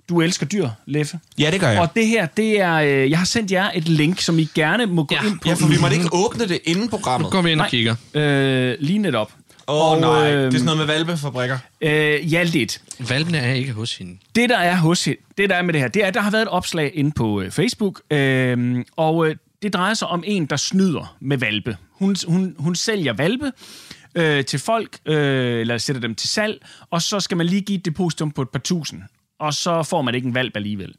Du 0.09 0.21
elsker 0.21 0.45
dyr, 0.45 0.69
Leffe. 0.85 1.19
Ja, 1.37 1.51
det 1.51 1.59
gør 1.59 1.69
jeg. 1.69 1.81
Og 1.81 1.89
det 1.95 2.07
her, 2.07 2.25
det 2.25 2.59
er... 2.61 2.73
Øh, 2.75 3.09
jeg 3.09 3.17
har 3.17 3.25
sendt 3.25 3.51
jer 3.51 3.71
et 3.75 3.87
link, 3.89 4.19
som 4.19 4.39
I 4.39 4.49
gerne 4.55 4.85
må 4.85 5.03
gå 5.03 5.15
Ja. 5.21 5.27
ind 5.27 5.39
på. 5.39 5.49
Ja, 5.49 5.53
for 5.53 5.67
vi 5.67 5.75
måtte 5.81 5.95
ikke 5.95 6.09
åbne 6.13 6.47
det 6.47 6.59
inden 6.63 6.89
programmet. 6.89 7.25
Nu 7.25 7.31
går 7.31 7.41
vi 7.41 7.51
ind 7.51 7.61
og 7.61 7.67
kigger. 7.67 7.95
Øh, 8.13 8.75
lige 8.79 8.99
netop. 8.99 9.31
Åh 9.67 9.91
oh, 9.91 10.01
nej, 10.01 10.31
øhm, 10.33 10.37
det 10.37 10.45
er 10.45 10.51
sådan 10.51 10.65
noget 10.65 10.77
med 10.77 10.85
valpefabrikker. 10.85 11.57
Øh, 11.81 12.33
ja, 12.33 12.43
lidt. 12.43 12.81
Valpene 13.09 13.37
er 13.37 13.53
ikke 13.53 13.71
hos 13.71 13.97
hende. 13.97 14.17
Det, 14.35 14.49
der 14.49 14.57
er 14.57 14.75
hos 14.75 15.03
det, 15.37 15.49
der 15.49 15.55
er 15.55 15.61
med 15.61 15.73
det 15.73 15.81
her, 15.81 15.87
det 15.87 16.03
er, 16.03 16.07
at 16.07 16.13
der 16.13 16.21
har 16.21 16.31
været 16.31 16.41
et 16.41 16.47
opslag 16.47 16.91
inde 16.93 17.11
på 17.11 17.41
øh, 17.41 17.51
Facebook, 17.51 18.01
øh, 18.11 18.83
og 18.95 19.27
øh, 19.29 19.35
det 19.61 19.73
drejer 19.73 19.93
sig 19.93 20.07
om 20.07 20.23
en, 20.27 20.45
der 20.45 20.55
snyder 20.57 21.15
med 21.19 21.37
valpe. 21.37 21.77
Hun, 21.91 22.15
hun, 22.27 22.55
hun 22.57 22.75
sælger 22.75 23.13
valpe 23.13 23.51
øh, 24.15 24.45
til 24.45 24.59
folk, 24.59 24.97
øh, 25.05 25.59
eller 25.59 25.77
sætter 25.77 26.01
dem 26.01 26.15
til 26.15 26.29
salg, 26.29 26.65
og 26.89 27.01
så 27.01 27.19
skal 27.19 27.37
man 27.37 27.45
lige 27.45 27.61
give 27.61 27.77
et 27.77 27.85
depositum 27.85 28.31
på 28.31 28.41
et 28.41 28.49
par 28.49 28.59
tusind, 28.59 29.01
og 29.39 29.53
så 29.53 29.83
får 29.83 30.01
man 30.01 30.15
ikke 30.15 30.27
en 30.27 30.35
valp 30.35 30.55
alligevel. 30.55 30.93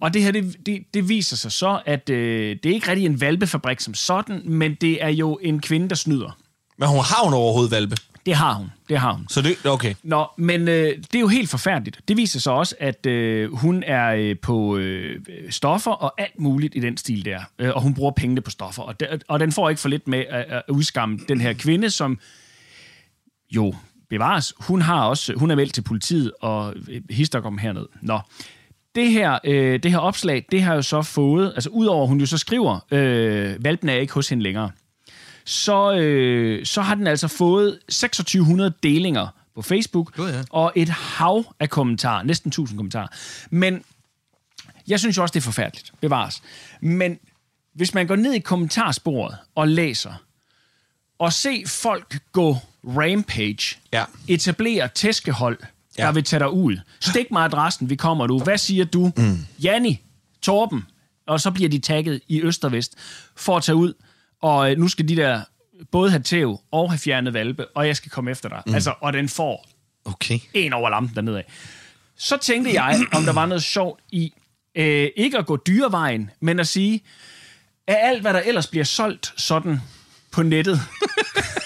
Og 0.00 0.14
det 0.14 0.22
her, 0.22 0.30
det, 0.30 0.56
det, 0.66 0.82
det 0.94 1.08
viser 1.08 1.36
sig 1.36 1.52
så, 1.52 1.80
at 1.86 2.10
øh, 2.10 2.56
det 2.62 2.70
er 2.70 2.74
ikke 2.74 2.88
rigtig 2.88 3.06
en 3.06 3.20
valpefabrik 3.20 3.80
som 3.80 3.94
sådan, 3.94 4.42
men 4.44 4.74
det 4.74 5.04
er 5.04 5.08
jo 5.08 5.38
en 5.42 5.60
kvinde, 5.60 5.88
der 5.88 5.94
snyder. 5.94 6.38
Men 6.78 6.88
hun 6.88 6.98
har 6.98 7.24
hun 7.24 7.34
overhovedet 7.34 7.70
valpe. 7.70 7.96
Det 8.26 8.34
har 8.34 8.54
hun, 8.54 8.72
det 8.88 8.98
har 8.98 9.12
hun. 9.12 9.26
Så 9.28 9.42
det, 9.42 9.66
okay. 9.66 9.94
Nå, 10.02 10.26
men 10.38 10.68
øh, 10.68 10.96
det 10.96 11.14
er 11.14 11.20
jo 11.20 11.28
helt 11.28 11.50
forfærdeligt. 11.50 12.00
Det 12.08 12.16
viser 12.16 12.40
sig 12.40 12.52
også, 12.52 12.74
at 12.80 13.06
øh, 13.06 13.52
hun 13.54 13.82
er 13.86 14.14
øh, 14.14 14.36
på 14.42 14.76
øh, 14.76 15.20
stoffer 15.50 15.90
og 15.90 16.20
alt 16.20 16.38
muligt 16.38 16.74
i 16.76 16.80
den 16.80 16.96
stil 16.96 17.24
der. 17.24 17.40
Øh, 17.58 17.70
og 17.74 17.82
hun 17.82 17.94
bruger 17.94 18.10
pengene 18.10 18.40
på 18.40 18.50
stoffer. 18.50 18.82
Og, 18.82 19.00
de, 19.00 19.06
og 19.28 19.40
den 19.40 19.52
får 19.52 19.68
ikke 19.68 19.80
for 19.80 19.88
lidt 19.88 20.08
med 20.08 20.24
at, 20.30 20.44
at 20.48 20.62
udskamme 20.68 21.18
den 21.28 21.40
her 21.40 21.52
kvinde, 21.52 21.90
som 21.90 22.18
jo 23.56 23.74
bevares. 24.10 24.54
Hun 24.58 24.82
har 24.82 25.04
også, 25.04 25.34
hun 25.36 25.50
er 25.50 25.54
meldt 25.54 25.74
til 25.74 25.82
politiet 25.82 26.32
og 26.40 26.74
øh, 26.88 27.02
hister 27.10 27.40
om 27.40 27.58
herned. 27.58 27.86
Nå, 28.02 28.20
det 28.94 29.10
her, 29.10 29.38
øh, 29.44 29.82
det 29.82 29.90
her 29.90 29.98
opslag, 29.98 30.46
det 30.52 30.62
har 30.62 30.74
jo 30.74 30.82
så 30.82 31.02
fået, 31.02 31.52
altså 31.54 31.70
udover 31.70 32.06
hun 32.06 32.20
jo 32.20 32.26
så 32.26 32.38
skriver, 32.38 32.80
øh, 32.90 33.64
valpen 33.64 33.88
er 33.88 33.94
ikke 33.94 34.14
hos 34.14 34.28
hende 34.28 34.42
længere, 34.42 34.70
så, 35.44 35.94
øh, 35.94 36.66
så 36.66 36.82
har 36.82 36.94
den 36.94 37.06
altså 37.06 37.28
fået 37.28 37.78
2600 37.88 38.72
delinger 38.82 39.26
på 39.54 39.62
Facebook, 39.62 40.14
Gud, 40.16 40.30
ja. 40.30 40.42
og 40.50 40.72
et 40.76 40.88
hav 40.88 41.44
af 41.60 41.70
kommentarer, 41.70 42.22
næsten 42.22 42.48
1000 42.48 42.78
kommentarer. 42.78 43.08
Men 43.50 43.82
jeg 44.88 45.00
synes 45.00 45.16
jo 45.16 45.22
også, 45.22 45.32
det 45.32 45.40
er 45.40 45.44
forfærdeligt, 45.44 45.92
bevares. 46.00 46.42
Men 46.80 47.18
hvis 47.74 47.94
man 47.94 48.06
går 48.06 48.16
ned 48.16 48.32
i 48.32 48.38
kommentarsporet 48.38 49.36
og 49.54 49.68
læser, 49.68 50.12
og 51.18 51.32
se 51.32 51.64
folk 51.66 52.18
gå 52.32 52.56
rampage, 52.86 53.76
Ja. 53.92 54.04
etablere 54.28 54.88
tæskehold, 54.88 55.58
der 55.96 56.04
Ja. 56.04 56.10
vil 56.12 56.24
tage 56.24 56.40
dig 56.40 56.50
ud. 56.50 56.76
Stik 57.00 57.30
mig 57.30 57.44
adressen, 57.44 57.90
vi 57.90 57.96
kommer 57.96 58.26
nu. 58.26 58.38
Hvad 58.40 58.58
siger 58.58 58.84
du? 58.84 59.12
Mm. 59.16 59.38
Janni, 59.62 60.00
Torben, 60.42 60.86
og 61.26 61.40
så 61.40 61.50
bliver 61.50 61.68
de 61.70 61.78
tagget 61.78 62.20
i 62.28 62.42
øst 62.42 62.64
og 62.64 62.72
vest 62.72 62.94
for 63.36 63.56
at 63.56 63.62
tage 63.62 63.76
ud, 63.76 63.92
og 64.42 64.70
øh, 64.70 64.78
nu 64.78 64.88
skal 64.88 65.08
de 65.08 65.16
der 65.16 65.40
både 65.90 66.10
have 66.10 66.22
tæv 66.22 66.60
og 66.70 66.90
have 66.90 66.98
fjernet 66.98 67.34
valpe, 67.34 67.66
og 67.68 67.86
jeg 67.86 67.96
skal 67.96 68.10
komme 68.10 68.30
efter 68.30 68.48
dig. 68.48 68.62
Mm. 68.66 68.74
Altså, 68.74 68.94
og 69.00 69.12
den 69.12 69.28
får 69.28 69.68
Okay. 70.04 70.38
en 70.54 70.72
over 70.72 70.90
lampen 70.90 71.14
dernede 71.16 71.38
af. 71.38 71.44
Så 72.16 72.36
tænkte 72.36 72.72
jeg, 72.74 73.00
om 73.16 73.24
der 73.24 73.32
var 73.32 73.46
noget 73.46 73.62
sjovt 73.62 74.00
i, 74.12 74.32
øh, 74.74 75.08
ikke 75.16 75.38
at 75.38 75.46
gå 75.46 75.56
dyrevejen, 75.56 76.30
men 76.40 76.60
at 76.60 76.68
sige, 76.68 77.00
at 77.86 77.96
alt, 78.00 78.20
hvad 78.20 78.34
der 78.34 78.40
ellers 78.40 78.66
bliver 78.66 78.84
solgt 78.84 79.32
sådan 79.36 79.80
på 80.30 80.42
nettet, 80.42 80.80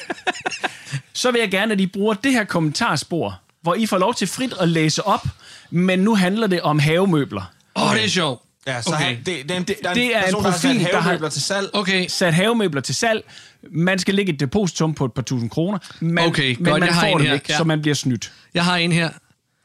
så 1.16 1.30
vil 1.30 1.38
jeg 1.38 1.50
gerne, 1.50 1.72
at 1.72 1.80
I 1.80 1.86
bruger 1.86 2.14
det 2.14 2.32
her 2.32 2.44
kommentarspor, 2.44 3.40
hvor 3.62 3.74
I 3.74 3.86
får 3.86 3.98
lov 3.98 4.14
til 4.14 4.26
frit 4.28 4.54
at 4.60 4.68
læse 4.68 5.06
op, 5.06 5.26
men 5.70 5.98
nu 5.98 6.14
handler 6.14 6.46
det 6.46 6.60
om 6.60 6.78
havemøbler. 6.78 7.52
Åh, 7.76 7.90
oh, 7.90 7.94
det 7.96 8.04
er 8.04 8.08
sjovt. 8.08 8.42
Ja, 8.66 8.82
så 8.82 8.88
Okay. 8.90 8.96
okay. 8.98 9.06
han, 9.06 9.16
det, 9.26 9.48
det, 9.48 9.68
det, 9.68 9.76
der 9.82 9.90
er 9.90 9.94
det 9.94 10.04
en 10.04 10.10
er 10.10 10.18
en 10.18 10.24
person, 10.24 10.44
der 10.44 10.50
har 10.50 10.58
sat 10.58 10.70
profil, 10.70 10.84
der 10.86 10.92
har- 10.94 11.00
havemøbler 11.00 11.28
til 11.28 11.42
salg. 11.42 11.70
Okay. 11.72 12.06
Sat 12.08 12.34
havemøbler 12.34 12.80
til 12.80 12.94
salg. 12.94 13.24
Man 13.70 13.98
skal 13.98 14.14
lægge 14.14 14.32
et 14.32 14.40
depositum 14.40 14.94
på 14.94 15.04
et 15.04 15.12
par 15.12 15.22
tusind 15.22 15.50
kroner, 15.50 15.78
men, 16.00 16.18
Okay, 16.18 16.56
men 16.56 16.64
godt, 16.64 16.80
man 16.80 16.86
jeg 16.88 16.94
har 16.94 17.00
får 17.00 17.08
en 17.08 17.18
det 17.18 17.26
her. 17.26 17.34
ikke, 17.34 17.46
Ja. 17.48 17.56
så 17.56 17.64
man 17.64 17.82
bliver 17.82 17.94
snydt. 17.94 18.32
Jeg 18.54 18.64
har 18.64 18.76
en 18.76 18.92
her. 18.92 19.10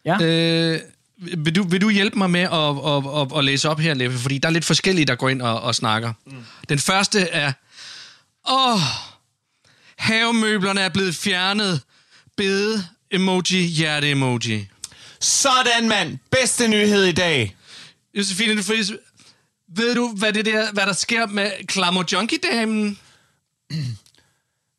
Ja? 0.05 0.17
Øh, 0.21 0.79
vil, 1.37 1.55
du, 1.55 1.63
vil 1.63 1.81
du 1.81 1.89
hjælpe 1.89 2.17
mig 2.17 2.29
med 2.29 2.39
at, 2.41 2.51
at, 2.51 3.21
at, 3.21 3.37
at 3.37 3.43
læse 3.43 3.69
op 3.69 3.79
her, 3.79 3.93
Leffe? 3.93 4.17
Fordi 4.19 4.37
der 4.37 4.49
er 4.49 4.53
lidt 4.53 4.65
forskellige, 4.65 5.05
der 5.05 5.15
går 5.15 5.29
ind 5.29 5.41
og, 5.41 5.61
og 5.61 5.75
snakker. 5.75 6.13
Mm. 6.25 6.33
Den 6.69 6.79
første 6.79 7.19
er... 7.21 7.51
Åh, 8.51 8.79
havemøblerne 10.01 10.81
er 10.81 10.89
blevet 10.89 11.15
fjernet. 11.15 11.81
Bede 12.37 12.87
emoji, 13.11 13.61
hjerte 13.61 14.11
emoji. 14.11 14.67
Sådan, 15.19 15.89
mand. 15.89 16.17
Bedste 16.31 16.67
nyhed 16.67 17.03
i 17.05 17.11
dag. 17.11 17.55
Josefine, 18.17 18.57
du 18.57 18.63
får- 18.63 18.95
ved 19.75 19.95
du, 19.95 20.07
hvad, 20.17 20.33
det 20.33 20.45
der, 20.45 20.71
hvad 20.71 20.85
der 20.85 20.93
sker 20.93 21.25
med 21.25 21.51
Klammer 21.67 22.03
Junkie-damen? 22.11 22.99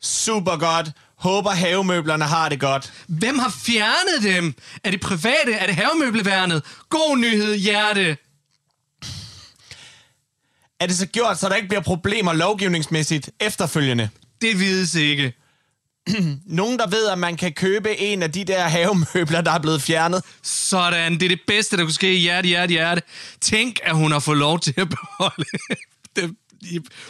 Super 0.03 0.57
godt. 0.57 0.91
Håber 1.17 1.51
havemøblerne 1.51 2.25
har 2.25 2.49
det 2.49 2.61
godt. 2.61 2.93
Hvem 3.09 3.39
har 3.39 3.51
fjernet 3.67 4.23
dem? 4.23 4.55
Er 4.85 4.91
det 4.91 5.01
private? 5.01 5.53
Er 5.53 5.67
det 5.67 5.75
havemøbleværnet? 5.75 6.63
God 6.89 7.19
nyhed, 7.19 7.55
hjerte. 7.57 8.17
Er 10.81 10.87
det 10.87 10.97
så 10.97 11.07
gjort, 11.07 11.39
så 11.39 11.49
der 11.49 11.55
ikke 11.55 11.69
bliver 11.69 11.81
problemer 11.83 12.33
lovgivningsmæssigt 12.33 13.31
efterfølgende? 13.41 14.11
Det 14.43 14.61
vides 14.61 14.95
ikke. 14.95 15.33
Nogen, 16.47 16.79
der 16.79 16.87
ved, 16.87 17.09
at 17.09 17.19
man 17.19 17.37
kan 17.37 17.53
købe 17.53 18.01
en 18.01 18.23
af 18.23 18.33
de 18.33 18.45
der 18.45 18.63
havemøbler, 18.63 19.41
der 19.41 19.51
er 19.51 19.59
blevet 19.59 19.83
fjernet. 19.83 20.23
Sådan, 20.43 21.13
det 21.13 21.23
er 21.23 21.29
det 21.29 21.41
bedste, 21.47 21.77
der 21.77 21.83
kunne 21.83 21.93
ske. 21.93 22.15
Hjerte, 22.15 22.49
hjerte, 22.49 22.71
hjerte. 22.71 23.03
Tænk, 23.41 23.81
at 23.83 23.95
hun 23.95 24.13
har 24.13 24.19
fået 24.19 24.39
lov 24.39 24.61
til 24.61 24.75
at 24.77 24.89
beholde 24.89 25.45
det, 26.17 26.37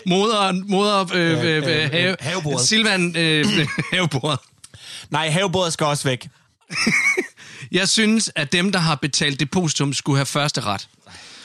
moderen, 0.07 0.65
moder, 0.69 1.07
øh, 1.15 1.31
øh, 1.31 1.45
øh, 1.45 1.57
øh, 1.57 1.91
have, 1.91 2.17
havebordet. 2.21 2.61
Silvan, 2.61 3.17
øh, 3.17 3.47
havebordet. 3.93 4.39
Nej, 5.11 5.31
havebordet 5.31 5.73
skal 5.73 5.87
også 5.87 6.09
væk. 6.09 6.29
Jeg 7.73 7.89
synes, 7.89 8.31
at 8.37 8.53
dem, 8.53 8.73
der 8.73 8.79
har 8.79 8.95
betalt 8.95 9.41
depositum, 9.41 9.93
skulle 9.93 10.19
have 10.19 10.27
første 10.27 10.61
ret. 10.61 10.89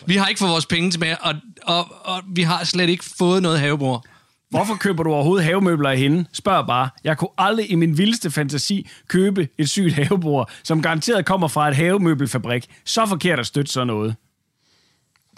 Vi 0.06 0.16
har 0.16 0.28
ikke 0.28 0.40
fået 0.40 0.52
vores 0.52 0.66
penge 0.66 0.92
tilbage, 0.92 1.18
og, 1.22 1.36
og, 1.64 2.06
og 2.06 2.24
vi 2.28 2.42
har 2.42 2.64
slet 2.64 2.90
ikke 2.90 3.06
fået 3.18 3.42
noget 3.42 3.60
havebord. 3.60 4.06
Hvorfor 4.50 4.76
køber 4.76 5.04
du 5.04 5.14
overhovedet 5.14 5.46
havemøbler 5.46 5.90
af 5.90 5.98
hende? 5.98 6.26
Spørg 6.34 6.68
bare. 6.68 6.90
Jeg 7.04 7.18
kunne 7.18 7.30
aldrig 7.38 7.72
i 7.72 7.76
min 7.76 7.98
vildeste 7.98 8.32
fantasi 8.32 8.90
købe 9.08 9.48
et 9.58 9.70
sygt 9.70 9.94
havebord, 9.94 10.52
som 10.64 10.82
garanteret 10.82 11.26
kommer 11.26 11.48
fra 11.48 11.68
et 11.68 11.76
havemøbelfabrik. 11.76 12.66
Så 12.86 13.06
forkert 13.06 13.40
at 13.40 13.46
støtte 13.46 13.72
sådan 13.72 13.88
noget. 13.88 14.16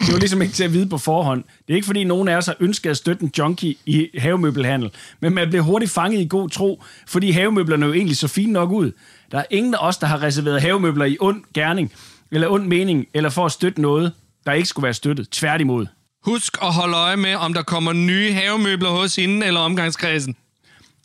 Det 0.00 0.08
er 0.08 0.12
jo 0.12 0.18
ligesom 0.18 0.42
ikke 0.42 0.54
til 0.54 0.64
at 0.64 0.72
vide 0.72 0.88
på 0.88 0.98
forhånd. 0.98 1.44
Det 1.44 1.72
er 1.72 1.74
ikke 1.74 1.86
fordi 1.86 2.04
nogen 2.04 2.28
af 2.28 2.36
os 2.36 2.46
har 2.46 2.56
ønsket 2.60 2.90
at 2.90 2.96
støtte 2.96 3.22
en 3.22 3.32
junkie 3.38 3.74
i 3.86 4.08
havemøbelhandel, 4.18 4.90
men 5.20 5.34
man 5.34 5.48
bliver 5.48 5.62
hurtigt 5.62 5.90
fanget 5.90 6.20
i 6.20 6.26
god 6.28 6.48
tro, 6.48 6.82
fordi 7.06 7.30
havemøblerne 7.30 7.86
jo 7.86 7.92
egentlig 7.92 8.16
så 8.16 8.28
fine 8.28 8.52
nok 8.52 8.70
ud. 8.70 8.92
Der 9.32 9.38
er 9.38 9.44
ingen 9.50 9.74
af 9.74 9.78
os, 9.80 9.98
der 9.98 10.06
har 10.06 10.22
reserveret 10.22 10.62
havemøbler 10.62 11.04
i 11.04 11.16
ond 11.20 11.42
gerning, 11.54 11.92
eller 12.30 12.48
ond 12.48 12.66
mening, 12.66 13.06
eller 13.14 13.30
for 13.30 13.46
at 13.46 13.52
støtte 13.52 13.80
noget, 13.80 14.12
der 14.46 14.52
ikke 14.52 14.68
skulle 14.68 14.84
være 14.84 14.94
støttet. 14.94 15.30
Tværtimod. 15.30 15.86
Husk 16.24 16.56
at 16.62 16.74
holde 16.74 16.96
øje 16.96 17.16
med, 17.16 17.34
om 17.34 17.54
der 17.54 17.62
kommer 17.62 17.92
nye 17.92 18.32
havemøbler 18.32 18.90
hos 18.90 19.16
hende 19.16 19.46
eller 19.46 19.60
omgangskredsen. 19.60 20.36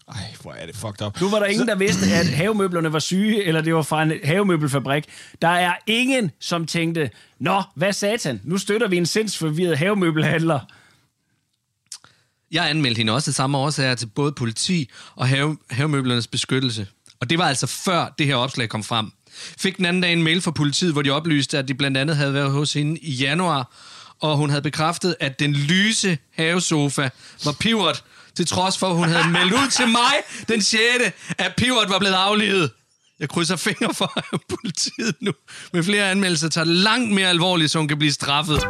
Ej, 0.07 0.35
hvor 0.41 0.51
er 0.51 0.65
det 0.65 0.75
fucked 0.75 1.05
up. 1.05 1.21
Nu 1.21 1.29
var 1.29 1.39
der 1.39 1.45
ingen, 1.45 1.67
der 1.67 1.75
vidste, 1.75 2.05
at 2.05 2.27
havemøblerne 2.27 2.93
var 2.93 2.99
syge, 2.99 3.43
eller 3.43 3.61
det 3.61 3.75
var 3.75 3.81
fra 3.81 4.03
en 4.03 4.13
havemøbelfabrik. 4.23 5.05
Der 5.41 5.47
er 5.47 5.75
ingen, 5.87 6.31
som 6.39 6.65
tænkte, 6.65 7.09
Nå, 7.39 7.63
hvad 7.75 7.93
satan, 7.93 8.41
nu 8.43 8.57
støtter 8.57 8.87
vi 8.87 8.97
en 8.97 9.05
sindsforvirret 9.05 9.77
havemøbelhandler. 9.77 10.59
Jeg 12.51 12.69
anmeldte 12.69 12.97
hende 12.97 13.13
også 13.13 13.31
af 13.31 13.35
samme 13.35 13.57
årsager 13.57 13.95
til 13.95 14.05
både 14.05 14.31
politi 14.31 14.89
og 15.15 15.27
have, 15.27 15.57
havemøblernes 15.69 16.27
beskyttelse. 16.27 16.87
Og 17.19 17.29
det 17.29 17.37
var 17.37 17.45
altså 17.47 17.67
før 17.67 18.13
det 18.17 18.25
her 18.25 18.35
opslag 18.35 18.69
kom 18.69 18.83
frem. 18.83 19.11
Fik 19.57 19.77
den 19.77 19.85
anden 19.85 20.01
dag 20.01 20.13
en 20.13 20.23
mail 20.23 20.41
fra 20.41 20.51
politiet, 20.51 20.93
hvor 20.93 21.01
de 21.01 21.09
oplyste, 21.09 21.57
at 21.57 21.67
de 21.67 21.73
blandt 21.73 21.97
andet 21.97 22.15
havde 22.15 22.33
været 22.33 22.51
hos 22.51 22.73
hende 22.73 22.99
i 22.99 23.11
januar, 23.11 23.71
og 24.21 24.37
hun 24.37 24.49
havde 24.49 24.61
bekræftet, 24.61 25.15
at 25.19 25.39
den 25.39 25.53
lyse 25.53 26.17
havesofa 26.35 27.09
var 27.45 27.55
pivot, 27.59 28.03
til 28.35 28.47
trods 28.47 28.77
for, 28.77 28.87
at 28.87 28.95
hun 28.95 29.07
havde 29.09 29.29
meldt 29.37 29.53
ud 29.53 29.69
til 29.71 29.87
mig 29.87 30.13
den 30.47 30.61
6., 30.61 30.79
at 31.37 31.53
pivot 31.57 31.89
var 31.89 31.99
blevet 31.99 32.15
aflivet. 32.15 32.71
Jeg 33.19 33.29
krydser 33.29 33.55
fingre 33.55 33.93
for, 33.93 34.11
politiet 34.49 35.15
nu 35.21 35.31
med 35.73 35.83
flere 35.83 36.11
anmeldelser 36.11 36.49
tager 36.49 36.65
langt 36.65 37.11
mere 37.11 37.29
alvorligt, 37.29 37.71
så 37.71 37.77
hun 37.77 37.87
kan 37.87 37.97
blive 37.97 38.11
straffet. 38.11 38.61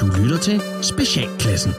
Du 0.00 0.06
lytter 0.22 0.38
til 0.42 0.62
Specialklassen. 0.82 1.74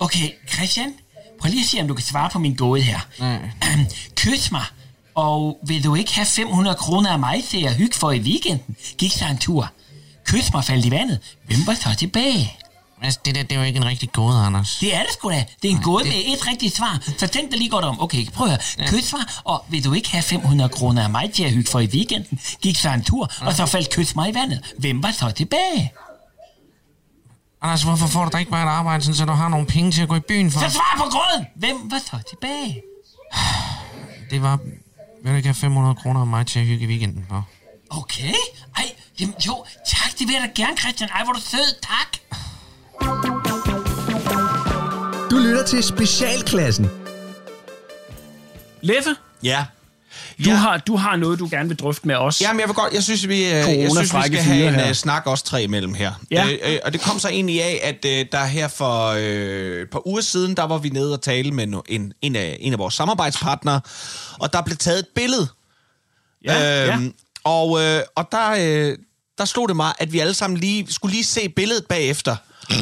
Okay, 0.00 0.30
Christian, 0.54 0.94
prøv 1.40 1.50
lige 1.50 1.60
at 1.60 1.66
se, 1.66 1.80
om 1.80 1.88
du 1.88 1.94
kan 1.94 2.04
svare 2.04 2.30
på 2.30 2.38
min 2.38 2.54
gåde 2.54 2.82
her. 2.82 3.00
Mm. 3.20 3.84
Kys 4.16 4.52
mig, 4.52 4.64
og 5.14 5.58
vil 5.66 5.84
du 5.84 5.94
ikke 5.94 6.14
have 6.14 6.26
500 6.26 6.76
kroner 6.76 7.10
af 7.10 7.18
mig 7.18 7.44
til 7.44 7.64
at 7.64 7.74
hygge 7.74 7.94
for 7.96 8.10
i 8.12 8.20
weekenden? 8.20 8.76
Gik 8.98 9.12
så 9.12 9.24
en 9.26 9.38
tur. 9.38 9.70
Kys 10.24 10.52
mig 10.52 10.64
faldt 10.64 10.86
i 10.86 10.90
vandet. 10.90 11.18
Hvem 11.46 11.66
var 11.66 11.74
så 11.74 11.94
tilbage? 11.98 12.56
Altså, 13.02 13.20
det 13.24 13.34
der, 13.34 13.42
det 13.42 13.52
er 13.52 13.60
jo 13.60 13.66
ikke 13.66 13.76
en 13.76 13.84
rigtig 13.84 14.12
gåde, 14.12 14.38
Anders. 14.38 14.76
Det 14.80 14.94
er 14.94 14.98
det 15.02 15.12
sgu 15.12 15.30
da. 15.30 15.44
Det 15.62 15.70
er 15.70 15.74
en 15.76 15.82
gåde 15.82 16.04
med 16.04 16.14
et 16.26 16.46
rigtigt 16.46 16.76
svar. 16.76 17.00
Så 17.18 17.26
tænk 17.26 17.50
dig 17.50 17.58
lige 17.58 17.70
godt 17.70 17.84
om. 17.84 18.00
Okay, 18.00 18.26
prøv 18.30 18.46
at 18.46 18.76
høre. 18.78 18.88
Kys 18.88 19.12
mig, 19.12 19.22
og 19.44 19.64
vil 19.68 19.84
du 19.84 19.92
ikke 19.92 20.10
have 20.10 20.22
500 20.22 20.68
kroner 20.70 21.02
af 21.02 21.10
mig 21.10 21.32
til 21.32 21.44
at 21.44 21.50
hygge 21.52 21.70
for 21.70 21.80
i 21.80 21.86
weekenden? 21.86 22.40
Gik 22.62 22.76
så 22.76 22.90
en 22.90 23.04
tur, 23.04 23.30
og 23.40 23.54
så 23.54 23.66
faldt 23.66 23.90
kys 23.90 24.14
mig 24.14 24.30
i 24.30 24.34
vandet. 24.34 24.74
Hvem 24.78 25.02
var 25.02 25.10
så 25.12 25.30
tilbage? 25.30 25.92
Anders, 27.62 27.82
hvorfor 27.82 28.06
får 28.06 28.24
du 28.24 28.30
da 28.32 28.38
ikke 28.38 28.50
bare 28.50 28.64
et 28.66 28.68
arbejde, 28.68 29.02
sådan, 29.04 29.14
så 29.14 29.24
du 29.24 29.32
har 29.32 29.48
nogle 29.48 29.66
penge 29.66 29.92
til 29.92 30.02
at 30.02 30.08
gå 30.08 30.14
i 30.14 30.20
byen 30.20 30.50
for? 30.50 30.60
Så 30.60 30.70
svar 30.70 30.94
på 30.96 31.02
gåden! 31.10 31.46
Hvem 31.56 31.90
var 31.90 31.98
så 31.98 32.18
tilbage? 32.30 32.82
Det 34.30 34.42
var... 34.42 34.58
Vil 35.22 35.32
du 35.32 35.36
ikke 35.36 35.48
have 35.48 35.54
500 35.54 35.94
kroner 35.94 36.20
af 36.20 36.26
mig 36.26 36.46
til 36.46 36.58
at 36.60 36.66
hygge 36.66 36.84
i 36.84 36.88
weekenden 36.88 37.26
for? 37.28 37.46
Okay. 37.90 38.34
Ej, 38.76 38.84
jamen, 39.20 39.34
jo, 39.46 39.64
tak, 39.88 40.18
det 40.18 40.26
vil 40.28 40.32
jeg 40.32 40.42
da 40.42 40.62
gerne, 40.62 40.76
Christian. 40.76 41.10
Ej, 41.10 41.24
hvor 41.24 41.32
du 41.32 41.40
sød, 41.40 41.80
tak. 41.82 42.16
Du 45.30 45.36
lytter 45.36 45.66
til 45.66 45.82
Specialklassen. 45.82 46.90
Leffe, 48.82 49.10
Ja. 49.42 49.64
Du, 50.44 50.50
Ja. 50.50 50.54
har, 50.54 50.78
du 50.78 50.96
har 50.96 51.16
noget, 51.16 51.38
du 51.38 51.48
gerne 51.50 51.68
vil 51.68 51.78
drøfte 51.78 52.06
med 52.06 52.14
os. 52.16 52.40
Jamen, 52.40 52.60
jeg 52.60 52.68
vil 52.68 52.74
godt, 52.74 52.92
jeg 52.94 53.02
synes, 53.02 53.28
vi, 53.28 53.44
øh, 53.44 53.50
jeg 53.50 53.90
synes, 53.90 54.14
vi 54.14 54.22
skal 54.26 54.38
have 54.38 54.68
en 54.68 54.74
her. 54.74 54.88
uh, 54.88 54.92
snak 54.94 55.26
også 55.26 55.44
tre 55.44 55.62
imellem 55.62 55.94
her. 55.94 56.12
Ja. 56.30 56.46
Øh, 56.46 56.58
øh, 56.72 56.78
og 56.84 56.92
det 56.92 57.00
kom 57.00 57.18
så 57.18 57.28
egentlig 57.28 57.62
af, 57.62 57.80
at 57.82 58.04
øh, 58.20 58.26
der 58.32 58.44
her 58.44 58.68
for 58.68 59.06
øh, 59.18 59.82
et 59.82 59.90
par 59.90 60.06
uger 60.08 60.20
siden, 60.20 60.56
der 60.56 60.62
var 60.64 60.78
vi 60.78 60.88
nede 60.88 61.12
og 61.12 61.22
tale 61.22 61.50
med 61.50 61.66
no- 61.74 61.82
en, 61.88 62.12
en, 62.22 62.36
af, 62.36 62.56
en 62.60 62.72
af 62.72 62.78
vores 62.78 62.94
samarbejdspartnere, 62.94 63.80
og 64.38 64.52
der 64.52 64.62
blev 64.62 64.76
taget 64.76 64.98
et 64.98 65.06
billede. 65.14 65.46
ja, 66.44 66.84
ja. 66.84 66.94
Øhm, 66.96 67.12
Og, 67.44 67.80
øh, 67.82 68.00
og 68.16 68.28
der, 68.32 68.50
øh, 68.58 68.96
der 69.38 69.44
slog 69.44 69.68
det 69.68 69.76
mig, 69.76 69.92
at 69.98 70.12
vi 70.12 70.18
alle 70.18 70.34
sammen 70.34 70.60
lige 70.60 70.86
skulle 70.92 71.12
lige 71.12 71.24
se 71.24 71.48
billedet 71.48 71.86
bagefter. 71.86 72.36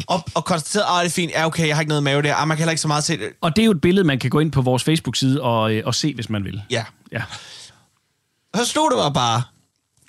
Og, 0.06 0.24
og 0.34 0.44
konstaterede, 0.44 0.88
at 0.98 1.04
det 1.04 1.10
er 1.10 1.14
fint, 1.14 1.32
ja 1.32 1.46
okay, 1.46 1.66
jeg 1.68 1.76
har 1.76 1.80
ikke 1.80 1.88
noget 1.88 2.02
mave 2.02 2.22
der, 2.22 2.34
ah, 2.34 2.48
man 2.48 2.56
kan 2.56 2.62
heller 2.62 2.70
ikke 2.70 2.80
så 2.80 2.88
meget 2.88 3.04
se 3.04 3.16
det. 3.16 3.28
Og 3.40 3.56
det 3.56 3.62
er 3.62 3.66
jo 3.66 3.70
et 3.70 3.80
billede, 3.80 4.06
man 4.06 4.18
kan 4.18 4.30
gå 4.30 4.38
ind 4.40 4.52
på 4.52 4.62
vores 4.62 4.84
Facebook-side 4.84 5.42
og, 5.42 5.72
øh, 5.74 5.82
og 5.86 5.94
se, 5.94 6.14
hvis 6.14 6.30
man 6.30 6.44
vil. 6.44 6.62
Ja. 6.70 6.84
Ja. 7.16 7.24
Og 8.52 8.58
så 8.58 8.64
stod 8.64 8.90
det 8.90 8.98
mig 8.98 9.12
bare, 9.14 9.42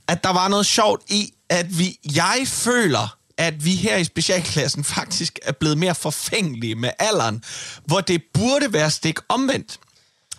at 0.08 0.24
der 0.24 0.34
var 0.34 0.48
noget 0.48 0.66
sjovt 0.66 1.02
i, 1.10 1.34
at 1.50 1.80
vi, 1.80 2.00
jeg 2.16 2.44
føler, 2.46 3.18
at 3.38 3.66
vi 3.66 3.76
her 3.76 3.98
i 3.98 4.04
specialklassen 4.04 4.84
faktisk 4.98 5.40
er 5.44 5.52
blevet 5.52 5.78
mere 5.78 5.96
forfængelige 5.96 6.76
med 6.76 6.90
alderen, 7.00 7.44
hvor 7.86 8.02
det 8.02 8.22
burde 8.34 8.74
være 8.74 8.92
stik 8.92 9.20
omvendt. 9.30 9.80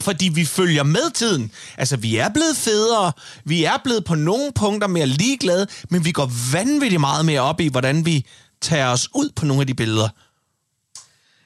Fordi 0.01 0.29
vi 0.29 0.45
følger 0.45 0.83
med 0.83 1.11
tiden. 1.15 1.53
Altså, 1.79 1.97
vi 1.97 2.17
er 2.17 2.29
blevet 2.29 2.57
federe, 2.57 3.13
vi 3.45 3.65
er 3.65 3.77
blevet 3.85 4.05
på 4.05 4.15
nogle 4.15 4.53
punkter 4.55 4.89
mere 4.89 5.07
ligeglade, 5.07 5.67
men 5.91 6.05
vi 6.05 6.13
går 6.13 6.31
vanvittigt 6.53 7.01
meget 7.01 7.27
mere 7.27 7.41
op 7.41 7.61
i, 7.61 7.69
hvordan 7.69 8.07
vi 8.07 8.27
tager 8.61 8.89
os 8.89 9.09
ud 9.15 9.31
på 9.37 9.45
nogle 9.45 9.61
af 9.61 9.67
de 9.67 9.75
billeder. 9.75 10.09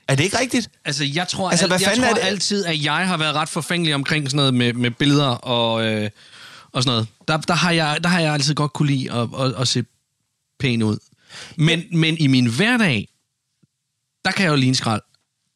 Er 0.08 0.14
det 0.14 0.24
ikke 0.24 0.38
rigtigt? 0.38 0.70
Altså, 0.84 1.04
jeg 1.04 1.28
tror, 1.28 1.50
Altså, 1.50 1.66
hvad 1.66 1.76
al- 1.76 1.82
jeg 1.82 1.96
tror 1.96 2.04
er 2.04 2.14
det? 2.14 2.20
altid, 2.22 2.64
at 2.64 2.84
jeg 2.84 3.08
har 3.08 3.16
været 3.16 3.34
ret 3.34 3.48
forfængelig 3.48 3.94
omkring 3.94 4.26
sådan 4.26 4.36
noget 4.36 4.54
med, 4.54 4.72
med 4.72 4.90
billeder 4.90 5.26
og, 5.28 5.84
øh, 5.86 6.10
og 6.72 6.82
sådan 6.82 6.94
noget. 6.94 7.08
Der, 7.28 7.36
der, 7.36 7.54
har 7.54 7.70
jeg, 7.70 7.98
der 8.02 8.08
har 8.08 8.20
jeg 8.20 8.32
altid 8.32 8.54
godt 8.54 8.72
kunne 8.72 8.88
lide 8.92 9.12
at, 9.12 9.28
at, 9.40 9.54
at 9.60 9.68
se 9.68 9.84
pæn 10.58 10.82
ud. 10.82 10.98
Men, 11.56 11.82
men 11.92 12.16
i 12.18 12.26
min 12.26 12.46
hverdag, 12.46 13.08
der 14.24 14.30
kan 14.30 14.44
jeg 14.44 14.50
jo 14.50 14.56
ligne 14.56 14.74
skrald. 14.74 15.02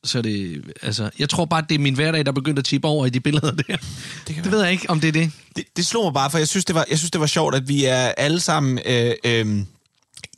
Så 0.04 0.22
det, 0.22 0.62
altså, 0.82 1.10
jeg 1.18 1.28
tror 1.28 1.44
bare, 1.44 1.62
at 1.62 1.68
det 1.68 1.74
er 1.74 1.78
min 1.78 1.94
hverdag, 1.94 2.26
der 2.26 2.32
begyndte 2.32 2.60
at 2.60 2.64
tippe 2.64 2.88
over 2.88 3.06
i 3.06 3.10
de 3.10 3.20
billeder 3.20 3.50
der. 3.50 3.76
Det, 4.28 4.36
det 4.44 4.50
ved 4.52 4.62
jeg 4.62 4.72
ikke, 4.72 4.90
om 4.90 5.00
det 5.00 5.08
er 5.08 5.12
det. 5.12 5.32
det, 5.56 5.64
det 5.76 5.86
slog 5.86 6.04
mig 6.04 6.14
bare, 6.14 6.30
for 6.30 6.38
jeg 6.38 6.48
synes, 6.48 6.64
det 6.64 6.74
var, 6.74 6.84
jeg 6.90 6.98
synes, 6.98 7.10
det 7.10 7.20
var 7.20 7.26
sjovt, 7.26 7.54
at 7.54 7.68
vi 7.68 7.84
er 7.84 7.96
alle 7.96 8.40
sammen 8.40 8.78
øh, 8.86 9.12
øh, 9.24 9.58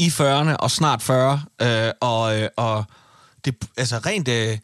i 0.01 0.09
40'erne 0.09 0.57
og 0.57 0.71
snart 0.71 1.03
40, 1.03 1.43
øh, 1.63 1.91
og, 2.01 2.41
øh, 2.41 2.49
og 2.57 2.85
det, 3.51 3.69
altså 3.77 3.97
rent 4.07 4.29
øh, 4.29 4.59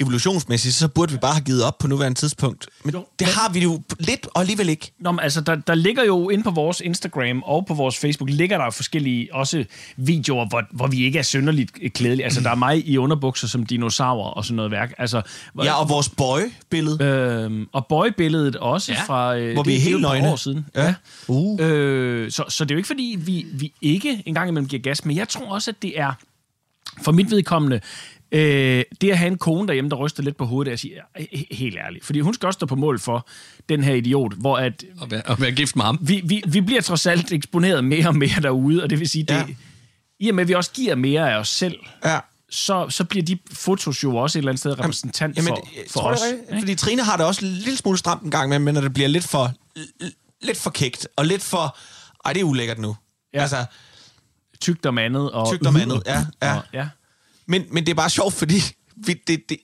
evolutionsmæssigt, 0.00 0.74
så 0.74 0.88
burde 0.88 1.12
vi 1.12 1.18
bare 1.18 1.32
have 1.34 1.44
givet 1.44 1.62
op 1.64 1.78
på 1.78 1.86
nuværende 1.88 2.18
tidspunkt. 2.18 2.66
Men 2.84 2.94
Jo, 2.94 2.98
det 3.18 3.26
men- 3.26 3.34
har 3.34 3.52
vi 3.52 3.60
jo 3.60 3.82
lidt, 3.98 4.26
og 4.34 4.40
alligevel 4.40 4.68
ikke. 4.68 4.92
Nå, 5.00 5.12
men 5.12 5.20
altså, 5.20 5.40
der, 5.40 5.54
der 5.54 5.74
ligger 5.74 6.04
jo 6.04 6.28
inde 6.28 6.44
på 6.44 6.50
vores 6.50 6.80
Instagram 6.80 7.42
og 7.42 7.66
på 7.66 7.74
vores 7.74 7.96
Facebook, 7.98 8.30
ligger 8.30 8.58
der 8.58 8.70
forskellige 8.70 9.34
også 9.34 9.64
videoer, 9.96 10.48
hvor, 10.48 10.62
hvor 10.72 10.86
vi 10.86 11.04
ikke 11.04 11.18
er 11.18 11.22
synderligt 11.22 11.72
klædelige. 11.94 12.24
Altså, 12.24 12.40
der 12.40 12.50
er 12.50 12.54
mig 12.54 12.88
i 12.88 12.98
underbukser 12.98 13.48
som 13.48 13.66
dinosaurer 13.66 14.30
og 14.30 14.44
sådan 14.44 14.56
noget 14.56 14.70
værk. 14.70 14.94
Altså, 14.98 15.22
Ja, 15.62 15.80
og 15.80 15.88
vores 15.88 16.08
boy-billede. 16.08 17.04
Øhm, 17.04 17.66
og 17.72 17.86
boybilledet 17.86 18.56
også 18.56 18.92
Ja, 18.92 18.98
ja, 18.98 19.04
fra... 19.04 19.36
Øh, 19.36 19.52
hvor 19.52 19.62
vi 19.62 19.76
er 19.76 19.80
helt 19.80 20.00
nøgne. 20.00 20.28
år 20.28 20.36
siden. 20.36 20.66
Ja. 20.74 20.94
Uh. 21.28 21.58
Øh, 21.60 22.30
så, 22.30 22.44
så 22.48 22.64
det 22.64 22.70
er 22.70 22.74
jo 22.74 22.78
ikke, 22.78 22.86
fordi 22.86 23.16
vi, 23.20 23.46
vi 23.52 23.72
ikke 23.82 24.22
engang 24.26 24.48
imellem 24.48 24.68
giver 24.68 24.82
gas, 24.82 25.04
men 25.04 25.16
jeg 25.16 25.28
tror 25.28 25.46
også, 25.54 25.70
at 25.70 25.82
det 25.82 26.00
er, 26.00 26.12
for 27.02 27.12
mit 27.12 27.30
vedkommende, 27.30 27.80
øh, 28.32 28.84
det 29.00 29.10
at 29.10 29.18
have 29.18 29.26
en 29.30 29.38
kone 29.38 29.68
derhjemme, 29.68 29.90
der 29.90 29.96
ryster 29.96 30.22
lidt 30.22 30.36
på 30.36 30.44
hovedet, 30.44 30.70
jeg 30.70 30.78
siger, 30.78 31.00
he- 31.18 31.54
helt 31.56 31.76
ærligt. 31.76 32.04
Fordi 32.04 32.20
hun 32.20 32.34
skal 32.34 32.46
også 32.46 32.56
stå 32.56 32.66
på 32.66 32.76
mål 32.76 33.00
for 33.00 33.28
den 33.68 33.84
her 33.84 33.94
idiot, 33.94 34.32
hvor 34.34 34.58
at 34.58 34.84
At 35.02 35.10
være, 35.10 35.30
at 35.30 35.40
være 35.40 35.52
gift 35.52 35.76
med 35.76 35.84
ham. 35.84 35.98
vi, 36.02 36.20
vi, 36.24 36.42
vi 36.48 36.60
bliver 36.60 36.80
trods 36.80 37.06
alt 37.06 37.32
eksponeret 37.32 37.84
mere 37.84 38.08
og 38.08 38.16
mere 38.16 38.40
derude, 38.42 38.82
og 38.82 38.90
det 38.90 39.00
vil 39.00 39.08
sige, 39.08 39.24
det, 39.24 39.34
Ja. 39.34 39.38
ja. 39.48 39.54
i 40.20 40.28
og 40.28 40.34
med, 40.34 40.42
at 40.44 40.48
vi 40.48 40.54
også 40.54 40.70
giver 40.74 40.94
mere 40.94 41.32
af 41.32 41.38
os 41.38 41.48
selv, 41.48 41.76
Ja. 42.04 42.18
så, 42.50 42.86
så 42.90 43.04
bliver 43.04 43.24
de 43.24 43.38
fotos 43.52 44.02
jo 44.02 44.16
også 44.16 44.38
et 44.38 44.40
eller 44.40 44.50
andet 44.52 44.60
sted 44.60 44.78
repræsentant 44.78 45.36
Jamen, 45.36 45.48
for, 45.48 45.68
jeg 45.76 45.84
for 45.90 46.00
tror, 46.00 46.10
os. 46.12 46.20
det 46.20 46.30
rigtigt. 46.40 46.60
Fordi 46.60 46.74
Trine 46.74 47.02
har 47.04 47.16
det 47.16 47.26
også 47.26 47.44
en 47.46 47.50
lille 47.52 47.76
smule 47.76 47.98
stramt 47.98 48.22
en 48.22 48.30
gang 48.30 48.48
med, 48.48 48.58
men 48.58 48.74
når 48.74 48.80
det 48.80 48.94
bliver 48.94 49.08
lidt 49.08 49.24
for, 49.24 49.52
lidt 50.42 50.56
for 50.58 50.70
kægt, 50.70 51.08
og 51.16 51.24
lidt 51.26 51.42
for... 51.42 51.76
Ej, 52.24 52.32
det 52.32 52.40
er 52.40 52.44
ulækkert 52.44 52.78
nu. 52.78 52.96
Ja. 53.34 53.40
Altså, 53.40 53.64
Tygt 54.60 54.86
om 54.86 54.98
andet. 54.98 55.30
Og 55.30 55.52
Tygt 55.52 55.66
om 55.66 55.76
andet, 55.76 56.02
ja, 56.06 56.26
ja. 56.42 56.56
Og, 56.56 56.62
ja. 56.72 56.88
Men, 57.48 57.62
men 57.70 57.86
det 57.86 57.90
er 57.90 57.94
bare 57.94 58.10
sjovt, 58.10 58.34
fordi 58.34 58.62
vi, 58.96 59.12
det, 59.26 59.40
det, 59.48 59.56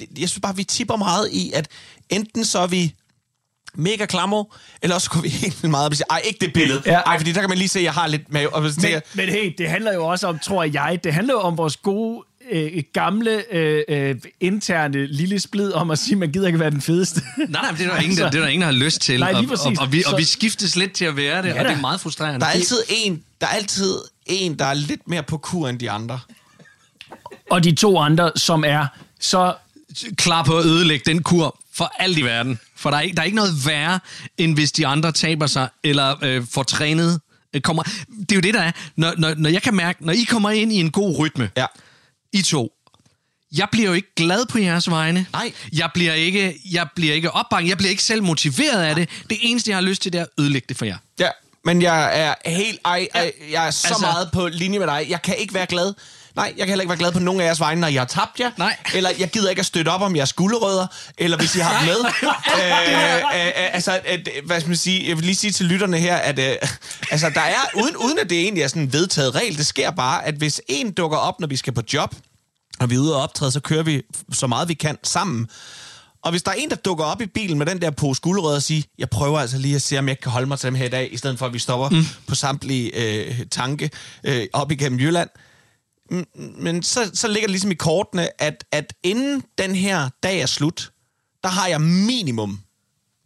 det, 0.00 0.08
jeg 0.20 0.28
synes 0.28 0.40
bare, 0.42 0.56
vi 0.56 0.64
tipper 0.64 0.96
meget 0.96 1.28
i, 1.32 1.52
at 1.54 1.68
enten 2.08 2.44
så 2.44 2.58
er 2.58 2.66
vi 2.66 2.94
mega 3.74 4.06
klammer, 4.06 4.44
eller 4.82 4.94
også 4.94 5.10
går 5.10 5.20
vi 5.20 5.28
helt 5.42 5.62
vildt 5.62 5.70
meget 5.70 5.86
op 5.86 5.92
og 5.92 5.96
siger, 5.96 6.06
ej, 6.10 6.20
ikke 6.24 6.38
det 6.44 6.52
billede. 6.52 6.82
Ja. 6.86 6.98
Ej, 7.00 7.18
fordi 7.18 7.32
der 7.32 7.40
kan 7.40 7.48
man 7.48 7.58
lige 7.58 7.68
se, 7.68 7.78
at 7.78 7.84
jeg 7.84 7.92
har 7.92 8.06
lidt 8.06 8.32
mave. 8.32 8.54
Og 8.54 8.72
så 8.72 8.80
tænker, 8.80 9.00
Men, 9.14 9.26
men 9.26 9.34
hey, 9.34 9.54
det 9.58 9.68
handler 9.68 9.94
jo 9.94 10.06
også 10.06 10.26
om, 10.26 10.38
tror 10.38 10.64
jeg, 10.64 11.00
det 11.04 11.14
handler 11.14 11.34
jo 11.34 11.40
om 11.40 11.56
vores 11.56 11.76
gode, 11.76 12.24
øh, 12.50 12.82
gamle, 12.92 13.54
øh, 13.54 13.82
øh, 13.88 14.14
interne 14.40 15.06
lille 15.06 15.40
splid 15.40 15.72
om 15.72 15.90
at 15.90 15.98
sige, 15.98 16.12
at 16.12 16.18
man 16.18 16.32
gider 16.32 16.46
ikke 16.46 16.58
være 16.58 16.70
den 16.70 16.80
fedeste. 16.80 17.20
Nej, 17.38 17.46
nej, 17.48 17.70
men 17.70 17.78
det 17.80 17.86
er 17.86 17.90
der 17.94 18.00
ingen, 18.00 18.18
der, 18.18 18.30
det 18.30 18.38
er 18.38 18.42
der 18.42 18.48
ingen, 18.48 18.60
der 18.60 18.66
har 18.66 18.84
lyst 18.84 19.00
til. 19.00 19.20
Nej, 19.20 19.32
lige 19.32 19.38
og, 19.38 19.42
og, 19.42 19.48
præcis. 19.48 19.78
og, 19.78 19.92
vi, 19.92 20.02
og 20.06 20.10
Så- 20.10 20.16
vi 20.16 20.24
skiftes 20.24 20.76
lidt 20.76 20.92
til 20.92 21.04
at 21.04 21.16
være 21.16 21.42
det, 21.42 21.48
ja, 21.48 21.58
og 21.58 21.64
det 21.64 21.72
er 21.76 21.80
meget 21.80 22.00
frustrerende. 22.00 22.40
der 22.40 22.46
er 22.46 22.50
altid 22.50 22.76
en, 22.88 23.22
der 23.40 23.46
er 23.46 23.50
altid 23.50 23.98
en, 24.26 24.58
der 24.58 24.64
er 24.64 24.74
lidt 24.74 25.08
mere 25.08 25.22
på 25.22 25.38
kur 25.38 25.68
end 25.68 25.78
de 25.78 25.90
andre. 25.90 26.20
Og 27.52 27.64
de 27.64 27.74
to 27.74 27.98
andre, 27.98 28.32
som 28.36 28.64
er 28.66 28.86
så... 29.20 29.54
klar 30.16 30.42
på 30.42 30.58
at 30.58 30.64
ødelægge 30.64 31.02
den 31.10 31.22
kur 31.22 31.58
for 31.74 31.92
alt 31.98 32.18
i 32.18 32.22
verden. 32.22 32.58
For 32.76 32.90
der 32.90 32.96
er, 32.96 33.00
ikke, 33.00 33.14
der 33.16 33.20
er 33.22 33.24
ikke 33.26 33.36
noget 33.36 33.66
værre, 33.66 34.00
end 34.38 34.54
hvis 34.54 34.72
de 34.72 34.86
andre 34.86 35.12
taber 35.12 35.46
sig, 35.46 35.68
eller 35.84 36.16
øh, 36.22 36.42
får 36.52 36.62
trænet. 36.62 37.20
Øh, 37.54 37.60
kommer. 37.60 37.82
Det 37.82 38.32
er 38.32 38.36
jo 38.36 38.40
det, 38.40 38.54
der 38.54 38.60
er. 38.62 38.72
Når, 38.96 39.14
når, 39.18 39.34
når 39.36 39.50
jeg 39.50 39.62
kan 39.62 39.74
mærke, 39.74 40.06
når 40.06 40.12
I 40.12 40.22
kommer 40.22 40.50
ind 40.50 40.72
i 40.72 40.76
en 40.80 40.90
god 40.90 41.18
rytme, 41.18 41.50
Ja. 41.56 41.66
I 42.32 42.42
to, 42.42 42.72
jeg 43.56 43.68
bliver 43.72 43.88
jo 43.88 43.94
ikke 43.94 44.14
glad 44.16 44.46
på 44.46 44.58
jeres 44.58 44.90
vegne. 44.90 45.26
Nej. 45.32 45.52
Jeg 45.72 45.90
bliver 45.94 46.12
ikke, 46.14 46.60
jeg 46.72 46.86
bliver 46.94 47.14
ikke 47.14 47.30
opbakket. 47.30 47.68
Jeg 47.68 47.76
bliver 47.78 47.90
ikke 47.90 48.02
selv 48.02 48.22
motiveret 48.22 48.82
af 48.82 48.94
det. 48.94 49.08
Det 49.30 49.38
eneste, 49.40 49.70
jeg 49.70 49.76
har 49.76 49.82
lyst 49.82 50.02
til, 50.02 50.12
det 50.12 50.18
er 50.18 50.22
at 50.22 50.28
ødelægge 50.38 50.66
det 50.68 50.76
for 50.76 50.84
jer. 50.84 50.96
Ja, 51.20 51.28
men 51.64 51.82
jeg 51.82 52.20
er 52.20 52.34
helt... 52.50 52.78
Ej, 52.84 53.08
ej, 53.14 53.32
jeg 53.50 53.66
er 53.66 53.70
så 53.70 53.86
Altså- 53.88 54.00
meget 54.06 54.28
på 54.32 54.48
linje 54.48 54.78
med 54.78 54.86
dig. 54.86 55.06
Jeg 55.08 55.22
kan 55.22 55.36
ikke 55.38 55.54
være 55.54 55.66
glad. 55.66 55.94
Nej, 56.36 56.54
jeg 56.56 56.66
kan 56.66 56.68
heller 56.68 56.82
ikke 56.82 56.88
være 56.88 56.98
glad 56.98 57.12
på 57.12 57.18
nogen 57.18 57.40
af 57.40 57.44
jeres 57.44 57.60
vegne, 57.60 57.80
når 57.80 57.88
jeg 57.88 58.00
har 58.00 58.06
tabt 58.06 58.40
jer. 58.40 58.50
Nej. 58.58 58.76
Eller 58.94 59.10
jeg 59.18 59.30
gider 59.30 59.50
ikke 59.50 59.60
at 59.60 59.66
støtte 59.66 59.88
op 59.88 60.00
om 60.00 60.16
jeres 60.16 60.32
gulerødder, 60.32 60.86
eller 61.18 61.36
hvis 61.36 61.56
I 61.56 61.58
har 61.58 61.78
dem 61.78 61.88
med. 61.88 61.98
øh, 62.02 62.84
øh, 62.88 63.46
øh, 63.46 63.74
altså, 63.74 64.00
at, 64.04 64.28
hvad 64.46 64.60
skal 64.60 64.68
man 64.68 64.76
sige? 64.76 65.08
Jeg 65.08 65.16
vil 65.16 65.24
lige 65.24 65.36
sige 65.36 65.50
til 65.50 65.66
lytterne 65.66 65.98
her, 65.98 66.16
at 66.16 66.38
øh, 66.38 66.56
altså, 67.10 67.30
der 67.34 67.40
er, 67.40 67.82
uden, 67.82 67.96
uden 67.96 68.18
at 68.18 68.30
det 68.30 68.40
egentlig 68.40 68.62
er 68.62 68.68
sådan 68.68 68.82
en 68.82 68.92
vedtaget 68.92 69.34
regel, 69.34 69.58
det 69.58 69.66
sker 69.66 69.90
bare, 69.90 70.26
at 70.26 70.34
hvis 70.34 70.60
en 70.68 70.92
dukker 70.92 71.18
op, 71.18 71.40
når 71.40 71.46
vi 71.46 71.56
skal 71.56 71.72
på 71.72 71.82
job, 71.92 72.14
og 72.80 72.90
vi 72.90 72.94
er 72.94 72.98
ude 72.98 73.16
og 73.16 73.22
optræde, 73.22 73.52
så 73.52 73.60
kører 73.60 73.82
vi 73.82 74.02
så 74.32 74.46
meget 74.46 74.68
vi 74.68 74.74
kan 74.74 74.98
sammen. 75.02 75.46
Og 76.22 76.30
hvis 76.30 76.42
der 76.42 76.50
er 76.50 76.54
en, 76.54 76.70
der 76.70 76.76
dukker 76.76 77.04
op 77.04 77.20
i 77.20 77.26
bilen 77.26 77.58
med 77.58 77.66
den 77.66 77.82
der 77.82 77.90
pose 77.90 78.20
gulerødder 78.20 78.56
og 78.56 78.62
siger, 78.62 78.82
jeg 78.98 79.10
prøver 79.10 79.40
altså 79.40 79.58
lige 79.58 79.74
at 79.74 79.82
se, 79.82 79.98
om 79.98 80.08
jeg 80.08 80.20
kan 80.20 80.32
holde 80.32 80.46
mig 80.46 80.58
til 80.58 80.66
dem 80.66 80.74
her 80.74 80.84
i 80.84 80.88
dag, 80.88 81.12
i 81.12 81.16
stedet 81.16 81.38
for 81.38 81.46
at 81.46 81.52
vi 81.52 81.58
stopper 81.58 81.88
mm. 81.88 82.04
på 82.26 82.34
samtlige 82.34 82.90
øh, 82.96 83.46
tanke 83.50 83.90
øh, 84.24 84.46
op 84.52 84.70
igennem 84.72 85.00
Jylland. 85.00 85.28
Men 86.36 86.82
så, 86.82 87.10
så 87.14 87.28
ligger 87.28 87.46
det 87.46 87.50
ligesom 87.50 87.70
i 87.70 87.74
kortene, 87.74 88.42
at, 88.42 88.64
at 88.72 88.94
inden 89.02 89.42
den 89.58 89.74
her 89.74 90.08
dag 90.22 90.40
er 90.40 90.46
slut, 90.46 90.92
der 91.42 91.48
har 91.48 91.66
jeg 91.68 91.80
minimum 91.80 92.60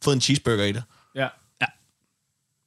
fået 0.04 0.14
en 0.14 0.20
cheeseburger 0.20 0.64
i 0.64 0.72
det. 0.72 0.82
Ja. 1.14 1.20
ja. 1.60 1.66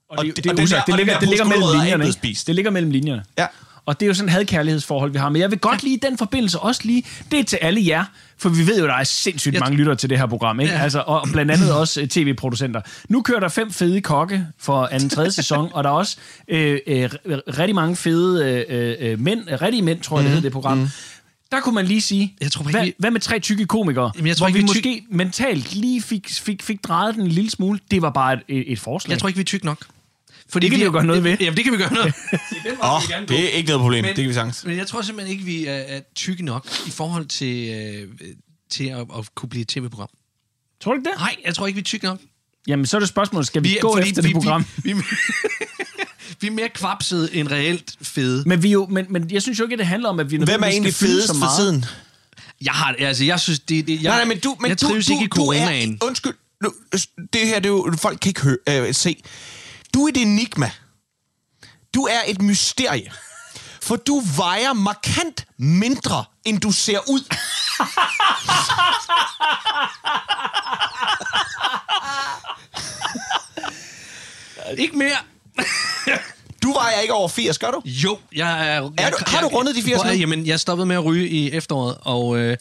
Og, 0.09 0.17
Og 0.17 0.25
det, 0.25 0.35
det- 0.35 0.43
det, 0.43 0.51
og 0.51 0.57
det, 0.57 0.69
den 0.69 0.75
er 0.75 0.77
der- 0.77 0.77
usagt. 0.77 0.85
det, 0.87 0.93
og 0.93 0.97
ligger, 0.97 1.19
det 1.19 1.29
ligger 1.29 1.45
mellem 1.45 1.63
er 1.69 1.73
linjerne. 1.83 2.05
Det 2.47 2.55
ligger 2.55 2.71
mellem 2.71 2.91
linjerne. 2.91 3.25
Ja. 3.37 3.47
Og 3.85 3.99
det 3.99 4.05
er 4.05 4.07
jo 4.07 4.13
sådan 4.13 4.27
et 4.29 4.33
hadkærlighedsforhold, 4.33 5.11
vi 5.11 5.17
har. 5.17 5.29
Men 5.29 5.41
jeg 5.41 5.51
vil 5.51 5.59
godt 5.59 5.83
lige 5.83 5.95
i 5.95 5.99
den 5.99 6.17
forbindelse 6.17 6.59
også 6.59 6.81
lige, 6.83 7.03
det 7.31 7.39
er 7.39 7.43
til 7.43 7.59
alle 7.61 7.81
jer, 7.87 8.03
for 8.37 8.49
vi 8.49 8.67
ved 8.67 8.79
jo, 8.79 8.87
der 8.87 8.93
er 8.93 9.03
sindssygt 9.03 9.53
Jeg 9.53 9.59
mange 9.59 9.77
lyttere 9.77 9.95
til 9.95 10.09
det 10.09 10.17
her 10.17 10.25
program, 10.25 10.59
ikke? 10.59 10.73
Ja. 10.73 10.79
Altså, 10.79 11.03
og 11.07 11.27
blandt 11.31 11.51
andet 11.51 11.73
også 11.73 12.01
øh, 12.01 12.07
tv-producenter. 12.07 12.81
Nu 13.09 13.21
kører 13.21 13.39
der 13.39 13.47
fem 13.49 13.71
fede 13.71 14.01
kokke 14.01 14.45
for 14.59 14.85
anden 14.91 15.09
tredje 15.09 15.31
sæson, 15.31 15.69
og 15.73 15.83
der 15.83 15.89
er 15.89 15.93
også 15.93 16.17
øh, 16.47 16.79
øh, 16.87 17.09
rigtig 17.59 17.75
mange 17.75 17.95
fede 17.95 18.65
øh, 18.69 18.95
øh, 19.11 19.19
mænd, 19.19 19.51
øh, 19.51 19.61
rigtige 19.61 19.81
mænd, 19.81 20.01
tror 20.01 20.17
jeg, 20.17 20.23
det 20.23 20.29
hedder 20.31 20.41
det 20.41 20.51
program. 20.51 20.89
Der 21.51 21.59
kunne 21.59 21.75
man 21.75 21.85
lige 21.85 22.01
sige, 22.01 22.25
Mhm. 22.25 22.37
Jeg 22.41 22.51
tror 22.51 22.63
hvad, 22.63 22.85
vi- 22.85 22.93
hvad 22.97 23.11
med 23.11 23.19
tre 23.21 23.39
tykke 23.39 23.65
komikere, 23.65 24.11
Jamen, 24.15 24.27
jeg 24.27 24.37
tror 24.37 24.43
hvor 24.43 24.47
ikke, 24.47 24.59
vi 24.59 24.65
måske 24.65 25.03
mentalt 25.09 25.75
lige 25.75 26.01
fik, 26.01 26.29
fik, 26.29 26.63
fik 26.63 26.83
drejet 26.83 27.15
den 27.15 27.23
en 27.23 27.27
lille 27.31 27.49
smule. 27.49 27.79
Det 27.91 28.01
var 28.01 28.09
bare 28.09 28.33
et, 28.33 28.39
et, 28.47 28.71
et 28.71 28.79
forslag. 28.79 29.11
Jeg 29.11 29.19
tror 29.19 29.27
ikke, 29.27 29.37
vi 29.37 29.41
er 29.41 29.45
tyk 29.45 29.63
nok. 29.63 29.85
Fordi 30.51 30.65
Det 30.65 30.71
kan 30.71 30.79
vi 30.79 30.85
jo 30.85 30.91
gøre 30.91 31.05
noget 31.05 31.23
ved. 31.23 31.37
Jamen, 31.39 31.57
det 31.57 31.63
kan 31.63 31.73
vi 31.73 31.77
gøre 31.77 31.93
noget. 31.93 32.13
Oh, 32.81 33.01
det 33.27 33.39
er 33.45 33.49
ikke 33.49 33.67
noget 33.69 33.81
problem. 33.81 34.03
Men- 34.03 34.09
det 34.15 34.23
kan 34.23 34.29
vi 34.29 34.33
sagtens. 34.33 34.65
Men 34.65 34.77
jeg 34.77 34.87
tror 34.87 35.01
simpelthen 35.01 35.31
ikke, 35.31 35.45
vi 35.45 35.65
er, 35.65 35.73
er 35.73 36.01
tykke 36.15 36.45
nok 36.45 36.67
i 36.87 36.89
forhold 36.89 37.25
til, 37.25 37.69
øh, 37.69 38.27
til 38.71 38.83
at, 38.83 38.97
at 38.99 39.35
kunne 39.35 39.49
blive 39.49 39.61
et 39.61 39.67
tv-program. 39.67 40.09
Tror 40.81 40.91
du 40.93 40.99
ikke 40.99 41.09
det? 41.09 41.17
Nej, 41.19 41.35
jeg 41.45 41.55
tror 41.55 41.67
ikke, 41.67 41.75
vi 41.75 41.81
er 41.81 41.83
tykke 41.83 42.05
nok. 42.05 42.19
Jamen, 42.67 42.85
så 42.85 42.97
er 42.97 42.99
det 42.99 43.09
spørgsmålet, 43.09 43.47
skal 43.47 43.63
vi, 43.63 43.69
vi 43.69 43.77
gå 43.81 43.97
efter 43.97 44.21
det 44.21 44.33
program? 44.33 44.65
Vi, 44.83 44.93
vi, 44.97 45.01
vi 46.41 46.47
er 46.47 46.51
mere 46.51 46.69
kvapsede 46.81 47.35
end 47.35 47.47
reelt 47.51 47.95
fede. 48.01 48.43
Men, 48.45 48.63
vi 48.63 48.71
jo, 48.71 48.85
men, 48.89 49.05
men 49.09 49.31
jeg 49.31 49.41
synes 49.41 49.59
jo 49.59 49.63
ikke, 49.63 49.73
at 49.73 49.79
det 49.79 49.87
handler 49.87 50.09
om, 50.09 50.19
at 50.19 50.31
vi 50.31 50.37
Hvem 50.37 50.63
er 50.63 50.67
egentlig 50.67 50.93
fedest 50.93 51.27
så 51.27 51.33
for 51.33 51.39
meget. 51.39 51.59
tiden? 51.59 51.85
Jeg 52.61 52.73
har, 52.73 52.95
altså, 52.99 53.23
jeg 53.25 53.39
synes, 53.39 53.59
det, 53.59 53.87
det 53.87 53.93
jeg, 53.93 54.09
nej, 54.09 54.17
nej, 54.17 54.25
men 54.25 54.39
du, 54.39 54.57
men 54.61 54.69
jeg 54.69 54.81
du, 54.81 54.87
trives 54.87 55.05
du, 55.05 55.13
ikke 55.13 55.25
i 55.25 55.27
du 55.27 55.45
er, 55.47 55.97
undskyld, 56.07 56.33
nu, 56.63 56.73
det 57.33 57.41
her, 57.47 57.55
det 57.59 57.65
er 57.65 57.69
jo, 57.69 57.93
folk 57.97 58.19
kan 58.21 58.29
ikke 58.29 58.41
høre, 58.41 58.57
øh, 58.87 58.93
se. 58.93 59.15
Du 59.93 60.05
er 60.05 60.09
et 60.09 60.17
enigma. 60.17 60.71
Du 61.93 62.03
er 62.03 62.19
et 62.27 62.41
mysterie. 62.41 63.11
For 63.81 63.95
du 63.95 64.19
vejer 64.37 64.73
markant 64.73 65.45
mindre, 65.57 66.25
end 66.45 66.59
du 66.61 66.71
ser 66.71 66.99
ud. 67.09 67.35
Ikke 74.77 74.97
mere. 74.97 75.17
Du 76.63 76.73
vejer 76.73 76.99
ikke 76.99 77.13
over 77.13 77.27
80, 77.27 77.57
gør 77.57 77.71
du? 77.71 77.81
Jo, 77.85 78.17
jeg 78.35 78.67
er... 78.67 78.81
Er 78.81 78.89
jeg, 78.99 79.11
du- 79.19 79.23
har 79.27 79.41
du 79.41 79.47
rundet 79.47 79.75
de 79.75 79.81
80 79.83 79.97
Prøv 80.01 80.09
at- 80.11 80.15
nu? 80.15 80.19
Jamen, 80.19 80.45
jeg 80.47 80.59
stoppede 80.59 80.85
med 80.85 80.95
at 80.95 81.05
ryge 81.05 81.27
i 81.29 81.51
efteråret, 81.51 81.97
og 82.01 82.37
øh, 82.37 82.57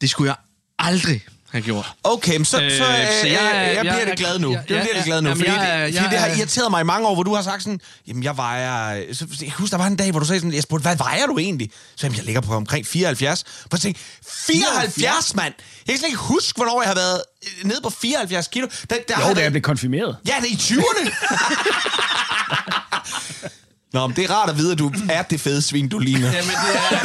det 0.00 0.10
skulle 0.10 0.28
jeg 0.30 0.36
aldrig 0.78 1.24
have 1.52 1.62
gjort. 1.62 1.92
Okay, 2.04 2.36
men 2.36 2.44
så, 2.44 2.62
Øh, 2.62 2.70
så, 2.70 2.76
øh, 2.76 2.80
så 2.80 2.86
jeg, 2.86 3.06
jeg- 3.24 3.26
jeg, 3.26 3.74
jeg 3.74 3.80
bliver 3.80 3.98
jeg- 3.98 4.06
det 4.06 4.18
glad 4.18 4.38
nu. 4.38 4.50
jeg- 4.52 4.64
Jeg, 4.68 4.76
jeg 4.76 4.82
bliver 4.82 4.82
jeg- 4.86 4.96
det 4.96 5.04
glad 5.04 5.22
nu, 5.22 5.28
jamen, 5.28 5.44
fordi, 5.44 5.58
jeg- 5.58 5.60
det, 5.86 5.94
jeg- 5.94 6.02
fordi 6.02 6.14
det 6.14 6.18
har 6.20 6.26
jeg- 6.26 6.38
irriteret 6.38 6.70
mig 6.70 6.80
i 6.80 6.84
mange 6.84 7.08
år, 7.08 7.14
hvor 7.14 7.22
du 7.22 7.34
har 7.34 7.42
sagt 7.42 7.62
sådan, 7.62 7.80
jamen 8.08 8.22
jeg 8.22 8.36
vejer... 8.36 9.02
Så, 9.14 9.26
jeg 9.42 9.50
husker, 9.52 9.76
der 9.76 9.82
var 9.84 9.90
en 9.90 9.96
dag, 9.96 10.10
hvor 10.10 10.20
du 10.20 10.26
sagde 10.26 10.40
sådan, 10.40 10.54
jeg 10.54 10.62
spurgte, 10.62 10.82
hvad 10.82 10.96
vejer 10.96 11.26
du 11.26 11.38
egentlig? 11.38 11.70
Så 11.96 12.06
jamen, 12.06 12.16
jeg 12.16 12.24
ligger 12.24 12.40
på 12.40 12.54
omkring 12.54 12.86
74. 12.86 13.44
For 13.60 13.68
jeg 13.72 13.80
tænkte, 13.80 14.02
74, 14.28 15.34
mand! 15.34 15.54
Jeg 15.86 15.92
kan 15.92 15.98
slet 15.98 16.08
ikke 16.08 16.18
huske, 16.18 16.56
hvornår 16.56 16.82
jeg 16.82 16.88
har 16.88 16.94
været 16.94 17.20
øh, 17.62 17.68
nede 17.68 17.80
på 17.82 17.90
74 17.90 18.48
kilo. 18.48 18.66
Der, 18.90 18.96
der 19.08 19.14
Jo, 19.20 19.24
har 19.26 19.34
da 19.34 19.42
jeg 19.42 19.50
blev 19.50 19.62
konfirmeret. 19.62 20.16
Ja, 20.28 20.34
det 20.40 20.48
er 20.50 20.52
i 20.52 20.58
20'erne! 20.58 21.10
Nå, 23.92 24.06
men 24.06 24.16
det 24.16 24.24
er 24.24 24.30
rart 24.34 24.50
at 24.50 24.56
vide, 24.58 24.72
at 24.72 24.78
du 24.78 24.92
er 25.10 25.22
det 25.22 25.40
fede 25.40 25.62
svin, 25.62 25.88
du 25.88 25.98
ligner. 25.98 26.32
Jamen, 26.32 26.50
det 26.50 26.76
er... 26.90 26.98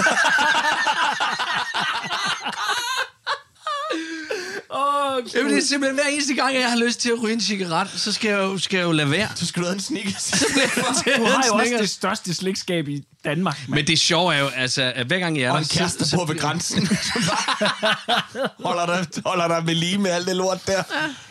Åh, 5.25 5.35
Jamen, 5.35 5.51
det 5.53 5.63
er 5.63 5.67
simpelthen 5.67 5.95
hver 5.95 6.09
eneste 6.11 6.33
gang, 6.33 6.55
jeg 6.55 6.69
har 6.69 6.77
lyst 6.77 6.99
til 6.99 7.09
at 7.09 7.23
ryge 7.23 7.33
en 7.33 7.41
cigaret, 7.41 7.89
så 7.95 8.11
skal 8.11 8.29
jeg 8.29 8.37
jo, 8.37 8.57
skal 8.57 8.77
jeg 8.77 8.83
jo 8.85 8.91
lade 8.91 9.11
være. 9.11 9.27
Så 9.35 9.45
skal 9.45 9.61
du 9.61 9.67
have 9.67 9.73
en 9.75 9.81
snickers. 9.81 10.31
Du 11.17 11.25
har 11.25 11.43
jo 11.47 11.53
også 11.53 11.77
det 11.79 11.89
største 11.89 12.33
slikskab 12.33 12.87
i 12.87 13.03
Danmark, 13.25 13.59
mand. 13.67 13.77
Men 13.77 13.87
det 13.87 13.99
sjove 13.99 14.35
er 14.35 14.39
jo, 14.39 14.47
altså, 14.47 14.91
at 14.95 15.07
hver 15.07 15.19
gang 15.19 15.37
jeg 15.37 15.43
er 15.45 15.51
Og 15.51 15.57
der... 15.57 15.63
en 15.63 15.69
kæreste 15.69 16.17
på 16.17 16.25
ved 16.25 16.39
grænsen. 16.39 16.87
holder, 18.65 18.85
dig, 18.85 19.21
holder 19.25 19.47
dig 19.47 19.67
ved 19.67 19.75
lige 19.75 19.97
med 19.97 20.11
alt 20.11 20.27
det 20.27 20.35
lort 20.35 20.67
der. 20.67 20.83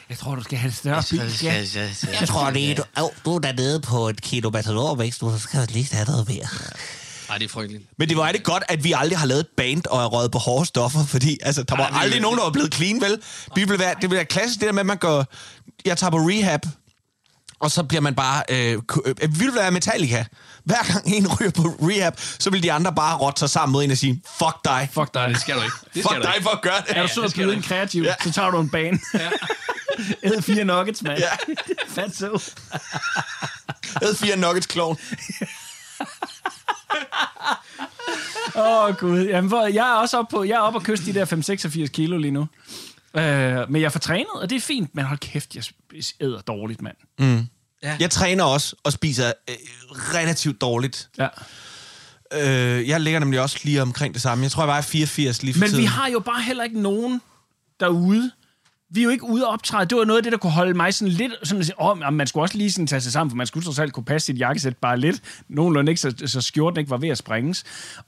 Jeg 0.08 0.18
tror, 0.18 0.34
du 0.34 0.42
skal 0.42 0.58
have 0.58 0.68
et 0.68 0.76
større 0.76 1.02
bil. 1.10 1.22
Ja. 1.42 1.64
Jeg 2.20 2.28
tror 2.28 2.50
lige, 2.50 2.74
du, 2.74 2.82
oh, 2.96 3.10
du 3.24 3.34
er 3.34 3.38
dernede 3.38 3.80
på 3.80 4.08
et 4.08 4.22
kilo 4.22 4.50
matadorvækst, 4.50 5.20
du 5.20 5.38
skal 5.38 5.68
lige 5.70 5.88
have 5.92 6.04
noget 6.06 6.28
mere. 6.28 6.46
Nej, 7.30 7.38
det 7.38 7.44
er 7.44 7.48
frygteligt. 7.48 7.84
Men 7.98 8.08
det 8.08 8.16
var 8.16 8.26
rigtig 8.26 8.44
godt, 8.44 8.62
at 8.68 8.84
vi 8.84 8.92
aldrig 8.96 9.18
har 9.18 9.26
lavet 9.26 9.40
et 9.40 9.46
band 9.56 9.86
og 9.86 10.02
er 10.02 10.06
røget 10.06 10.30
på 10.32 10.38
hårde 10.38 10.66
stoffer, 10.66 11.06
fordi 11.06 11.38
altså, 11.42 11.62
der 11.62 11.76
var 11.76 11.88
Ej, 11.88 12.02
aldrig 12.02 12.20
nogen, 12.20 12.38
der 12.38 12.44
var 12.44 12.50
blevet 12.50 12.74
clean, 12.74 13.00
vel? 13.00 13.22
Vi 13.54 13.64
vil 13.64 13.78
være, 13.78 13.94
det 14.02 14.10
vil 14.10 14.16
være 14.16 14.24
klassisk, 14.24 14.60
det 14.60 14.66
der 14.66 14.72
med, 14.72 14.80
at 14.80 14.86
man 14.86 14.96
går... 14.96 15.26
Jeg 15.84 15.98
tager 15.98 16.10
på 16.10 16.16
rehab, 16.16 16.60
og 17.60 17.70
så 17.70 17.82
bliver 17.82 18.00
man 18.00 18.14
bare... 18.14 18.42
Øh, 18.48 18.72
øh, 19.06 19.14
vi 19.20 19.38
vil 19.38 19.54
være 19.54 19.70
Metallica. 19.70 20.24
Hver 20.64 20.92
gang 20.92 21.02
en 21.06 21.28
ryger 21.40 21.50
på 21.50 21.62
rehab, 21.62 22.14
så 22.38 22.50
vil 22.50 22.62
de 22.62 22.72
andre 22.72 22.94
bare 22.94 23.16
rotte 23.18 23.38
sig 23.38 23.50
sammen 23.50 23.72
mod 23.72 23.84
en 23.84 23.90
og 23.90 23.98
sige, 23.98 24.22
fuck 24.38 24.56
dig. 24.64 24.88
Fuck 24.92 25.14
dig. 25.14 25.28
Det 25.28 25.40
skal 25.40 25.56
du 25.56 25.62
ikke. 25.62 25.74
Det 25.84 25.92
Fuck 25.94 26.04
skal 26.04 26.16
du 26.22 26.26
dig 26.26 26.32
ikke. 26.36 26.42
for 26.44 26.50
at 26.50 26.62
gøre 26.62 26.80
det. 26.88 26.96
Er 26.96 27.06
du 27.06 27.28
byde 27.34 27.46
du 27.46 27.50
en 27.50 27.62
kreativ, 27.62 28.02
Ja. 28.02 28.14
så 28.24 28.32
tager 28.32 28.50
du 28.50 28.60
en 28.60 28.70
bane. 28.70 28.98
Æd 30.22 30.42
fire 30.42 30.64
nuggets, 30.64 31.02
mand. 31.02 31.18
Ja. 31.18 31.54
Fat 31.88 32.16
så. 32.16 32.52
Ed 34.02 34.14
fire 34.16 34.36
nuggets 34.36 34.68
clown. 34.72 34.96
Åh, 38.56 38.84
oh, 38.84 38.94
gud. 38.94 39.26
Jamen, 39.26 39.48
hvor, 39.48 39.66
jeg 39.66 39.90
er 39.90 39.94
også 39.94 40.18
oppe 40.18 40.36
på, 40.36 40.44
jeg 40.44 40.54
er 40.54 40.60
oppe 40.60 40.78
og 40.78 40.82
kysse 40.82 41.06
de 41.06 41.14
der 41.14 41.84
5-86 41.86 41.86
kilo 41.86 42.18
lige 42.18 42.30
nu. 42.30 42.46
Øh, 43.16 43.70
men 43.70 43.82
jeg 43.82 43.92
får 43.92 44.00
trænet, 44.00 44.26
og 44.34 44.50
det 44.50 44.56
er 44.56 44.60
fint, 44.60 44.94
men 44.94 45.04
hold 45.04 45.18
kæft, 45.18 45.54
jeg 45.54 45.64
æder 46.20 46.40
dårligt, 46.40 46.82
mand. 46.82 46.96
Jeg 48.00 48.10
træner 48.10 48.44
også 48.44 48.76
og 48.84 48.92
spiser 48.92 49.32
øh, 49.48 49.54
relativt 50.14 50.60
dårligt. 50.60 51.08
Ja. 51.18 51.28
Øh, 52.32 52.88
jeg 52.88 53.00
ligger 53.00 53.20
nemlig 53.20 53.40
også 53.40 53.58
lige 53.62 53.82
omkring 53.82 54.14
det 54.14 54.22
samme. 54.22 54.42
Jeg 54.44 54.50
tror, 54.50 54.62
jeg 54.62 54.68
var 54.68 54.80
84 54.80 55.42
lige 55.42 55.54
for 55.54 55.60
Men 55.60 55.68
tiden. 55.68 55.82
vi 55.82 55.86
har 55.86 56.08
jo 56.08 56.20
bare 56.20 56.42
heller 56.42 56.64
ikke 56.64 56.80
nogen 56.80 57.20
derude. 57.80 58.30
Vi 58.92 59.00
er 59.00 59.04
jo 59.04 59.10
ikke 59.10 59.24
ude 59.24 59.46
og 59.46 59.52
optræde. 59.52 59.86
Det 59.88 59.98
var 59.98 60.04
noget 60.04 60.18
af 60.18 60.22
det, 60.22 60.32
der 60.32 60.38
kunne 60.38 60.52
holde 60.52 60.74
mig 60.74 60.94
sådan 60.94 61.12
lidt... 61.12 61.32
Sådan 61.42 61.60
at 61.60 61.66
sige, 61.66 61.74
oh, 61.78 62.12
man 62.12 62.26
skulle 62.26 62.44
også 62.44 62.58
lige 62.58 62.70
sådan 62.72 62.86
tage 62.86 63.00
sig 63.00 63.12
sammen, 63.12 63.30
for 63.30 63.36
man 63.36 63.46
skulle 63.46 63.64
trods 63.64 63.78
alt 63.78 63.92
kunne 63.92 64.04
passe 64.04 64.26
sit 64.26 64.38
jakkesæt 64.38 64.76
bare 64.76 64.98
lidt. 65.00 65.20
Nogenlunde 65.48 65.92
ikke, 65.92 66.00
så, 66.00 66.14
så 66.26 66.40
skjorten 66.40 66.78
ikke 66.78 66.90
var 66.90 66.96
ved 66.96 67.08
at 67.08 67.18
sprænges. 67.18 67.64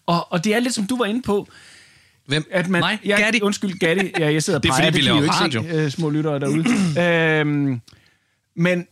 Og, 0.06 0.32
og 0.32 0.44
det 0.44 0.54
er 0.54 0.60
lidt, 0.60 0.74
som 0.74 0.86
du 0.86 0.96
var 0.98 1.04
inde 1.04 1.22
på, 1.22 1.48
Hvem? 2.26 2.44
at 2.50 2.68
man... 2.68 2.80
Nej, 2.82 2.98
ja, 3.04 3.16
Gatti. 3.20 3.40
Undskyld, 3.42 3.78
Gatti. 3.78 4.12
Ja, 4.18 4.32
jeg 4.32 4.42
sidder 4.42 4.58
og 4.58 4.62
Det 4.64 4.68
er 4.68 4.72
peger. 4.74 4.86
fordi, 4.86 4.98
vi 5.00 5.06
laver 5.06 5.32
radio. 5.32 5.62
Se, 5.62 5.68
øh, 5.68 5.90
små 5.90 6.10
lyttere 6.10 6.40
derude. 6.40 6.64
øhm, 7.40 7.80
men, 8.56 8.86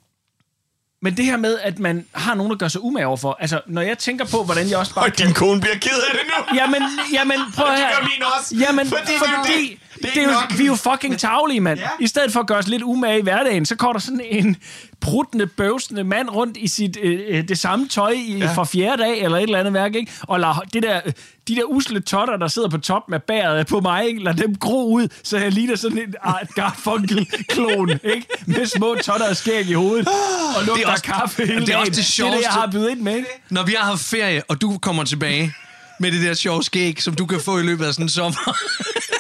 men 1.03 1.17
det 1.17 1.25
her 1.25 1.37
med, 1.37 1.59
at 1.63 1.79
man 1.79 2.07
har 2.15 2.35
nogen, 2.35 2.51
der 2.53 2.57
gør 2.59 2.69
sig 2.69 2.81
umage 2.85 3.07
overfor. 3.07 3.37
Altså, 3.41 3.61
når 3.67 3.83
jeg 3.83 3.99
tænker 3.99 4.25
på, 4.25 4.45
hvordan 4.45 4.69
jeg 4.71 4.79
også 4.79 4.95
bare... 4.95 5.05
Og 5.05 5.19
din 5.19 5.33
kone 5.35 5.61
bliver 5.61 5.75
ked 5.77 5.91
af 6.11 6.19
det 6.19 6.23
nu. 6.27 6.57
Jamen, 6.59 6.83
jamen, 7.13 7.37
prøv 7.57 7.67
Og 7.67 7.73
det 7.73 7.79
her. 7.81 7.91
gør 7.91 8.03
min 8.03 8.23
også. 8.39 8.57
Jamen, 8.57 8.87
Fordi 8.87 9.13
fordi, 9.19 9.81
det 10.03 10.17
er 10.17 10.23
jo 10.23 10.31
nok. 10.31 10.59
vi 10.59 10.63
er 10.63 10.67
jo 10.67 10.75
fucking 10.75 11.19
tavlige, 11.19 11.61
mand. 11.61 11.79
Ja. 11.81 11.87
I 12.01 12.07
stedet 12.07 12.33
for 12.33 12.41
at 12.41 12.47
gøre 12.47 12.59
os 12.59 12.69
lidt 12.69 12.83
umage 12.83 13.19
i 13.19 13.23
hverdagen, 13.23 13.67
så 13.67 13.77
kommer 13.77 13.93
der 13.93 14.01
sådan 14.01 14.21
en 14.25 14.57
pruttende, 15.01 15.47
bøvsende 15.47 16.05
mand 16.05 16.29
rundt 16.31 16.57
i 16.57 16.69
sit, 16.69 16.99
øh, 17.03 17.21
øh, 17.29 17.49
det 17.49 17.59
samme 17.59 17.89
tøj 17.89 18.11
i, 18.11 18.39
Ja. 18.39 18.53
for 18.53 18.65
fjerde 18.65 19.03
dag, 19.03 19.21
eller 19.23 19.37
et 19.39 19.43
eller 19.43 19.59
andet 19.59 19.75
værk, 19.75 19.95
ikke? 19.95 20.13
Og 20.23 20.41
lader 20.41 20.63
det 20.73 20.83
der, 20.83 21.01
øh, 21.07 21.13
de 21.49 21.55
der 21.57 21.65
usle 21.65 22.01
totter, 22.01 22.37
der 22.37 22.49
sidder 22.49 22.69
på 22.69 22.79
toppen 22.79 23.15
af 23.15 23.23
bæret 23.23 23.67
på 23.67 23.81
mig, 23.81 24.07
ikke? 24.07 24.23
Lad 24.25 24.35
dem 24.35 24.55
gro 24.57 24.93
ud, 24.93 25.09
så 25.23 25.39
jeg 25.39 25.53
ligner 25.53 25.77
sådan 25.77 25.99
en 25.99 26.15
Art 26.23 26.49
Garfunkel-klon, 26.55 27.91
ikke? 28.15 28.27
Med 28.47 28.67
små 28.67 28.97
totter 29.05 29.29
og 29.29 29.37
skæg 29.37 29.69
i 29.69 29.73
hovedet, 29.73 30.09
og 30.57 30.65
lugter 30.67 30.87
også- 30.91 31.05
kaffe 31.05 31.47
hele 31.47 31.67
det 31.67 31.75
er 31.75 31.77
også 31.77 31.91
det 31.91 31.97
det 31.97 32.03
er 32.03 32.25
det, 32.25 32.33
jeg 32.33 32.33
sjoveste. 32.33 32.51
har 32.51 32.69
bydet 32.73 32.91
ind 32.91 33.01
med, 33.01 33.17
ikke? 33.17 33.29
Når 33.51 33.63
vi 33.63 33.73
har 33.79 33.85
haft 33.87 34.03
ferie, 34.05 34.43
og 34.49 34.61
du 34.61 34.79
kommer 34.79 35.05
tilbage 35.05 35.53
med 36.01 36.13
det 36.13 36.23
der 36.23 36.35
sjove 36.35 36.63
skæg, 36.63 37.03
som 37.03 37.15
du 37.15 37.27
kan 37.27 37.41
få 37.41 37.59
i 37.59 37.63
løbet 37.63 37.85
af 37.85 37.93
sådan 37.95 38.05
en 38.05 38.09
sommer. 38.09 38.57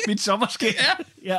Mit 0.08 0.22
sommerskæg. 0.22 0.74
Ja. 1.24 1.34
ja. 1.34 1.38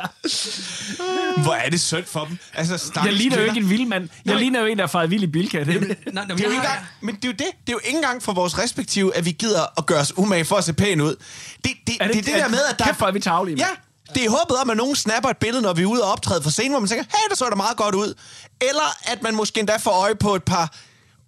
Hvor 1.42 1.54
er 1.54 1.70
det 1.70 1.80
synd 1.80 2.04
for 2.06 2.24
dem. 2.24 2.38
Altså, 2.54 2.72
Jeg 2.72 2.80
stakkels 2.80 3.18
ligner 3.18 3.36
jo 3.36 3.40
kvinder. 3.42 3.54
ikke 3.54 3.64
en 3.64 3.70
vild 3.78 3.86
mand. 3.86 4.08
Jeg 4.24 4.36
ligner 4.36 4.60
jo 4.60 4.66
en, 4.66 4.76
der 4.78 4.82
er 4.84 4.88
faret 4.88 5.10
vild 5.10 5.22
i 5.22 5.26
Bilka. 5.26 5.64
Det, 5.64 5.76
er 5.76 5.80
det. 5.80 5.96
Nej, 6.12 6.24
når 6.28 6.34
Det 6.36 6.44
er 6.44 6.48
jo 6.48 6.50
ikke 6.50 6.56
engang, 6.56 6.86
men 7.00 7.14
det 7.16 7.24
er 7.24 7.28
jo 7.28 7.32
det. 7.32 7.38
Det 7.38 7.68
er 7.68 7.72
jo 7.72 7.80
ikke 7.84 7.96
engang 7.96 8.22
for 8.22 8.32
vores 8.32 8.58
respektive, 8.58 9.16
at 9.16 9.24
vi 9.24 9.30
gider 9.30 9.66
at 9.78 9.86
gøre 9.86 10.00
os 10.00 10.18
umage 10.18 10.44
for 10.44 10.56
at 10.56 10.64
se 10.64 10.72
pæne 10.72 11.04
ud. 11.04 11.14
Det, 11.14 11.18
det, 11.64 11.72
det, 11.86 12.00
det, 12.00 12.14
det 12.14 12.34
der 12.34 12.48
med, 12.48 12.58
at 12.70 12.78
der 12.78 12.84
Kæft, 12.84 13.00
er 13.00 13.10
vi 13.10 13.20
tavlige. 13.20 13.56
Ja, 13.58 13.66
det 14.14 14.24
er 14.24 14.30
håbet 14.30 14.56
om, 14.62 14.70
at 14.70 14.76
nogen 14.76 14.96
snapper 14.96 15.30
et 15.30 15.36
billede, 15.36 15.62
når 15.62 15.72
vi 15.72 15.82
er 15.82 15.86
ude 15.86 16.02
og 16.04 16.12
optræde 16.12 16.42
for 16.42 16.50
scenen, 16.50 16.70
hvor 16.72 16.80
man 16.80 16.88
tænker, 16.88 17.04
hey, 17.04 17.28
der 17.30 17.34
så 17.36 17.44
da 17.50 17.54
meget 17.54 17.76
godt 17.76 17.94
ud. 17.94 18.14
Eller 18.60 18.96
at 19.12 19.22
man 19.22 19.34
måske 19.34 19.60
endda 19.60 19.76
får 19.76 19.90
øje 19.90 20.14
på 20.14 20.34
et 20.34 20.42
par 20.42 20.74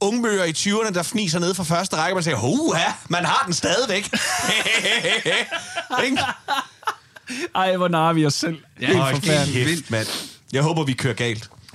ungmøger 0.01 0.45
i 0.45 0.51
20'erne, 0.51 0.93
der 0.95 1.03
fniser 1.03 1.39
ned 1.39 1.55
fra 1.55 1.65
første 1.65 1.97
række, 1.97 2.13
og 2.13 2.17
man 2.17 2.25
siger, 2.25 2.37
huha, 2.37 2.85
man 3.09 3.25
har 3.25 3.43
den 3.45 3.55
stadigvæk. 3.55 4.11
Ej, 7.55 7.77
hvor 7.77 7.89
narer 7.89 8.13
vi 8.13 8.27
os 8.27 8.35
selv. 8.35 8.59
Ja, 8.81 8.87
Helt 8.87 8.99
forfærdeligt. 8.99 9.67
kæft, 9.69 9.91
mand. 9.91 10.07
Jeg 10.53 10.63
håber, 10.63 10.85
vi 10.85 10.93
kører 10.93 11.15
galt. 11.15 11.51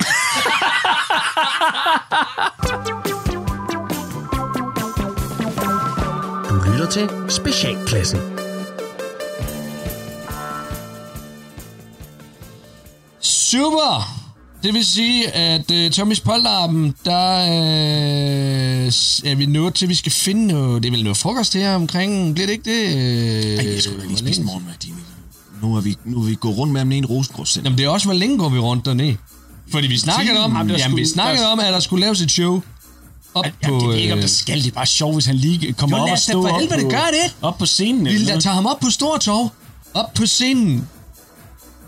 Du 6.50 6.54
lytter 6.72 6.86
til 6.90 7.08
Specialklassen. 7.30 8.20
Super! 13.20 14.16
Det 14.62 14.74
vil 14.74 14.84
sige, 14.86 15.30
at 15.30 15.70
uh, 15.70 15.90
Tommys 15.90 16.20
Polterappen, 16.20 16.94
der 17.04 17.42
uh, 17.46 18.90
s- 18.92 19.22
er 19.24 19.34
vi 19.34 19.46
nået 19.46 19.74
til, 19.74 19.86
at 19.86 19.90
vi 19.90 19.94
skal 19.94 20.12
finde 20.12 20.46
noget, 20.46 20.82
det 20.82 20.88
er 20.88 20.92
vel 20.92 21.02
noget 21.04 21.16
frokost 21.16 21.54
her 21.54 21.74
omkring, 21.74 22.34
bliver 22.34 22.46
det 22.46 22.52
ikke 22.52 22.70
det? 22.70 22.94
Uh, 22.94 23.64
Ej, 23.64 23.72
jeg 23.74 23.82
skulle 23.82 24.00
da 24.02 24.06
lige 24.06 24.18
spise 24.18 24.42
morgenmad, 24.42 24.72
Jimmy. 24.86 24.99
Nu 25.62 25.76
er 25.76 25.80
vi, 25.80 25.96
nu 26.04 26.18
er 26.18 26.22
vi 26.24 26.34
gået 26.34 26.58
rundt 26.58 26.72
med 26.72 26.80
ham 26.80 26.92
i 26.92 26.98
en 26.98 27.06
rosengrødscenter. 27.06 27.70
Jamen 27.70 27.78
det 27.78 27.84
er 27.84 27.88
også, 27.88 28.06
hvor 28.06 28.14
længe 28.14 28.38
går 28.38 28.48
vi 28.48 28.58
rundt 28.58 28.84
dernede? 28.84 29.16
Fordi 29.72 29.86
vi 29.86 29.98
snakkede 29.98 30.38
om, 30.38 30.56
Jamen, 30.56 30.76
jamen, 30.76 30.96
vi 30.96 31.06
snakkede 31.06 31.46
om, 31.52 31.60
at 31.60 31.72
der 31.72 31.80
skulle 31.80 32.00
laves 32.00 32.20
et 32.20 32.30
show 32.30 32.60
op 33.34 33.44
Ja, 33.62 33.68
på... 33.68 33.74
det 33.80 33.88
jeg 33.94 34.00
ikke, 34.00 34.12
om 34.12 34.18
øh, 34.18 34.22
det 34.22 34.30
skal. 34.30 34.58
Det 34.58 34.66
er 34.66 34.70
bare 34.72 34.86
sjovt, 34.86 35.14
hvis 35.14 35.26
han 35.26 35.36
lige 35.36 35.72
kommer 35.72 35.96
Jo, 35.96 36.02
op 36.02 36.08
og 36.08 36.12
os 36.12 36.24
da 36.24 36.32
stå 36.32 36.42
for 36.42 36.48
op 36.54 36.60
helvede 36.60 36.82
på, 36.82 36.88
gøre 36.88 37.10
det. 37.24 37.34
op 37.42 37.58
på 37.58 37.66
scenen. 37.66 38.04
Vi 38.04 38.18
lader 38.18 38.40
tage 38.40 38.54
ham 38.54 38.66
op 38.66 38.80
på 38.80 38.90
Stortorv, 38.90 39.50
op 39.94 40.14
på 40.14 40.26
scenen, 40.26 40.88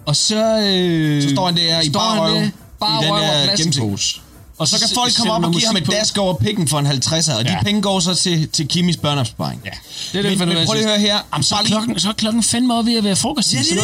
og 0.06 0.16
så... 0.16 0.58
Øh, 0.58 1.22
Så 1.22 1.28
står 1.30 1.46
han 1.46 1.56
der 1.56 1.80
i 1.80 1.88
står 1.88 2.00
bare 2.00 2.20
røv, 2.20 2.34
der, 2.34 2.42
i 2.46 2.50
bare 2.80 3.02
den 3.04 3.12
røv 3.12 3.18
og 3.20 3.44
plastikpose. 3.44 4.20
Og 4.62 4.68
så 4.68 4.78
kan 4.78 4.88
S- 4.88 4.94
folk 4.94 5.14
komme 5.16 5.30
sætter 5.30 5.32
op 5.32 5.44
og 5.44 5.52
give 5.52 5.66
ham 5.66 5.76
et 5.76 5.86
dask 5.90 6.18
over 6.18 6.34
pikken 6.34 6.68
for 6.68 6.78
en 6.78 6.86
50'er, 6.86 7.34
og 7.38 7.44
de 7.44 7.50
Ja. 7.50 7.62
penge 7.62 7.82
går 7.82 8.00
så 8.00 8.14
til, 8.14 8.48
til 8.48 8.68
Kimis 8.68 8.96
børneopsparing. 8.96 9.60
Ja, 9.64 9.70
det 10.12 10.18
er 10.18 10.30
det, 10.30 10.38
Men, 10.38 10.48
men 10.48 10.66
prøv 10.66 10.74
lige 10.74 10.84
at 10.84 10.90
høre 10.90 10.98
her. 11.00 11.18
Jamen, 11.32 11.42
så, 11.42 11.54
er 11.54 11.62
klokken, 11.64 11.98
så 12.00 12.08
er 12.08 12.12
klokken 12.12 12.42
fandme 12.42 12.74
op 12.74 12.86
ved 12.86 12.96
at 12.98 13.04
være 13.04 13.16
frokost. 13.16 13.54
Ja, 13.54 13.58
det 13.58 13.70
er 13.70 13.74
det, 13.74 13.82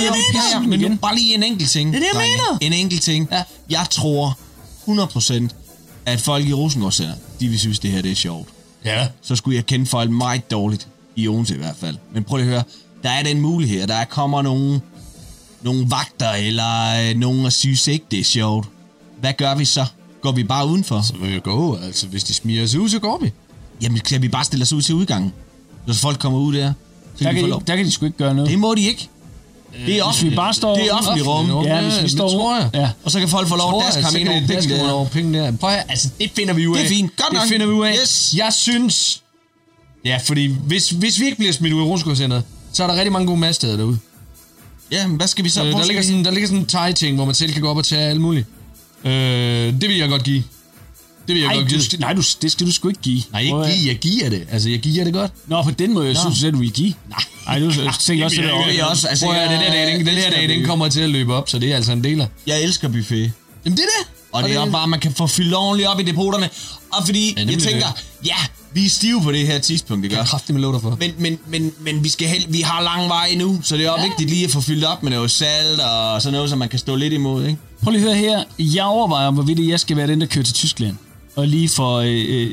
jeg 0.52 0.60
mener. 0.60 0.76
men 0.78 0.90
nu 0.90 0.96
bare 0.96 1.14
lige 1.14 1.34
en 1.34 1.42
enkelt 1.42 1.70
ting. 1.70 1.92
Det 1.92 1.96
er 1.96 2.00
det, 2.00 2.08
jeg 2.20 2.28
mener. 2.30 2.58
En 2.60 2.72
enkelt 2.72 3.02
ting. 3.02 3.28
Ja. 3.32 3.42
Jeg 3.70 3.86
tror 3.90 4.38
100% 4.88 5.48
at 6.06 6.20
folk 6.20 6.46
i 6.46 6.52
Rosengård 6.52 6.92
Center, 6.92 7.14
de 7.40 7.48
vil 7.48 7.58
synes, 7.58 7.78
det 7.78 7.90
her 7.90 8.02
det 8.02 8.10
er 8.10 8.14
sjovt. 8.16 8.48
Ja. 8.84 9.06
Så 9.22 9.36
skulle 9.36 9.56
jeg 9.56 9.66
kende 9.66 9.86
folk 9.86 10.10
meget 10.10 10.50
dårligt. 10.50 10.86
I 11.16 11.28
Odense 11.28 11.54
i 11.54 11.58
hvert 11.58 11.76
fald. 11.80 11.96
Men 12.14 12.24
prøv 12.24 12.36
lige 12.36 12.46
at 12.46 12.52
høre. 12.52 12.62
Der 13.02 13.10
er 13.10 13.22
den 13.22 13.40
mulighed, 13.40 13.86
der 13.86 14.04
kommer 14.04 14.42
nogle, 14.42 14.80
nogle 15.62 15.86
vagter, 15.90 16.30
eller 16.30 17.08
øh, 17.10 17.16
nogen, 17.16 17.44
der 17.44 17.50
synes 17.50 17.86
ikke, 17.86 18.04
det 18.10 18.18
er 18.20 18.24
sjovt. 18.24 18.66
Hvad 19.20 19.32
gør 19.32 19.54
vi 19.54 19.64
så? 19.64 19.84
Går 20.28 20.32
vi 20.32 20.44
bare 20.44 20.66
udenfor? 20.66 21.00
Så 21.02 21.12
vil 21.20 21.34
vi 21.34 21.40
gå, 21.40 21.76
altså 21.76 22.06
hvis 22.06 22.24
de 22.24 22.34
smiger 22.34 22.64
os 22.64 22.74
ud, 22.74 22.88
så 22.88 22.98
går 22.98 23.18
vi. 23.22 23.32
Jamen, 23.82 24.00
kan 24.00 24.22
vi 24.22 24.28
bare 24.28 24.44
stille 24.44 24.62
os 24.62 24.72
ud 24.72 24.82
til 24.82 24.94
udgangen? 24.94 25.32
Så 25.86 26.00
folk 26.00 26.18
kommer 26.18 26.38
ud 26.38 26.54
der. 26.54 26.72
Så 27.16 27.24
Der 27.24 27.32
de 27.32 27.40
kan, 27.40 27.44
de, 27.44 27.60
der 27.66 27.76
kan 27.76 27.84
de 27.86 27.90
sgu 27.92 28.06
ikke 28.06 28.18
gøre 28.18 28.34
noget. 28.34 28.50
Det 28.50 28.58
må 28.58 28.74
de 28.74 28.82
ikke. 28.82 29.08
Det 29.72 29.80
er 29.80 29.84
Hvis 29.84 29.94
vi 29.94 30.00
offentligt. 30.00 30.36
bare 30.36 30.54
står... 30.54 30.74
Det 30.76 30.86
er 30.86 30.92
offentligt 30.94 31.26
rum. 31.26 31.50
rum. 31.50 31.64
Ja, 31.64 31.82
hvis 31.82 31.96
vi 31.98 32.02
det 32.02 32.10
står... 32.10 32.28
tror 32.28 32.56
jeg. 32.56 32.70
Ja. 32.74 32.90
Og 33.04 33.10
så 33.10 33.18
kan 33.18 33.28
folk 33.28 33.48
få 33.48 33.56
lov 33.56 33.78
at 33.80 33.86
daske 33.86 34.02
ham 34.02 34.16
ind 34.16 34.28
over 34.28 34.40
pikken 34.46 34.70
der. 34.70 34.90
over 34.90 35.06
penge 35.08 35.38
der. 35.38 35.52
Prøv 35.56 35.70
at, 35.70 35.84
altså 35.88 36.08
det 36.20 36.30
finder 36.36 36.54
vi 36.54 36.66
ud 36.66 36.76
af. 36.76 36.82
Det 36.82 36.92
er 36.92 36.96
fint. 36.96 37.16
Godt 37.16 37.30
det 37.30 37.38
nok. 37.38 37.48
finder 37.48 37.66
vi 37.66 37.72
ud 37.72 37.86
af. 37.86 37.94
Yes. 38.02 38.34
Jeg 38.36 38.52
synes... 38.52 39.22
Ja, 40.04 40.20
fordi 40.24 40.46
hvis, 40.46 40.90
hvis 40.90 41.20
vi 41.20 41.24
ikke 41.24 41.36
bliver 41.38 41.52
smidt 41.52 41.72
ud 41.72 41.80
i 41.80 41.84
Rosengårdscenteret, 41.84 42.42
så 42.72 42.82
er 42.82 42.86
der 42.86 42.94
rigtig 42.94 43.12
mange 43.12 43.26
gode 43.26 43.38
madsteder 43.40 43.76
derude. 43.76 43.98
Ja, 44.92 45.06
men 45.06 45.16
hvad 45.16 45.26
skal 45.26 45.44
vi 45.44 45.48
så? 45.48 45.64
Øh, 45.64 45.72
der, 45.72 45.84
ligger 45.86 46.02
sådan, 46.02 46.24
der 46.24 46.30
ligger 46.30 46.48
sådan 46.48 46.60
en 46.60 46.66
thai-ting, 46.66 47.16
hvor 47.16 47.24
man 47.24 47.34
selv 47.34 47.52
kan 47.52 47.62
gå 47.62 47.68
op 47.68 47.76
og 47.76 47.84
tage 47.84 48.02
alt 48.02 48.20
muligt. 48.20 48.46
Øh, 49.04 49.10
det 49.80 49.88
vil 49.88 49.96
jeg 49.96 50.08
godt 50.08 50.24
give. 50.24 50.42
Det 51.28 51.34
vil 51.34 51.40
jeg 51.42 51.48
Nej, 51.48 51.56
godt 51.56 51.64
du, 51.64 51.70
give. 51.70 51.82
skal- 51.82 52.00
nej 52.00 52.12
du, 52.12 52.22
det 52.42 52.52
skal 52.52 52.66
du 52.66 52.72
sgu 52.72 52.88
ikke 52.88 53.00
give. 53.00 53.22
Nej, 53.32 53.40
ikke 53.40 53.52
Prøv 53.52 53.66
give. 53.66 53.86
Jeg 53.88 53.96
giver 53.98 54.28
det. 54.30 54.46
Altså, 54.50 54.68
jeg 54.70 54.78
giver 54.78 55.04
det 55.04 55.12
godt. 55.12 55.32
Nå, 55.46 55.62
på 55.62 55.70
den 55.70 55.94
måde, 55.94 56.06
jeg 56.08 56.16
synes, 56.16 56.44
at 56.44 56.52
du 56.52 56.58
vil 56.58 56.70
give. 56.72 56.94
Nej. 57.08 57.18
Nej, 57.46 57.58
du 57.58 57.72
tænker 58.00 58.24
også, 58.24 58.42
at 58.42 58.48
det 58.68 58.80
er 58.80 58.84
også. 58.84 59.08
Altså, 59.08 59.26
Prøv 59.26 59.34
jeg 59.36 59.50
den 59.50 59.58
her 59.58 59.70
dag, 59.72 59.92
den, 59.98 60.06
den 60.06 60.14
her 60.14 60.30
dag, 60.30 60.48
den 60.48 60.64
kommer 60.66 60.88
til 60.88 61.00
at 61.00 61.10
løbe 61.10 61.34
op, 61.34 61.48
så 61.48 61.58
det 61.58 61.72
er 61.72 61.76
altså 61.76 61.92
en 61.92 62.04
deler. 62.04 62.26
Jeg 62.46 62.62
elsker 62.62 62.88
buffet. 62.88 63.32
Jamen, 63.64 63.76
det 63.76 63.82
er 63.84 64.02
det. 64.02 64.08
Og 64.32 64.42
det 64.42 64.54
er 64.54 64.58
også 64.60 64.72
bare, 64.72 64.82
at 64.82 64.88
man 64.88 65.00
kan 65.00 65.12
få 65.14 65.26
fyldt 65.26 65.54
ordentligt 65.54 65.88
op 65.88 66.00
i 66.00 66.02
depoterne. 66.02 66.48
Og 66.92 67.06
fordi, 67.06 67.34
Ja, 67.36 67.44
jeg 67.50 67.58
tænker, 67.58 67.86
ja, 68.26 68.34
vi 68.72 68.84
er 68.84 68.88
stive 68.88 69.22
på 69.22 69.32
det 69.32 69.46
her 69.46 69.58
tidspunkt, 69.58 70.02
det 70.02 70.10
gør. 70.10 70.18
Jeg 70.18 70.26
kraftigt 70.26 70.54
med 70.54 70.62
lov 70.62 70.80
for. 70.80 70.96
Men, 71.00 71.12
men, 71.18 71.38
men, 71.46 71.72
men 71.80 72.04
vi, 72.04 72.08
skal 72.08 72.28
hel- 72.28 72.46
vi 72.48 72.60
har 72.60 72.82
lang 72.82 73.08
vej 73.08 73.26
endnu, 73.30 73.60
så 73.62 73.76
det 73.76 73.86
er 73.86 73.90
også 73.90 74.02
ja. 74.04 74.08
vigtigt 74.08 74.30
lige 74.30 74.44
at 74.44 74.50
få 74.50 74.60
fyldt 74.60 74.84
op 74.84 75.02
med 75.02 75.10
noget 75.10 75.30
salt 75.30 75.80
og 75.80 76.22
sådan 76.22 76.32
noget, 76.32 76.50
så 76.50 76.56
man 76.56 76.68
kan 76.68 76.78
stå 76.78 76.96
lidt 76.96 77.12
imod, 77.12 77.46
ikke? 77.46 77.58
Prøv 77.82 77.90
lige 77.92 78.10
at 78.10 78.16
høre 78.16 78.16
her. 78.16 78.44
Jeg 78.58 78.84
overvejer, 78.84 79.30
hvorvidt 79.30 79.68
jeg 79.68 79.80
skal 79.80 79.96
være 79.96 80.06
den, 80.06 80.20
der 80.20 80.26
kører 80.26 80.44
til 80.44 80.54
Tyskland. 80.54 80.96
Og 81.36 81.46
lige 81.48 81.68
får 81.68 81.98
øh, 81.98 82.24
øh, 82.28 82.50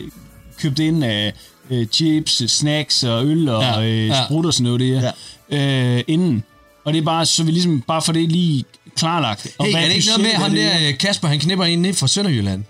købt 0.59 0.79
ind 0.79 1.03
af 1.03 1.33
øh, 1.69 1.87
chips, 1.87 2.51
snacks 2.51 3.03
og 3.03 3.25
øl 3.25 3.49
og 3.49 3.61
Ja, 3.63 3.81
øh, 3.83 4.15
sprut 4.25 4.45
og 4.45 4.53
sådan 4.53 4.63
noget 4.63 4.79
der. 4.79 5.11
Ja. 5.51 5.97
Øh, 5.97 6.03
inden. 6.07 6.43
Og 6.85 6.93
det 6.93 6.99
er 6.99 7.05
bare, 7.05 7.25
så 7.25 7.43
vi 7.43 7.51
ligesom, 7.51 7.81
bare 7.81 8.01
for 8.01 8.13
det 8.13 8.31
lige 8.31 8.63
klarlagt. 8.97 9.47
Og 9.57 9.65
Hey, 9.65 9.73
er 9.73 9.87
det 9.87 9.95
ikke 9.95 10.07
noget 10.07 10.21
med 10.21 10.31
ham 10.31 10.51
er 10.51 10.55
der, 10.55 10.87
øh, 10.87 10.97
Kasper, 10.97 11.27
han 11.27 11.39
knipper 11.39 11.65
en 11.65 11.81
ned 11.81 11.93
fra 11.93 12.07
Sønderjylland? 12.07 12.63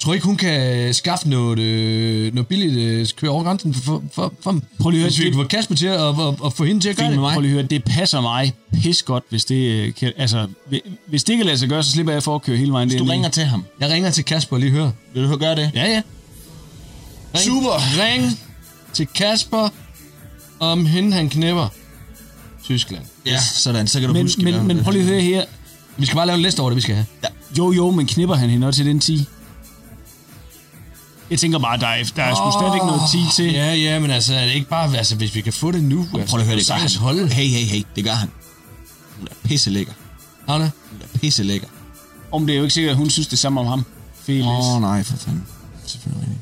Tror 0.00 0.14
ikke, 0.14 0.26
hun 0.26 0.36
kan 0.36 0.94
skaffe 0.94 1.28
noget, 1.28 1.58
øh, 1.58 2.34
noget 2.34 2.46
billigt 2.46 2.76
øh, 2.76 3.06
køre 3.16 3.30
over 3.30 3.42
grænsen 3.44 3.74
for, 3.74 4.02
for, 4.14 4.32
for 4.42 4.60
Prøv 4.78 4.90
lige 4.90 5.06
at 5.06 5.16
høre, 5.18 5.30
det- 5.42 5.48
Kasper 5.48 5.74
til 5.74 5.86
at, 5.86 6.00
at, 6.00 6.08
at, 6.20 6.34
at 6.44 6.52
få 6.52 6.64
hende 6.64 6.80
til 6.80 6.88
at 6.88 6.96
gøre 6.96 7.10
det 7.10 7.20
mig. 7.20 7.32
Prøv 7.34 7.40
lige 7.40 7.50
at 7.50 7.54
høre, 7.54 7.62
det 7.66 7.84
passer 7.84 8.20
mig 8.20 8.52
pis 8.82 9.02
godt, 9.02 9.24
hvis 9.30 9.44
det 9.44 9.54
øh, 9.70 9.94
kan, 9.94 10.12
altså, 10.16 10.46
hvi- 10.68 10.90
hvis 11.06 11.24
det 11.24 11.36
kan 11.36 11.46
lade 11.46 11.58
sig 11.58 11.68
gøre, 11.68 11.82
så 11.82 11.90
slipper 11.90 12.12
jeg 12.12 12.22
for 12.22 12.34
at 12.34 12.42
køre 12.42 12.56
hele 12.56 12.72
vejen 12.72 12.88
Hvis 12.88 12.98
du 12.98 13.04
derned. 13.04 13.12
ringer 13.12 13.28
til 13.28 13.44
ham, 13.44 13.64
Jeg 13.80 13.90
ringer 13.90 14.10
til 14.10 14.24
Kasper 14.24 14.56
og 14.56 14.60
lige 14.60 14.72
høre. 14.72 14.92
vil 15.14 15.22
du 15.22 15.36
gøre 15.36 15.56
det? 15.56 15.70
Ja, 15.74 15.86
ja. 15.86 16.02
Ring, 17.34 17.44
Super. 17.44 18.02
Ring 18.04 18.38
til 18.92 19.06
Kasper, 19.06 19.68
om 20.60 20.86
hende 20.86 21.12
han 21.12 21.28
knipper. 21.28 21.68
Tyskland. 22.64 23.02
Ja, 23.26 23.38
sådan, 23.54 23.86
så 23.86 24.00
kan 24.00 24.08
du 24.08 24.12
Men, 24.14 24.22
huske 24.22 24.42
men, 24.44 24.66
men 24.66 24.82
prøv 24.82 24.92
lige 24.92 25.02
at 25.02 25.08
høre 25.08 25.20
her. 25.20 25.44
Vi 25.96 26.06
skal 26.06 26.16
bare 26.16 26.26
lave 26.26 26.36
en 26.36 26.42
liste 26.42 26.60
over 26.60 26.70
det, 26.70 26.76
vi 26.76 26.80
skal 26.80 26.94
have. 26.94 27.06
Jo, 27.58 27.72
jo, 27.72 27.90
men 27.90 28.06
knipper 28.06 28.34
han 28.34 28.50
hende 28.50 28.66
også 28.66 28.78
til 28.78 28.86
den 28.86 29.00
10? 29.00 29.24
Jeg 31.30 31.38
tænker 31.38 31.58
bare, 31.58 31.78
der 31.78 31.86
er, 31.86 32.04
der 32.16 32.22
er 32.22 32.34
sgu 32.34 32.50
stadigvæk 32.60 32.82
noget 32.82 33.00
10 33.12 33.18
til. 33.36 33.52
Ja, 33.52 33.74
ja, 33.74 33.98
men 33.98 34.10
altså, 34.10 34.34
er 34.34 34.44
det 34.44 34.52
ikke 34.54 34.68
bare, 34.68 34.96
altså, 34.96 35.16
hvis 35.16 35.34
vi 35.34 35.40
kan 35.40 35.52
få 35.52 35.70
det 35.70 35.84
nu. 35.84 36.06
Prøv 36.10 36.18
lige 36.18 36.40
at 36.40 36.44
høre, 36.46 36.56
det 36.58 36.66
gør 36.68 36.74
han. 36.74 36.90
Holde. 36.98 37.28
Hey, 37.28 37.46
hey, 37.48 37.64
hey, 37.64 37.82
det 37.96 38.04
gør 38.04 38.12
han. 38.12 38.28
Hun 39.18 39.28
er 39.30 39.34
pisselækker. 39.48 39.92
Anna. 40.48 40.70
Hun 40.90 41.00
er 41.14 41.18
pisselækker. 41.18 41.66
Om 42.32 42.46
det 42.46 42.52
er 42.52 42.56
jo 42.56 42.62
ikke 42.62 42.74
sikkert, 42.74 42.90
at 42.90 42.96
hun 42.96 43.10
synes 43.10 43.26
det 43.26 43.38
samme 43.38 43.60
om 43.60 43.66
ham. 43.66 43.84
Felix. 44.26 44.44
Åh, 44.46 44.74
oh, 44.74 44.80
nej, 44.82 45.02
for 45.02 45.16
fanden. 45.16 45.46
Selvfølgelig 45.86 46.28
ikke. 46.28 46.40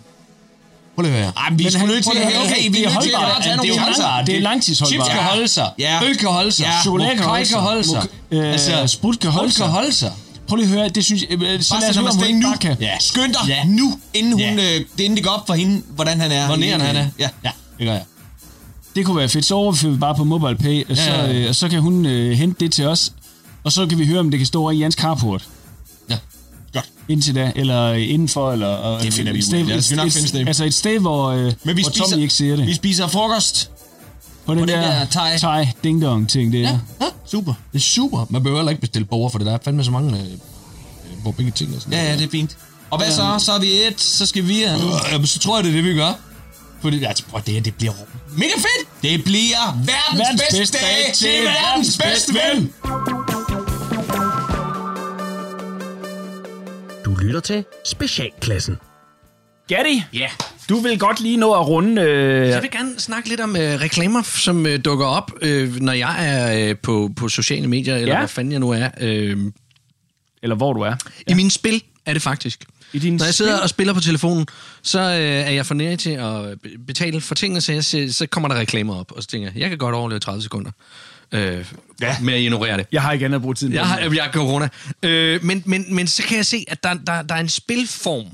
Prøv 0.95 1.03
lige 1.03 1.14
at 1.14 1.20
høre. 1.22 1.32
Ej, 1.36 1.51
vi 1.51 1.62
Men 1.64 1.72
skulle 1.72 1.86
nødt 1.95 2.05
til, 2.05 2.11
prøv 2.12 2.22
at 2.22 2.32
høre, 2.32 2.47
hey, 2.47 2.68
vi 2.70 2.76
det 2.78 2.86
er 2.86 2.91
holdbart. 2.91 3.43
Det 3.45 3.51
er 3.53 3.57
jo 3.68 3.74
lang- 3.74 4.26
det 4.26 4.36
er 4.36 4.41
langtidsholdbart. 4.41 5.07
Chips 5.07 5.14
kan 5.18 5.22
holde 5.28 5.49
sig. 5.49 5.70
Ja. 5.78 6.05
Øl 6.05 6.16
kan 6.16 6.28
holde 6.28 6.53
sig. 6.53 6.64
Ja. 6.64 6.82
Chokolade 6.82 7.16
kan 7.16 7.24
holde 7.24 7.84
sig. 7.84 8.01
Mok- 8.03 8.09
øh, 8.30 8.53
altså, 8.53 8.86
sprut 8.86 9.18
kan 9.20 9.30
holde 9.30 9.53
sig. 9.53 9.66
holde 9.68 9.93
sig. 9.93 10.12
Prøv 10.49 10.57
lige 10.57 10.66
at 10.68 10.72
høre, 10.74 10.88
det 10.88 11.05
synes 11.05 11.22
jeg... 11.30 11.42
øh, 11.42 11.62
Så 11.62 11.70
Bare 11.74 11.80
lad 11.80 11.90
os 11.90 11.96
høre, 11.96 12.09
om 12.09 12.16
hun 12.16 12.34
nu. 12.34 12.49
kan. 12.61 12.76
Ja. 12.80 12.96
Skynd 13.01 13.32
dig 13.32 13.40
Ja. 13.49 13.64
nu, 13.64 13.99
inden, 14.14 14.32
hun, 14.32 14.40
Ja. 14.40 14.53
øh, 14.55 14.84
det, 14.96 15.05
inden 15.05 15.16
det 15.16 15.24
går 15.24 15.30
op 15.30 15.46
for 15.46 15.55
hende, 15.55 15.82
hvordan 15.88 16.20
han 16.20 16.32
er. 16.32 16.46
Hvor 16.46 16.57
næren 16.57 16.80
han 16.80 16.96
er. 16.96 17.07
Ja. 17.18 17.28
ja, 17.44 17.51
det 17.78 17.86
gør 17.86 17.92
jeg. 17.92 18.05
Det 18.96 19.07
kunne 19.07 19.16
være 19.16 19.28
fedt. 19.28 19.44
Så 19.44 19.55
overfører 19.55 19.92
vi 19.92 19.99
bare 19.99 20.14
på 20.14 20.24
MobilePay, 20.24 20.90
og 20.90 20.96
så, 20.96 21.03
Ja, 21.03 21.24
ja, 21.24 21.32
ja. 21.32 21.42
øh, 21.42 21.49
og 21.49 21.55
så 21.55 21.68
kan 21.68 21.80
hun 21.80 22.07
øh, 22.07 22.30
hente 22.32 22.64
det 22.64 22.72
til 22.72 22.86
os. 22.86 23.12
Og 23.64 23.72
så 23.72 23.86
kan 23.86 23.99
vi 23.99 24.07
høre, 24.07 24.20
om 24.20 24.30
det 24.30 24.40
kan 24.40 24.46
stå 24.46 24.70
i 24.70 24.76
Jans 24.76 24.94
carport. 24.94 25.49
Ja. 26.11 26.16
Godt. 26.72 26.88
Indtil 27.09 27.34
da, 27.34 27.53
eller 27.57 27.82
øh, 27.82 28.11
indenfor, 28.11 28.53
eller... 28.53 28.99
Det 28.99 29.14
finder 29.14 29.32
vi 29.32 29.38
ud 29.38 29.55
af. 29.55 29.66
Lad 29.68 29.76
os 29.78 29.90
et, 29.90 29.96
nok 29.96 30.11
finde 30.11 30.28
sted. 30.28 30.46
Altså 30.46 30.64
et 30.64 30.74
sted, 30.74 30.99
hvor, 31.01 31.26
øh, 31.28 31.53
Men 31.64 31.76
vi 31.76 31.82
hvor 31.82 31.90
spiser, 31.90 32.05
Tommy 32.05 32.22
ikke 32.22 32.34
ser 32.34 32.57
det. 32.57 32.66
vi 32.66 32.74
spiser 32.74 33.07
frokost. 33.09 33.70
På 34.49 34.55
den 34.55 34.61
på 34.62 34.66
den 34.66 34.78
der, 34.78 34.99
der 34.99 35.05
thai. 35.05 35.38
thai 35.38 35.66
ding 35.84 36.03
dong 36.03 36.28
ting 36.28 36.53
der. 36.53 36.59
Ja, 36.59 36.78
ja. 37.01 37.07
Super. 37.26 37.55
Det 37.72 37.78
er 37.78 37.82
super. 37.82 38.26
Man 38.30 38.42
behøver 38.42 38.61
heller 38.61 38.70
ikke 38.70 38.80
bestille 38.80 39.05
borger, 39.05 39.28
for 39.28 39.38
det 39.38 39.46
der 39.46 39.53
er 39.55 39.59
fandme 39.64 39.84
så 39.84 39.90
mange 39.90 40.18
øh, 40.18 40.24
øh, 40.24 41.22
hvor 41.22 41.30
begge 41.32 41.51
ting 41.53 41.74
og 41.76 41.80
sådan 41.82 41.99
Ja, 41.99 42.05
ja, 42.11 42.16
det 42.16 42.24
er 42.24 42.30
fint. 42.30 42.57
Og 42.90 42.99
hvad 42.99 43.11
så? 43.11 43.34
Så 43.38 43.53
er 43.53 43.59
vi 43.61 43.66
et, 43.86 44.01
så 44.01 44.26
skal 44.26 44.49
vi... 44.49 44.64
Uh, 44.64 44.70
Øh, 44.72 45.12
jamen, 45.12 45.26
så 45.26 45.38
tror 45.38 45.57
jeg, 45.57 45.64
det 45.64 45.70
er 45.70 45.74
det, 45.74 45.84
vi 45.84 45.94
gør. 45.94 46.12
Fordi, 46.80 47.05
altså, 47.05 47.24
prøv, 47.24 47.40
det, 47.46 47.55
her, 47.55 47.61
det 47.61 47.74
bliver 47.74 47.92
mega 48.36 48.55
fedt. 48.57 49.03
det 49.03 49.24
bliver 49.24 49.72
verdens, 49.76 49.88
Verdens 50.18 50.42
bedste, 50.42 50.59
bedste 50.59 50.78
dag 50.78 51.14
til 51.14 51.28
verdens 51.44 51.99
verdens 51.99 51.99
bedste 51.99 52.32
bedste 52.32 52.57
ven. 52.57 52.72
Du 57.05 57.14
lytter 57.14 57.40
til 57.40 57.64
Specialklassen. 57.86 58.76
Gatti, 59.68 60.03
Ja. 60.14 60.28
Du 60.68 60.76
vil 60.80 60.98
godt 60.98 61.20
lige 61.20 61.36
nå 61.36 61.52
at 61.52 61.66
runde... 61.68 62.02
Øh, 62.02 62.48
Jeg 62.48 62.62
vil 62.62 62.70
gerne 62.70 63.00
snakke 63.00 63.28
lidt 63.28 63.40
om 63.40 63.56
øh, 63.56 63.80
reklamer, 63.80 64.22
som 64.22 64.66
øh, 64.66 64.84
dukker 64.84 65.06
op, 65.06 65.32
øh, 65.42 65.76
når 65.80 65.92
jeg 65.92 66.16
er 66.28 66.68
øh, 66.70 66.76
på, 66.76 67.10
på 67.16 67.28
sociale 67.28 67.68
medier, 67.68 67.96
eller 67.96 68.14
Ja. 68.14 68.18
hvor 68.18 68.26
fanden 68.26 68.52
jeg 68.52 68.60
nu 68.60 68.70
er. 68.70 68.88
Øh, 69.00 69.38
eller 70.42 70.56
hvor 70.56 70.72
du 70.72 70.80
er. 70.80 70.94
I 71.26 71.34
mine 71.34 71.50
spil 71.50 71.82
er 72.06 72.12
det 72.12 72.22
faktisk. 72.22 72.64
I 72.92 72.98
dine 72.98 73.16
Når 73.16 73.24
jeg 73.24 73.34
sidder 73.34 73.58
og 73.60 73.68
spiller 73.68 73.94
på 73.94 74.00
telefonen, 74.00 74.46
så 74.82 75.00
øh, 75.00 75.06
er 75.20 75.50
jeg 75.50 75.66
for 75.66 75.96
til 75.98 76.10
at 76.10 76.60
be- 76.62 76.78
betale 76.86 77.20
for 77.20 77.34
tingene, 77.34 77.60
så, 77.60 77.72
jeg, 77.72 77.84
ser- 77.84 78.12
så 78.12 78.26
kommer 78.26 78.48
der 78.48 78.56
reklamer 78.56 78.96
op, 79.00 79.12
og 79.12 79.22
så 79.22 79.28
tænker 79.28 79.48
jeg, 79.54 79.60
jeg 79.60 79.68
kan 79.68 79.78
godt 79.78 79.94
overleve 79.94 80.20
30 80.20 80.42
sekunder 80.42 80.70
øh, 81.32 81.64
ja. 82.00 82.16
med 82.22 82.34
at 82.34 82.40
ignorere 82.40 82.76
det. 82.76 82.86
Jeg 82.92 83.02
har 83.02 83.12
ikke 83.12 83.24
andet 83.24 83.36
at 83.36 83.42
bruge 83.42 83.54
tiden 83.54 83.72
på. 83.72 83.76
Jeg 83.76 83.86
har, 83.86 83.98
jeg 84.14 84.24
har 84.24 84.32
corona. 84.32 84.68
Øh, 85.02 85.44
men, 85.44 85.62
men, 85.66 85.94
men 85.94 86.06
så 86.06 86.22
kan 86.22 86.36
jeg 86.36 86.46
se, 86.46 86.64
at 86.68 86.82
der, 86.82 86.94
der, 86.94 87.22
der 87.22 87.34
er 87.34 87.40
en 87.40 87.48
spilform, 87.48 88.26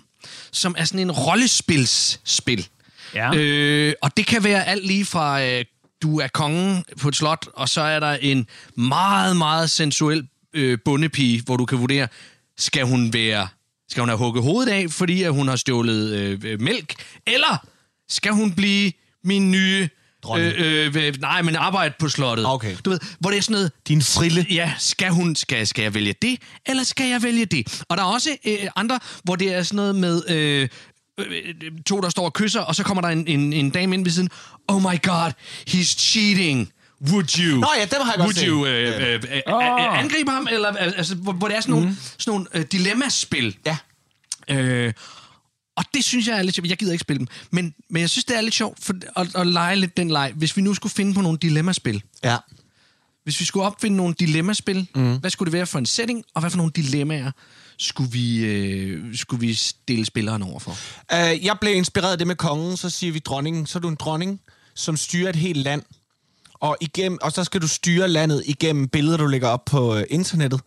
som 0.54 0.74
er 0.78 0.84
sådan 0.84 1.00
en 1.00 1.12
rollespilsspil. 1.12 2.68
Ja. 3.14 3.34
Øh, 3.34 3.94
og 4.02 4.16
det 4.16 4.26
kan 4.26 4.44
være 4.44 4.66
alt 4.66 4.86
lige 4.86 5.04
fra, 5.04 5.44
øh, 5.44 5.64
du 6.02 6.20
er 6.20 6.28
kongen 6.28 6.84
på 7.00 7.08
et 7.08 7.16
slot, 7.16 7.46
og 7.52 7.68
så 7.68 7.80
er 7.80 8.00
der 8.00 8.12
en 8.12 8.46
meget, 8.76 9.36
meget 9.36 9.70
sensuel 9.70 10.28
øh, 10.54 10.78
bundepige, 10.84 11.42
hvor 11.42 11.56
du 11.56 11.64
kan 11.64 11.78
vurdere, 11.78 12.08
skal 12.58 12.84
hun 12.86 13.12
være 13.12 13.48
skal 13.88 14.00
hun 14.00 14.08
have 14.08 14.18
hugget 14.18 14.44
hovedet 14.44 14.72
af, 14.72 14.90
fordi 14.90 15.22
at 15.22 15.32
hun 15.32 15.48
har 15.48 15.56
stjålet 15.56 16.12
øh, 16.44 16.60
mælk, 16.60 16.94
eller 17.26 17.66
skal 18.08 18.32
hun 18.32 18.54
blive 18.54 18.92
min 19.24 19.50
nye. 19.50 19.88
Øh, 20.38 20.96
øh, 20.96 21.14
nej, 21.20 21.42
men 21.42 21.56
arbejde 21.56 21.94
på 21.98 22.08
slottet. 22.08 22.46
Okay. 22.46 22.76
Du 22.84 22.90
ved, 22.90 22.98
hvor 23.20 23.30
det 23.30 23.38
er 23.38 23.42
sådan 23.42 23.54
noget... 23.54 23.72
Din 23.88 24.02
frille. 24.02 24.46
Ja, 24.50 24.72
skal, 24.78 25.10
hun, 25.10 25.36
skal, 25.36 25.66
skal 25.66 25.82
jeg 25.82 25.94
vælge 25.94 26.14
det, 26.22 26.38
eller 26.66 26.84
skal 26.84 27.08
jeg 27.08 27.22
vælge 27.22 27.44
det? 27.44 27.82
Og 27.88 27.96
der 27.96 28.02
er 28.02 28.06
også 28.06 28.36
øh, 28.46 28.58
andre, 28.76 29.00
hvor 29.22 29.36
det 29.36 29.54
er 29.54 29.62
sådan 29.62 29.76
noget 29.76 29.94
med... 29.94 30.22
Øh, 30.28 30.68
øh, 31.18 31.54
to, 31.86 32.00
der 32.00 32.08
står 32.08 32.24
og 32.24 32.32
kysser, 32.32 32.60
og 32.60 32.74
så 32.74 32.82
kommer 32.82 33.00
der 33.00 33.08
en, 33.08 33.28
en, 33.28 33.52
en 33.52 33.70
dame 33.70 33.94
ind 33.94 34.04
ved 34.04 34.12
siden. 34.12 34.28
Oh 34.68 34.82
my 34.82 35.02
god, 35.02 35.32
he's 35.70 35.98
cheating. 35.98 36.70
Would 37.10 37.38
you? 37.38 37.60
Nå 37.60 37.68
ja, 37.78 37.84
dem 37.84 38.00
har 38.02 38.12
jeg 38.12 38.18
godt 38.18 38.20
Would 38.20 38.34
set. 38.34 38.46
you 38.46 38.66
øh, 38.66 38.88
øh, 38.88 39.14
øh, 39.14 39.20
øh, 39.48 39.98
angribe 39.98 40.30
ham? 40.30 40.48
Eller, 40.52 40.68
altså, 40.76 41.14
hvor, 41.14 41.32
hvor 41.32 41.48
det 41.48 41.56
er 41.56 41.60
sådan 41.60 41.74
nogle, 41.74 41.96
sådan 42.18 42.30
nogle 42.30 42.46
øh, 42.54 42.64
dilemmaspil. 42.72 43.56
Ja. 43.66 43.76
Øh, 44.50 44.92
og 45.76 45.84
det 45.94 46.04
synes 46.04 46.28
jeg 46.28 46.38
er 46.38 46.42
lidt 46.42 46.54
sjovt. 46.54 46.68
Jeg 46.68 46.76
gider 46.76 46.92
ikke 46.92 47.02
spille 47.02 47.18
dem. 47.18 47.26
Men, 47.50 47.74
men 47.90 48.00
jeg 48.00 48.10
synes, 48.10 48.24
det 48.24 48.36
er 48.36 48.40
lidt 48.40 48.54
sjovt 48.54 48.84
for, 48.84 48.94
at, 49.16 49.34
at 49.34 49.46
lege 49.46 49.76
lidt 49.76 49.96
den 49.96 50.10
leg. 50.10 50.32
Hvis 50.36 50.56
vi 50.56 50.62
nu 50.62 50.74
skulle 50.74 50.92
finde 50.92 51.14
på 51.14 51.20
nogle 51.20 51.38
dilemmaspil. 51.38 52.02
Ja. 52.24 52.36
Hvis 53.24 53.40
vi 53.40 53.44
skulle 53.44 53.66
opfinde 53.66 53.96
nogle 53.96 54.14
dilemmaspil, 54.14 54.88
mm. 54.94 55.16
hvad 55.16 55.30
skulle 55.30 55.46
det 55.46 55.52
være 55.52 55.66
for 55.66 55.78
en 55.78 55.86
setting, 55.86 56.24
og 56.34 56.40
hvad 56.40 56.50
for 56.50 56.56
nogle 56.56 56.72
dilemmaer 56.76 57.30
skulle 57.78 58.10
vi, 58.10 58.44
øh, 58.44 59.16
skulle 59.16 59.40
vi 59.40 59.54
stille 59.54 60.04
spilleren 60.04 60.42
over 60.42 60.58
for? 60.58 60.70
Uh, 61.12 61.44
jeg 61.44 61.56
blev 61.60 61.74
inspireret 61.74 62.12
af 62.12 62.18
det 62.18 62.26
med 62.26 62.36
kongen, 62.36 62.76
så 62.76 62.90
siger 62.90 63.12
vi 63.12 63.18
dronningen. 63.18 63.66
Så 63.66 63.78
er 63.78 63.80
du 63.80 63.88
en 63.88 63.94
dronning, 63.94 64.40
som 64.74 64.96
styrer 64.96 65.28
et 65.28 65.36
helt 65.36 65.58
land. 65.58 65.82
Og, 66.54 66.76
igennem, 66.80 67.18
og 67.22 67.32
så 67.32 67.44
skal 67.44 67.62
du 67.62 67.68
styre 67.68 68.08
landet 68.08 68.42
igennem 68.46 68.88
billeder, 68.88 69.16
du 69.16 69.26
lægger 69.26 69.48
op 69.48 69.64
på 69.64 69.96
uh, 69.96 70.02
internettet. 70.10 70.60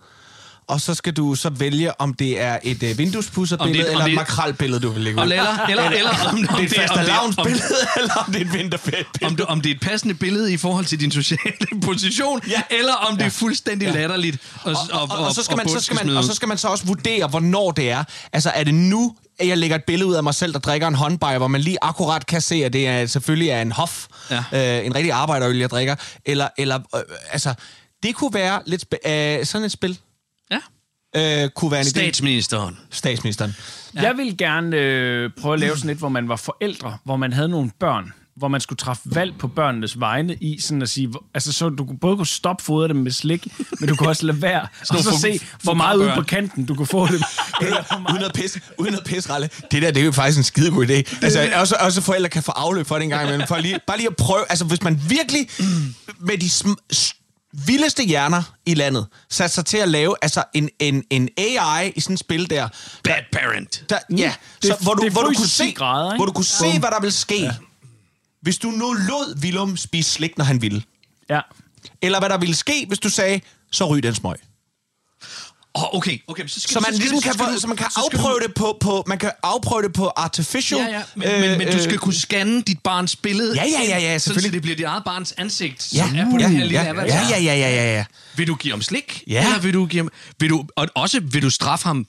Og 0.68 0.82
så 0.82 0.93
skal 0.93 1.13
du 1.13 1.36
så 1.36 1.49
vælge, 1.49 2.01
om 2.01 2.13
det 2.13 2.41
er 2.41 2.57
et 2.63 2.84
Om 2.91 2.97
vinduespusserbillede 2.97 3.84
det- 3.84 3.91
eller 3.91 4.05
et 4.05 4.13
makrelbillede, 4.13 4.80
du 4.82 4.89
vil 4.89 5.01
lægge 5.01 5.18
ud. 5.20 5.24
Eller, 5.24 5.65
eller, 5.70 5.84
eller 5.89 6.09
om, 6.30 6.36
om, 6.36 6.38
det 6.38 6.49
er 6.59 6.63
et 6.63 6.70
fastelavnsbillede, 6.89 7.63
eller 7.97 8.13
om 8.28 8.32
det 8.34 8.41
er 8.41 8.45
et 8.45 8.53
vinterferie 8.53 9.05
om, 9.24 9.36
det, 9.36 9.45
om 9.45 9.61
det 9.61 9.72
er 9.72 9.76
et 9.76 9.82
passende 9.82 10.13
billede 10.13 10.53
i 10.53 10.57
forhold 10.57 10.86
til 10.86 10.99
din 10.99 11.11
sociale 11.11 11.41
position, 11.82 12.41
Ja. 12.49 12.61
eller 12.70 12.93
om 12.93 13.18
det 13.18 13.26
er 13.26 13.30
fuldstændig 13.30 13.86
Ja. 13.88 13.93
latterligt. 13.93 14.38
Og, 14.63 14.76
og, 14.91 15.01
og, 15.01 15.26
og, 15.26 15.34
så 15.34 15.43
skal 15.43 15.57
man, 15.57 15.70
så 15.70 15.80
skal 15.80 15.95
man, 16.05 16.18
og 16.18 16.24
så 16.24 16.34
skal 16.34 16.47
man 16.47 16.57
så 16.57 16.68
også 16.68 16.86
vurdere, 16.86 17.28
hvornår 17.28 17.72
det 17.72 17.91
er. 17.91 18.03
Altså, 18.34 18.51
er 18.55 18.63
det 18.63 18.74
nu, 18.74 19.15
at 19.39 19.47
jeg 19.47 19.57
lægger 19.57 19.76
et 19.76 19.84
billede 19.84 20.09
ud 20.09 20.15
af 20.15 20.24
mig 20.24 20.36
selv, 20.36 20.53
der 20.53 20.59
drikker 20.59 20.88
en 20.88 20.95
håndbajer, 20.95 21.38
hvor 21.38 21.47
man 21.47 21.61
lige 21.61 21.78
akkurat 21.82 22.26
kan 22.26 22.41
se, 22.41 22.55
at 22.55 22.74
det 22.74 22.88
er, 22.88 23.05
selvfølgelig 23.05 23.49
er 23.49 23.61
en 23.61 23.72
hof, 23.72 24.05
Ja. 24.32 24.80
øh, 24.80 24.86
en 24.86 24.95
rigtig 24.95 25.11
arbejderøl, 25.11 25.57
jeg 25.57 25.70
drikker, 25.70 25.95
eller, 26.26 26.47
eller 26.57 26.80
øh, 26.95 27.01
altså, 27.32 27.53
det 28.03 28.15
kunne 28.15 28.34
være 28.34 28.61
lidt 28.65 28.86
øh, 29.05 29.45
sådan 29.45 29.65
et 29.65 29.72
spil. 29.72 29.97
Ja. 30.52 30.60
Øh, 31.43 31.50
kunne 31.50 31.72
være 31.72 31.80
en 31.82 31.86
idé. 31.86 31.89
Statsministeren. 31.89 32.78
Statsministeren. 32.91 33.56
Ja. 33.95 34.02
Jeg 34.02 34.18
ville 34.18 34.36
gerne 34.38 34.78
øh, 34.78 35.30
prøve 35.41 35.54
at 35.54 35.60
lave 35.60 35.78
sådan 35.78 35.89
et, 35.89 35.98
hvor 35.98 36.10
man 36.10 36.30
var 36.30 36.36
forældre, 36.36 36.98
hvor 37.04 37.16
man 37.18 37.34
havde 37.34 37.50
nogle 37.50 37.72
børn, 37.80 38.14
hvor 38.36 38.48
man 38.48 38.62
skulle 38.62 38.78
træffe 38.78 39.02
valg 39.06 39.34
på 39.39 39.48
børnenes 39.48 40.00
vegne 40.00 40.36
i 40.41 40.60
sådan 40.60 40.82
at 40.82 40.89
sige, 40.89 41.14
altså 41.34 41.54
så 41.54 41.70
du 41.70 41.86
kunne 41.86 42.00
både 42.00 42.18
kunne 42.18 42.28
stoppe 42.28 42.64
fodre 42.64 42.88
dem 42.88 42.95
med 42.95 43.12
slik, 43.12 43.48
men 43.80 43.89
du 43.89 43.95
kunne 43.95 44.10
også 44.10 44.26
lade 44.26 44.41
være, 44.41 44.62
og 44.89 44.98
så 45.00 45.18
se, 45.22 45.39
hvor 45.64 45.74
meget 45.74 45.98
ude 45.98 46.06
børn. 46.08 46.18
på 46.18 46.24
kanten 46.24 46.66
du 46.66 46.76
kunne 46.76 46.86
få 46.88 47.08
dem. 47.08 47.22
Eller 47.62 48.06
Uden 48.14 48.24
at 48.24 48.34
pisse, 48.34 48.62
uden 48.78 48.93
at 48.95 49.02
pisse, 49.06 49.30
Ralle. 49.30 49.50
Det 49.72 49.82
der, 49.82 49.91
det 49.91 50.02
er 50.02 50.06
jo 50.06 50.12
faktisk 50.12 50.38
en 50.38 50.43
skidegod 50.43 50.86
idé. 50.86 50.93
Altså, 51.22 51.50
også, 51.56 51.76
også 51.80 52.02
forældre 52.02 52.30
kan 52.30 52.43
få 52.43 52.52
afløb 52.52 52.88
for 52.88 52.95
det 52.95 53.04
en 53.04 53.10
gang 53.10 53.28
imellem. 53.28 53.48
For 53.48 53.58
lige, 53.58 53.80
bare 53.88 53.98
lige 53.98 54.08
at 54.08 54.16
prøve, 54.16 54.45
altså 54.50 54.66
hvis 54.66 54.84
man 54.84 55.02
virkelig 55.10 55.48
med 56.20 56.38
de 56.38 56.45
sm- 56.45 57.16
vildeste 57.54 58.04
hjerner 58.04 58.43
i 58.66 58.74
landet 58.74 59.08
satte 59.30 59.56
sig 59.56 59.66
til 59.66 59.78
at 59.78 59.89
lave 59.89 60.16
altså 60.22 60.43
en, 60.54 60.70
en, 60.80 61.04
en 61.10 61.30
AI 61.38 61.91
i 61.95 62.00
sådan 62.02 62.14
et 62.14 62.20
spil 62.20 62.50
der. 62.50 62.68
Bad 63.04 63.16
parent. 63.32 63.86
der 63.89 64.00
ja, 64.18 64.34
Det- 64.62 64.70
så, 64.72 64.78
hvor, 64.84 64.93
du, 64.93 65.04
det 65.04 65.12
hvor, 65.12 65.22
du 65.22 65.28
kunne 65.28 65.48
10 65.48 65.52
se, 65.54 65.72
grader, 65.72 66.12
ikke? 66.14 66.18
hvor 66.18 66.26
du 66.26 66.32
kunne 66.32 66.45
se, 66.45 66.64
Bum. 66.72 66.80
hvad 66.80 66.89
der 66.91 67.00
ville 67.00 67.12
ske, 67.14 67.41
ja. 67.41 67.56
hvis 68.41 68.58
du 68.58 68.72
nu 68.72 68.93
lod 68.93 69.38
Willum 69.41 69.78
spise 69.78 70.12
slik, 70.12 70.38
når 70.38 70.45
han 70.45 70.62
ville. 70.62 70.84
Ja. 71.30 71.41
Eller 72.02 72.20
hvad 72.20 72.30
der 72.30 72.38
ville 72.38 72.56
ske, 72.56 72.86
hvis 72.88 73.00
du 73.00 73.10
sagde, 73.10 73.41
så 73.72 73.86
ryg 73.86 74.04
den 74.04 74.16
smøg. 74.16 74.36
Oh, 75.80 75.97
okay, 75.97 76.17
okay. 76.28 76.47
Så, 76.47 76.59
skal, 76.59 76.73
Så 76.73 76.80
man, 76.80 76.86
skal- 76.86 76.97
ligesom 76.99 77.21
kan, 77.21 77.34
skal 77.34 77.45
få, 77.45 77.51
du- 77.51 77.59
så 77.59 77.67
man 77.67 77.78
kan 77.78 77.91
så 77.91 77.99
afprøve 78.13 78.39
du, 78.39 78.45
det 78.47 78.53
på, 78.53 78.78
på, 78.80 79.03
man 79.07 79.17
kan 79.17 79.32
afprøve 79.43 79.82
det 79.84 79.93
på 79.93 80.11
artificial. 80.15 80.80
Ja, 80.82 80.88
ja, 80.97 81.01
men, 81.15 81.28
øh, 81.28 81.39
men, 81.41 81.57
men 81.57 81.67
du 81.67 81.80
skal 81.84 81.93
øh, 81.93 81.99
kunne 81.99 82.13
scanne 82.13 82.61
dit 82.61 82.80
barns 82.84 83.15
billede. 83.15 83.55
Ja, 83.55 83.63
ja, 83.63 83.84
ja, 83.84 83.97
ja, 83.97 83.99
Sådan, 83.99 84.19
så 84.19 84.23
selvfølgelig. 84.23 84.53
det 84.53 84.61
bliver 84.61 84.75
dit 84.75 84.86
eget 84.86 85.03
barns 85.03 85.34
ansigt, 85.38 85.88
Ja, 85.93 86.07
som 86.07 86.15
er 86.17 86.25
på 86.32 86.38
ja, 86.39 86.43
den 86.45 86.51
her 86.55 86.59
lille 86.65 86.82
ja, 86.82 86.88
avatar. 86.89 87.05
ja, 87.07 87.28
ja, 87.30 87.39
ja, 87.39 87.53
ja, 87.55 87.69
ja, 87.69 87.95
ja. 87.97 88.05
Vil 88.36 88.47
du 88.47 88.55
give 88.55 88.73
ham 88.73 88.82
slik? 88.82 89.23
Ja. 89.28 89.43
Eller 89.45 89.59
vil 89.59 89.73
du 89.73 89.86
give 89.86 89.99
ham... 90.03 90.09
Vil 90.39 90.49
du, 90.49 90.65
og 90.75 90.88
også 90.95 91.19
vil 91.19 91.41
du 91.41 91.49
straffe 91.49 91.86
ham 91.86 92.05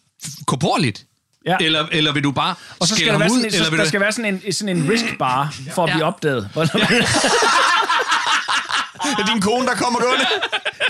korporligt? 0.46 1.04
Ja. 1.46 1.56
Eller, 1.60 1.86
eller 1.92 2.12
vil 2.12 2.24
du 2.24 2.32
bare 2.32 2.54
Og 2.78 2.88
så 2.88 2.94
skal 2.94 3.06
der, 3.06 3.18
være 3.18 3.28
ham 3.28 3.30
ud? 3.32 3.36
sådan, 3.36 3.44
en, 3.50 3.54
eller 3.54 3.64
så, 3.64 3.70
vil 3.70 3.78
der 3.78 3.84
du... 3.84 3.88
skal 3.88 4.00
være 4.00 4.12
sådan 4.12 4.40
en, 4.44 4.52
sådan 4.52 4.76
en 4.76 4.90
risk 4.90 5.04
bar 5.18 5.54
for 5.74 5.84
at 5.84 5.88
Ja. 5.88 5.94
blive 5.94 6.04
opdaget. 6.04 6.48
Det 9.16 9.22
er 9.28 9.32
din 9.32 9.40
kone, 9.40 9.66
der 9.66 9.74
kommer 9.74 9.98
gående. 10.00 10.24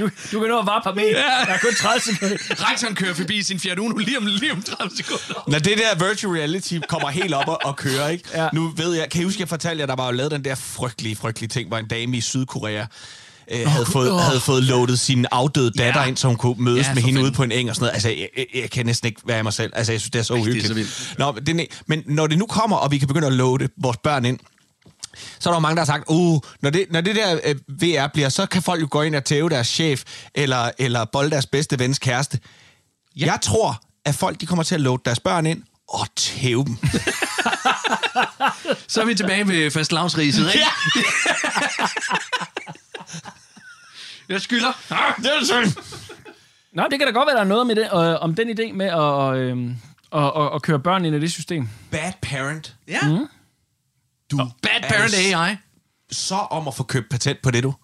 Du, 0.01 0.05
du 0.33 0.41
kan 0.41 0.49
nå 0.49 0.59
at 0.59 0.67
vare 0.67 0.81
par 0.85 0.95
meter. 0.95 1.23
Der 1.47 1.53
er 1.53 1.59
kun 1.59 1.75
30 1.75 2.01
sekunder. 2.01 2.37
Rektoren 2.71 2.95
kører 2.95 3.15
forbi 3.15 3.43
sin 3.43 3.61
Fiat 3.61 3.79
Uno 3.79 3.97
lige 3.97 4.19
om, 4.19 4.27
lige 4.27 4.53
om 4.53 4.63
30 4.63 4.97
sekunder. 4.97 5.45
Når 5.49 5.59
det 5.59 5.79
der 5.79 6.09
virtual 6.09 6.33
reality 6.37 6.79
kommer 6.89 7.09
helt 7.09 7.35
op 7.35 7.49
og, 7.49 7.59
og 7.65 7.77
kører, 7.77 8.09
ikke? 8.09 8.25
Ja. 8.35 8.49
Nu 8.53 8.73
ved 8.77 8.95
jeg, 8.95 9.11
kan 9.11 9.21
I 9.21 9.25
huske, 9.25 9.41
jeg 9.41 9.49
fortalte 9.49 9.81
jer, 9.81 9.87
der 9.87 9.97
var 9.97 10.07
jo 10.07 10.13
lavet 10.13 10.31
den 10.33 10.45
der 10.45 10.55
frygtelige, 10.55 11.17
frygtelige 11.17 11.49
ting, 11.49 11.69
hvor 11.69 11.79
en 11.79 11.87
dame 11.89 12.17
i 12.17 12.21
Sydkorea 12.21 12.85
øh, 13.53 13.67
havde, 13.67 13.87
fået, 13.87 14.23
havde 14.23 14.41
fået 14.41 14.63
loadet 14.63 15.01
sin 15.01 15.27
afdøde 15.31 15.71
datter 15.71 16.01
Ja. 16.01 16.07
ind, 16.07 16.17
så 16.17 16.27
hun 16.29 16.37
kunne 16.37 16.55
mødes 16.59 16.87
Ja, 16.87 16.95
med 16.95 17.03
hende 17.03 17.23
ude 17.23 17.33
på 17.33 17.43
en 17.43 17.53
eng 17.53 17.69
og 17.71 17.75
sådan 17.77 17.83
noget. 17.85 17.95
Altså, 17.95 18.09
jeg, 18.09 18.29
jeg, 18.37 18.47
jeg 18.63 18.71
kan 18.71 18.87
næsten 18.87 19.07
ikke 19.07 19.21
være 19.25 19.43
mig 19.43 19.53
selv. 19.53 19.73
Altså, 19.77 19.93
jeg 19.93 20.01
synes, 20.01 20.11
det 20.11 20.19
er 20.19 20.23
så 20.23 20.35
det 20.35 20.39
er 20.39 20.43
uhyggeligt. 20.43 20.67
så 20.69 20.75
vildt. 20.75 21.15
Nå, 21.19 21.33
men, 21.33 21.47
det, 21.47 21.67
men 21.87 22.03
når 22.07 22.27
det 22.27 22.39
nu 22.39 22.47
kommer, 22.47 22.77
og 22.77 22.91
vi 22.91 22.99
kan 22.99 23.09
begynde 23.09 23.27
at 23.27 23.33
loade 23.33 23.69
vores 23.77 23.97
børn 23.97 24.25
ind, 24.25 24.39
så 25.39 25.49
er 25.49 25.53
der 25.53 25.57
jo 25.57 25.61
mange, 25.61 25.77
der 25.77 25.81
har 25.81 25.87
sagt, 25.87 26.05
uh, 26.09 26.41
når 26.61 26.71
det, 26.71 26.87
når 26.91 27.01
det 27.01 27.17
der 27.17 27.41
øh, 27.45 27.55
VR 27.69 28.07
bliver, 28.07 28.29
så 28.29 28.47
kan 28.47 28.63
folk 28.63 28.81
jo 28.81 28.89
gå 28.91 29.03
ind 29.03 29.15
og 29.15 29.25
tæve 29.25 29.49
deres 29.49 29.67
chef, 29.67 30.03
eller, 30.35 30.71
eller 30.79 31.05
bolde 31.05 31.31
deres 31.31 31.47
bedste 31.47 31.79
vens 31.79 31.99
kæreste. 31.99 32.39
Ja. 33.17 33.27
Jeg 33.27 33.39
tror, 33.43 33.81
at 34.05 34.15
folk 34.15 34.41
de 34.41 34.47
kommer 34.47 34.63
til 34.63 34.75
at 34.75 34.81
loade 34.81 35.03
deres 35.05 35.21
børn 35.21 35.47
ind 35.47 35.63
og 35.89 36.07
tæve 36.17 36.65
dem. 36.65 36.79
Så 38.89 39.01
er 39.01 39.05
vi 39.05 39.15
tilbage 39.15 39.49
ved 39.49 39.71
fastlavnsriset, 39.71 40.47
ikke? 40.55 40.59
Ja. 40.59 40.67
Jeg 44.29 44.41
skylder. 44.41 44.73
det 45.17 45.27
er 45.27 45.45
synd. 45.45 45.85
Nå, 46.73 46.83
det 46.91 46.99
kan 46.99 47.07
da 47.07 47.13
godt 47.13 47.27
være, 47.27 47.37
der 47.37 47.43
er 47.43 47.47
noget 47.47 47.67
med 47.67 47.77
det, 47.77 47.85
øh, 47.85 48.23
om 48.23 48.35
den 48.35 48.51
idé 48.51 48.73
med 48.73 48.87
at, 48.87 49.37
øh, 49.37 49.71
at, 50.13 50.43
at, 50.43 50.55
at 50.55 50.63
køre 50.63 50.79
børn 50.79 51.05
ind 51.05 51.17
i 51.17 51.21
det 51.21 51.33
system. 51.33 51.69
Bad 51.91 52.13
parent. 52.23 52.75
Ja. 52.89 52.99
Du 54.31 54.37
Bad 54.63 54.89
parent 54.89 55.15
er 55.15 55.39
AI. 55.41 55.57
så 56.11 56.35
om 56.35 56.69
at 56.69 56.75
få 56.75 56.83
købt 56.83 57.09
patent 57.11 57.43
på 57.43 57.51
det, 57.51 57.63
du. 57.63 57.75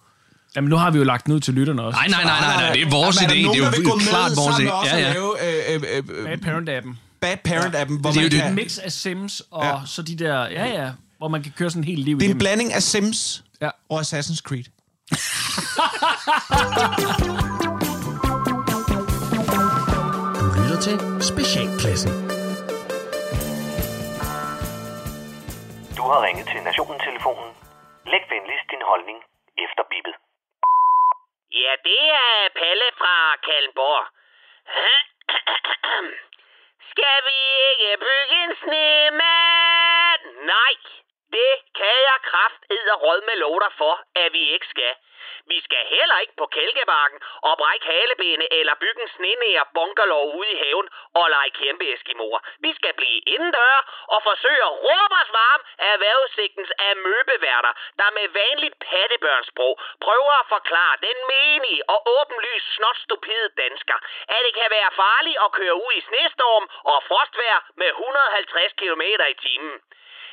Jamen, 0.55 0.69
nu 0.69 0.75
har 0.75 0.91
vi 0.91 0.97
jo 0.97 1.03
lagt 1.03 1.27
ud 1.29 1.39
til 1.39 1.53
lytterne 1.53 1.81
også. 1.81 1.97
Nej, 1.99 2.07
nej, 2.07 2.23
nej, 2.23 2.39
nej, 2.39 2.55
nej, 2.63 2.73
det 2.73 2.81
er 2.81 2.89
vores 2.89 3.17
idé. 3.17 3.27
Det 3.33 3.39
er 3.41 3.81
jo 3.83 3.97
klart 4.09 4.31
vores 4.37 4.55
idé. 4.55 4.63
Ja, 4.63 4.85
Ja, 4.85 4.97
ja. 4.97 5.07
ja. 5.07 5.13
Lave, 5.13 5.75
øh, 5.75 5.81
øh, 5.97 6.03
øh, 6.09 6.25
Bad 6.25 6.37
Parent-appen. 6.37 6.95
Bad 7.21 7.37
Parent-appen, 7.47 7.99
hvor 7.99 8.09
Det 8.11 8.17
er 8.17 8.21
man 8.21 8.23
jo 8.23 8.29
det- 8.29 8.39
kan... 8.39 8.49
En 8.49 8.55
mix 8.55 8.77
af 8.77 8.91
Sims 8.91 9.41
og 9.51 9.63
Ja. 9.65 9.69
ja. 9.75 9.79
så 9.85 10.01
de 10.01 10.15
der... 10.15 10.41
Ja, 10.47 10.65
ja. 10.83 10.89
Hvor 11.17 11.27
man 11.27 11.43
kan 11.43 11.51
køre 11.57 11.69
sådan 11.69 11.81
en 11.83 11.87
helt 11.87 11.99
liv 12.05 12.19
Det 12.19 12.25
er 12.25 12.31
en 12.31 12.37
blanding 12.37 12.73
af 12.73 12.83
Sims 12.83 13.43
Ja. 13.61 13.69
og 13.89 13.99
Assassin's 14.01 14.41
Creed. 14.41 14.63
Du 20.39 20.61
lytter 20.61 20.79
til 20.81 20.99
Specialklassen. 21.21 22.11
Du 26.05 26.09
har 26.15 26.25
ringet 26.27 26.47
til 26.53 26.61
Nationen-telefonen. 26.69 27.49
Læg 28.11 28.23
venligst 28.33 28.67
din 28.73 28.83
holdning 28.91 29.19
efter 29.65 29.83
bippet. 29.91 30.15
Ja, 31.61 31.71
det 31.87 32.03
er 32.25 32.49
Palle 32.59 32.87
fra 32.99 33.15
Kalmborg. 33.45 34.03
Skal 36.91 37.17
vi 37.29 37.39
ikke 37.69 37.89
bygge 38.05 38.35
en 38.45 38.53
snemand? 38.63 40.23
Nej, 40.53 40.75
det 41.35 41.53
kan 41.79 41.97
jeg 42.09 42.19
kraft 42.31 42.61
råd 43.03 43.19
med 43.29 43.35
lov 43.45 43.55
dig 43.65 43.73
for, 43.81 43.93
at 44.15 44.33
vi 44.33 44.43
ikke 44.55 44.67
skal. 44.73 44.93
Vi 45.51 45.57
skal 45.65 45.83
heller 45.95 46.17
ikke 46.23 46.35
på 46.37 46.45
Kælkebakken 46.45 47.19
og 47.47 47.57
brække 47.57 47.85
halebene 47.85 48.53
eller 48.53 48.75
bygge 48.83 49.01
en 49.01 49.09
snenære 49.15 49.65
bunkerlov 49.73 50.25
ude 50.39 50.51
i 50.51 50.57
haven 50.63 50.87
og 51.19 51.25
lege 51.29 51.51
kæmpe 51.61 51.93
eskimoer. 51.93 52.39
Vi 52.59 52.71
skal 52.79 52.93
blive 52.93 53.19
indendør 53.33 53.77
og 54.13 54.19
forsøge 54.23 54.63
at 54.69 54.75
råbe 54.85 55.15
os 55.23 55.31
varm 55.41 55.61
af 55.87 55.99
vejrudsigtens 55.99 56.71
amøbeværter, 56.89 57.73
der 57.99 58.09
med 58.17 58.27
vanligt 58.41 58.75
pattebørnsprog 58.89 59.73
prøver 60.05 60.33
at 60.41 60.49
forklare 60.55 60.95
den 61.07 61.17
menige 61.33 61.81
og 61.93 61.99
åbenlyst 62.17 62.67
snotstupide 62.75 63.49
dansker, 63.63 63.97
at 64.33 64.39
det 64.45 64.53
kan 64.59 64.69
være 64.77 64.91
farligt 65.03 65.37
at 65.45 65.51
køre 65.51 65.75
ud 65.85 65.93
i 65.99 66.05
snestorm 66.09 66.65
og 66.91 67.03
frostvær 67.09 67.57
med 67.75 67.87
150 67.87 68.73
km 68.81 69.01
i 69.33 69.35
timen. 69.45 69.75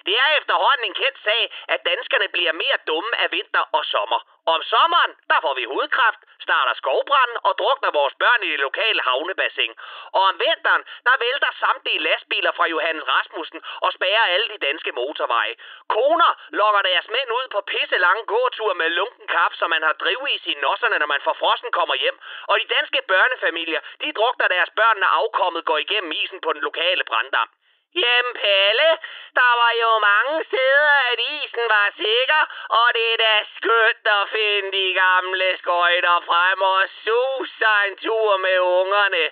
Det 0.07 0.14
er 0.24 0.28
efterhånden 0.38 0.84
en 0.86 0.94
kendt 1.03 1.18
sag, 1.26 1.42
at 1.68 1.80
danskerne 1.90 2.28
bliver 2.28 2.53
mere 2.53 2.78
dumme 2.86 3.12
af 3.22 3.28
vinter 3.32 3.64
og 3.72 3.84
sommer. 3.84 4.20
Om 4.46 4.61
sommeren, 4.62 5.12
der 5.30 5.38
får 5.44 5.55
vi 5.55 5.64
hudkræft, 5.64 6.20
starter 6.46 6.74
skovbranden 6.80 7.38
og 7.48 7.53
drukner 7.61 7.90
vores 7.98 8.14
børn 8.22 8.42
i 8.42 8.50
det 8.53 8.61
lokale 8.61 9.00
havnebassin. 9.09 9.72
Og 10.16 10.22
om 10.30 10.34
vinteren, 10.44 10.82
der 11.07 11.14
vælter 11.24 11.50
samtlige 11.64 12.05
lastbiler 12.09 12.53
fra 12.53 12.66
Johannes 12.74 13.09
Rasmussen 13.09 13.61
og 13.84 13.92
spærrer 13.92 14.24
alle 14.34 14.48
de 14.48 14.59
danske 14.66 14.92
motorveje. 14.92 15.55
Koner 15.88 16.32
lokker 16.61 16.82
deres 16.82 17.09
mænd 17.09 17.30
ud 17.38 17.46
på 17.55 17.61
pisse 17.61 17.98
lange 17.98 18.24
gåture 18.26 18.74
med 18.74 18.88
lunken 18.88 19.26
kaffe, 19.26 19.57
som 19.57 19.70
man 19.70 19.82
har 19.82 19.92
drivis 19.92 20.46
i 20.46 20.55
nosserne, 20.55 20.98
når 20.98 21.07
man 21.14 21.24
fra 21.24 21.32
frosten 21.32 21.72
kommer 21.72 21.94
hjem. 21.94 22.18
Og 22.50 22.61
de 22.61 22.66
danske 22.76 23.00
børnefamilier, 23.09 23.80
de 24.03 24.12
drukner 24.12 24.48
deres 24.48 24.70
børn, 24.76 24.98
når 24.98 25.11
afkommet 25.20 25.64
går 25.64 25.78
igennem 25.78 26.12
isen 26.12 26.40
på 26.40 26.53
den 26.53 26.62
lokale 26.68 27.05
branddam. 27.05 27.48
Jamen 27.95 28.34
Palle, 28.34 28.90
der 29.38 29.53
var 29.61 29.72
jo 29.82 29.90
mange 29.99 30.45
steder, 30.51 30.95
at 31.12 31.18
isen 31.34 31.66
var 31.76 31.88
sikker, 31.97 32.43
og 32.78 32.86
det 32.95 33.07
er 33.12 33.16
da 33.16 33.34
skønt 33.57 34.07
at 34.18 34.28
finde 34.36 34.72
de 34.78 34.95
gamle 34.95 35.49
skøjter 35.59 36.18
frem 36.26 36.62
og 36.62 36.82
suge 37.05 37.47
sig 37.59 37.78
en 37.88 37.97
tur 37.97 38.36
med 38.36 38.59
ungerne. 38.59 39.24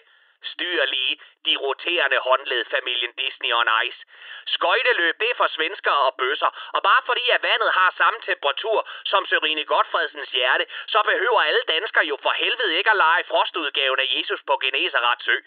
Styr 0.43 0.84
lige 0.84 1.20
de 1.47 1.57
roterende 1.57 2.18
håndled 2.18 2.64
familien 2.74 3.12
Disney 3.12 3.53
on 3.53 3.68
Ice. 3.86 4.01
Skøjteløb, 4.47 5.14
det 5.20 5.30
er 5.30 5.34
for 5.34 5.49
svensker 5.57 5.91
og 5.91 6.14
bøsser, 6.14 6.51
og 6.76 6.82
bare 6.82 7.03
fordi 7.07 7.24
at 7.30 7.43
vandet 7.43 7.70
har 7.78 7.95
samme 7.97 8.20
temperatur 8.20 8.88
som 9.05 9.26
Sørine 9.26 9.64
Godfredsens 9.64 10.30
hjerte, 10.30 10.66
så 10.86 11.03
behøver 11.11 11.41
alle 11.41 11.62
danskere 11.68 12.05
jo 12.05 12.16
for 12.22 12.30
helvede 12.30 12.78
ikke 12.78 12.91
at 12.91 12.97
lege 12.97 13.24
frostudgaven 13.28 14.01
af 14.01 14.09
Jesus 14.16 14.41
på 14.47 14.59
Genesarets 14.62 15.28
ø. 15.28 15.38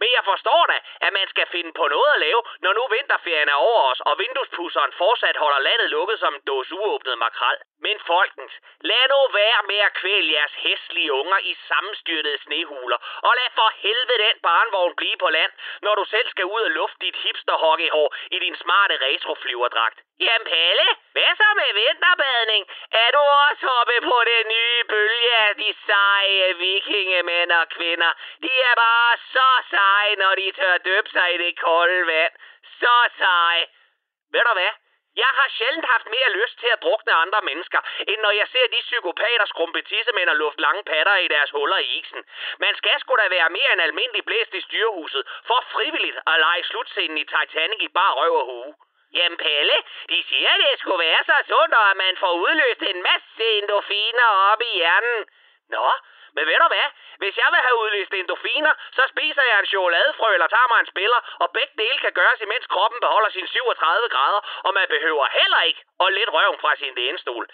Men 0.00 0.08
jeg 0.16 0.24
forstår 0.24 0.66
da, 0.66 0.76
at 1.06 1.12
man 1.12 1.28
skal 1.28 1.46
finde 1.54 1.72
på 1.72 1.88
noget 1.88 2.10
at 2.14 2.20
lave, 2.20 2.42
når 2.60 2.72
nu 2.72 2.82
vinterferien 2.96 3.48
er 3.48 3.60
over 3.68 3.82
os, 3.90 4.00
og 4.00 4.18
vinduespusseren 4.18 4.92
fortsat 5.02 5.36
holder 5.36 5.58
landet 5.58 5.90
lukket 5.90 6.18
som 6.18 6.34
en 6.34 6.42
dåse 6.46 6.74
uåbnet 6.74 7.18
makrel. 7.18 7.58
Men 7.86 8.00
folkens, 8.06 8.52
lad 8.80 9.04
nu 9.12 9.20
være 9.40 9.62
med 9.70 9.80
at 9.88 9.92
kvæle 9.92 10.32
jeres 10.32 10.54
hæslige 10.64 11.12
unger 11.12 11.38
i 11.38 11.56
sammenstyrtede 11.68 12.38
snehuler, 12.44 12.98
og 13.26 13.32
lad 13.38 13.50
for 13.54 13.68
helvede 13.76 14.18
den 14.26 14.36
barnvogn 14.46 14.94
blive 15.00 15.16
på 15.22 15.28
land, 15.28 15.52
når 15.82 15.94
du 15.94 16.04
selv 16.04 16.28
skal 16.30 16.44
ud 16.44 16.62
og 16.68 16.70
lufte 16.70 16.98
dit 17.06 17.16
hipster-hockeyhår 17.24 18.08
i 18.30 18.38
din 18.44 18.56
smarte 18.62 18.94
retroflyverdragt. 19.06 19.98
Jamen 20.24 20.46
Palle, 20.52 20.88
hvad 21.12 21.32
så 21.40 21.48
med 21.60 21.70
vinterbadning? 21.80 22.62
Er 23.04 23.10
du 23.16 23.22
også 23.46 23.66
oppe 23.80 23.96
på 24.10 24.16
den 24.30 24.44
nye 24.54 24.84
bølge 24.92 25.32
af 25.46 25.56
de 25.62 25.74
seje 25.86 26.54
vikingemænd 26.62 27.52
og 27.52 27.68
kvinder? 27.76 28.12
De 28.44 28.52
er 28.70 28.74
bare 28.86 29.16
så 29.34 29.50
seje, 29.70 30.14
når 30.22 30.34
de 30.34 30.52
tør 30.58 30.76
døbe 30.78 31.10
sig 31.10 31.34
i 31.34 31.38
det 31.44 31.58
kolde 31.60 32.06
vand. 32.06 32.32
Så 32.80 32.96
seje. 33.18 33.66
Ved 34.32 34.42
du 34.48 34.52
hvad? 34.52 34.72
Jeg 35.16 35.30
har 35.38 35.48
sjældent 35.56 35.86
haft 35.94 36.06
mere 36.06 36.30
lyst 36.40 36.56
til 36.60 36.70
at 36.72 36.82
drukne 36.82 37.12
andre 37.12 37.40
mennesker, 37.42 37.80
end 38.08 38.20
når 38.20 38.30
jeg 38.30 38.48
ser 38.52 38.66
de 38.74 38.80
psykopater 38.80 39.46
skrumpe 39.46 39.82
tissemænd 39.82 40.28
og 40.28 40.36
luft 40.36 40.60
lange 40.60 40.82
patter 40.84 41.16
i 41.16 41.28
deres 41.28 41.50
huller 41.50 41.78
i 41.78 41.88
isen. 41.98 42.24
Man 42.58 42.74
skal 42.76 43.00
sgu 43.00 43.16
da 43.16 43.28
være 43.28 43.50
mere 43.50 43.72
end 43.72 43.82
almindelig 43.82 44.24
blæst 44.24 44.54
i 44.54 44.60
styrehuset, 44.60 45.22
for 45.46 45.64
frivilligt 45.72 46.18
at 46.26 46.40
lege 46.40 46.64
slutscenen 46.64 47.18
i 47.18 47.24
Titanic 47.24 47.80
i 47.80 47.88
bar 47.88 48.12
røv 48.12 48.34
og 48.40 48.46
hue. 48.46 48.74
Jamen 49.12 49.38
Pelle, 49.38 49.76
de 50.08 50.24
siger, 50.28 50.50
at 50.54 50.60
det 50.60 50.78
skulle 50.80 51.04
være 51.08 51.22
så 51.24 51.36
sundt, 51.48 51.74
og 51.74 51.90
at 51.90 51.96
man 51.96 52.16
får 52.16 52.32
udløst 52.32 52.82
en 52.82 53.02
masse 53.02 53.44
endorfiner 53.58 54.28
op 54.52 54.60
i 54.62 54.72
hjernen. 54.76 55.20
Nå, 55.68 55.90
men 56.34 56.42
ved 56.48 56.58
du 56.62 56.68
hvad? 56.74 56.88
Hvis 57.22 57.34
jeg 57.42 57.48
vil 57.52 57.60
have 57.66 57.76
udløst 57.82 58.12
endorfiner, 58.14 58.74
så 58.96 59.02
spiser 59.12 59.44
jeg 59.50 59.56
en 59.60 59.70
chokoladefrø 59.72 60.28
eller 60.36 60.48
tager 60.54 60.68
mig 60.72 60.78
en 60.80 60.92
spiller, 60.94 61.20
og 61.42 61.46
begge 61.56 61.74
dele 61.82 61.98
kan 62.04 62.12
gøres, 62.20 62.40
imens 62.40 62.66
kroppen 62.74 62.98
beholder 63.00 63.30
sine 63.30 63.48
37 63.48 64.08
grader, 64.14 64.40
og 64.66 64.74
man 64.78 64.86
behøver 64.94 65.26
heller 65.40 65.60
ikke 65.68 65.80
at 66.04 66.12
lidt 66.18 66.30
røven 66.36 66.58
fra 66.62 66.76
sin 66.76 66.94
lænestol. 67.00 67.44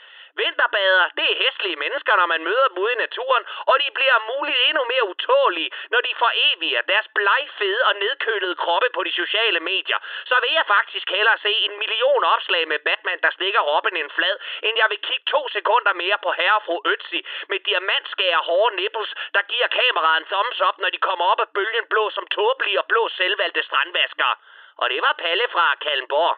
Vinterbader, 0.41 1.05
det 1.18 1.26
er 1.32 1.37
hæslige 1.43 1.80
mennesker, 1.84 2.12
når 2.20 2.28
man 2.34 2.45
møder 2.49 2.66
dem 2.68 2.78
ude 2.84 2.93
i 2.97 3.03
naturen, 3.05 3.45
og 3.70 3.74
de 3.82 3.89
bliver 3.97 4.14
om 4.18 4.24
muligt 4.32 4.61
endnu 4.68 4.82
mere 4.93 5.05
utålige, 5.12 5.70
når 5.93 6.01
de 6.07 6.12
foreviger 6.24 6.82
deres 6.93 7.09
blegfede 7.16 7.80
og 7.89 7.95
nedkølede 8.05 8.57
kroppe 8.62 8.89
på 8.97 9.01
de 9.07 9.12
sociale 9.22 9.61
medier. 9.61 9.99
Så 10.30 10.37
vil 10.43 10.53
jeg 10.59 10.66
faktisk 10.76 11.07
hellere 11.16 11.39
se 11.47 11.53
en 11.66 11.74
million 11.82 12.24
opslag 12.34 12.62
med 12.72 12.78
Batman, 12.87 13.20
der 13.24 13.30
stikker 13.39 13.62
Robin 13.70 13.97
en 13.97 14.11
flad, 14.16 14.37
end 14.66 14.74
jeg 14.82 14.89
vil 14.93 15.01
kigge 15.09 15.26
to 15.34 15.43
sekunder 15.57 15.93
mere 16.03 16.18
på 16.24 16.30
herre 16.39 16.57
og 16.59 16.64
fru 16.66 16.76
Ötzi 16.93 17.20
med 17.51 17.59
diamantskære 17.68 18.41
hårde 18.49 18.76
nipples, 18.76 19.11
der 19.34 19.43
giver 19.53 19.68
kameraet 19.78 20.20
en 20.20 20.28
thumbs 20.32 20.61
up, 20.68 20.76
når 20.82 20.91
de 20.95 20.99
kommer 21.09 21.24
op 21.32 21.41
af 21.41 21.49
bølgen 21.57 21.87
blå 21.93 22.05
som 22.11 22.26
tåbelige 22.26 22.80
og 22.82 22.87
blå 22.87 23.09
selvvalgte 23.09 23.62
strandvaskere. 23.62 24.34
Og 24.82 24.91
det 24.91 25.01
var 25.07 25.14
Palle 25.22 25.47
fra 25.55 25.66
Kallenborg. 25.84 26.37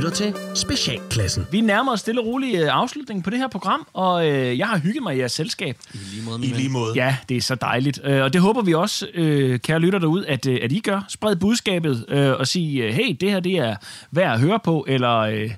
Lytter 0.00 0.12
til 0.12 0.34
Specialklassen. 0.54 1.46
Vi 1.50 1.60
nærmer 1.60 1.92
os 1.92 2.00
stille 2.00 2.20
og 2.20 2.26
roligt 2.26 2.62
øh, 2.62 2.68
afslutningen 2.70 3.22
på 3.22 3.30
det 3.30 3.38
her 3.38 3.48
program, 3.48 3.86
og 3.92 4.28
øh, 4.28 4.58
jeg 4.58 4.68
har 4.68 4.78
hygget 4.78 5.02
mig 5.02 5.16
i 5.16 5.18
jeres 5.18 5.32
selskab. 5.32 5.76
I 5.94 5.98
lige 6.12 6.22
måde, 6.24 6.38
I 6.42 6.46
lige 6.46 6.68
måde. 6.68 6.92
Ja, 6.94 7.16
det 7.28 7.36
er 7.36 7.40
så 7.40 7.54
dejligt. 7.54 8.00
Øh, 8.04 8.22
og 8.22 8.32
det 8.32 8.40
håber 8.40 8.62
vi 8.62 8.74
også, 8.74 9.06
øh, 9.14 9.58
kære 9.58 9.78
lytter 9.78 9.98
derude, 9.98 10.28
at, 10.28 10.46
øh, 10.46 10.58
at 10.62 10.72
I 10.72 10.80
gør. 10.80 11.04
Spred 11.08 11.36
budskabet 11.36 12.04
øh, 12.08 12.32
og 12.32 12.46
sig, 12.46 12.80
øh, 12.80 12.94
hey, 12.94 13.16
det 13.20 13.30
her 13.30 13.40
det 13.40 13.52
er 13.52 13.76
værd 14.10 14.32
at 14.32 14.40
høre 14.40 14.60
på, 14.64 14.84
eller 14.88 15.18
øh, 15.18 15.50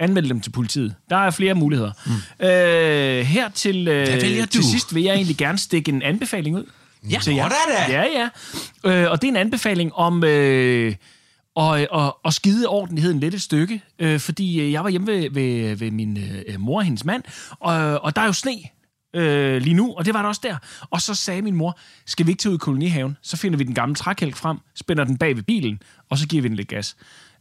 anmeld 0.00 0.28
dem 0.28 0.40
til 0.40 0.50
politiet. 0.50 0.94
Der 1.10 1.16
er 1.16 1.30
flere 1.30 1.54
muligheder. 1.54 1.92
Mm. 2.06 2.46
Øh, 2.46 3.24
her 3.24 3.48
til, 3.48 3.88
øh, 3.88 4.20
til 4.20 4.46
du? 4.54 4.62
sidst 4.62 4.94
vil 4.94 5.02
jeg 5.02 5.14
egentlig 5.14 5.36
gerne 5.36 5.58
stikke 5.58 5.92
en 5.92 6.02
anbefaling 6.02 6.56
ud. 6.56 6.64
Ja, 7.10 7.18
til 7.22 7.34
jer. 7.34 7.48
da. 7.48 7.92
Ja, 7.92 8.04
ja. 8.04 8.28
Øh, 8.90 9.10
og 9.10 9.22
det 9.22 9.28
er 9.28 9.32
en 9.32 9.36
anbefaling 9.36 9.94
om... 9.94 10.24
Øh, 10.24 10.94
og, 11.56 11.82
øh, 11.82 11.86
og, 11.90 12.18
og 12.22 12.32
skide 12.32 12.68
ordentligheden 12.68 13.20
lidt 13.20 13.34
et 13.34 13.42
stykke, 13.42 13.82
øh, 13.98 14.20
fordi 14.20 14.60
øh, 14.60 14.72
jeg 14.72 14.84
var 14.84 14.90
hjemme 14.90 15.06
ved, 15.06 15.30
ved, 15.30 15.76
ved 15.76 15.90
min 15.90 16.16
øh, 16.16 16.42
øh 16.48 16.60
mor 16.60 16.78
og 16.78 16.84
hendes 16.84 17.04
mand, 17.04 17.22
og, 17.60 17.74
og 18.04 18.16
der 18.16 18.22
er 18.22 18.26
jo 18.26 18.32
sne 18.32 18.56
øh, 19.14 19.62
lige 19.62 19.74
nu, 19.74 19.94
og 19.94 20.04
det 20.04 20.14
var 20.14 20.22
der 20.22 20.28
også 20.28 20.40
der. 20.44 20.56
Og 20.90 21.00
så 21.00 21.14
sagde 21.14 21.42
min 21.42 21.56
mor, 21.56 21.78
skal 22.06 22.26
vi 22.26 22.30
ikke 22.30 22.40
tage 22.40 22.50
ud 22.50 22.56
i 22.56 22.58
kolonihaven? 22.58 23.16
Så 23.22 23.36
finder 23.36 23.58
vi 23.58 23.64
den 23.64 23.74
gamle 23.74 23.94
trækælk 23.94 24.36
frem, 24.36 24.58
spænder 24.74 25.04
den 25.04 25.18
bag 25.18 25.36
ved 25.36 25.42
bilen, 25.42 25.82
og 26.10 26.18
så 26.18 26.28
giver 26.28 26.42
vi 26.42 26.48
den 26.48 26.56
lidt 26.56 26.68
gas. 26.68 26.96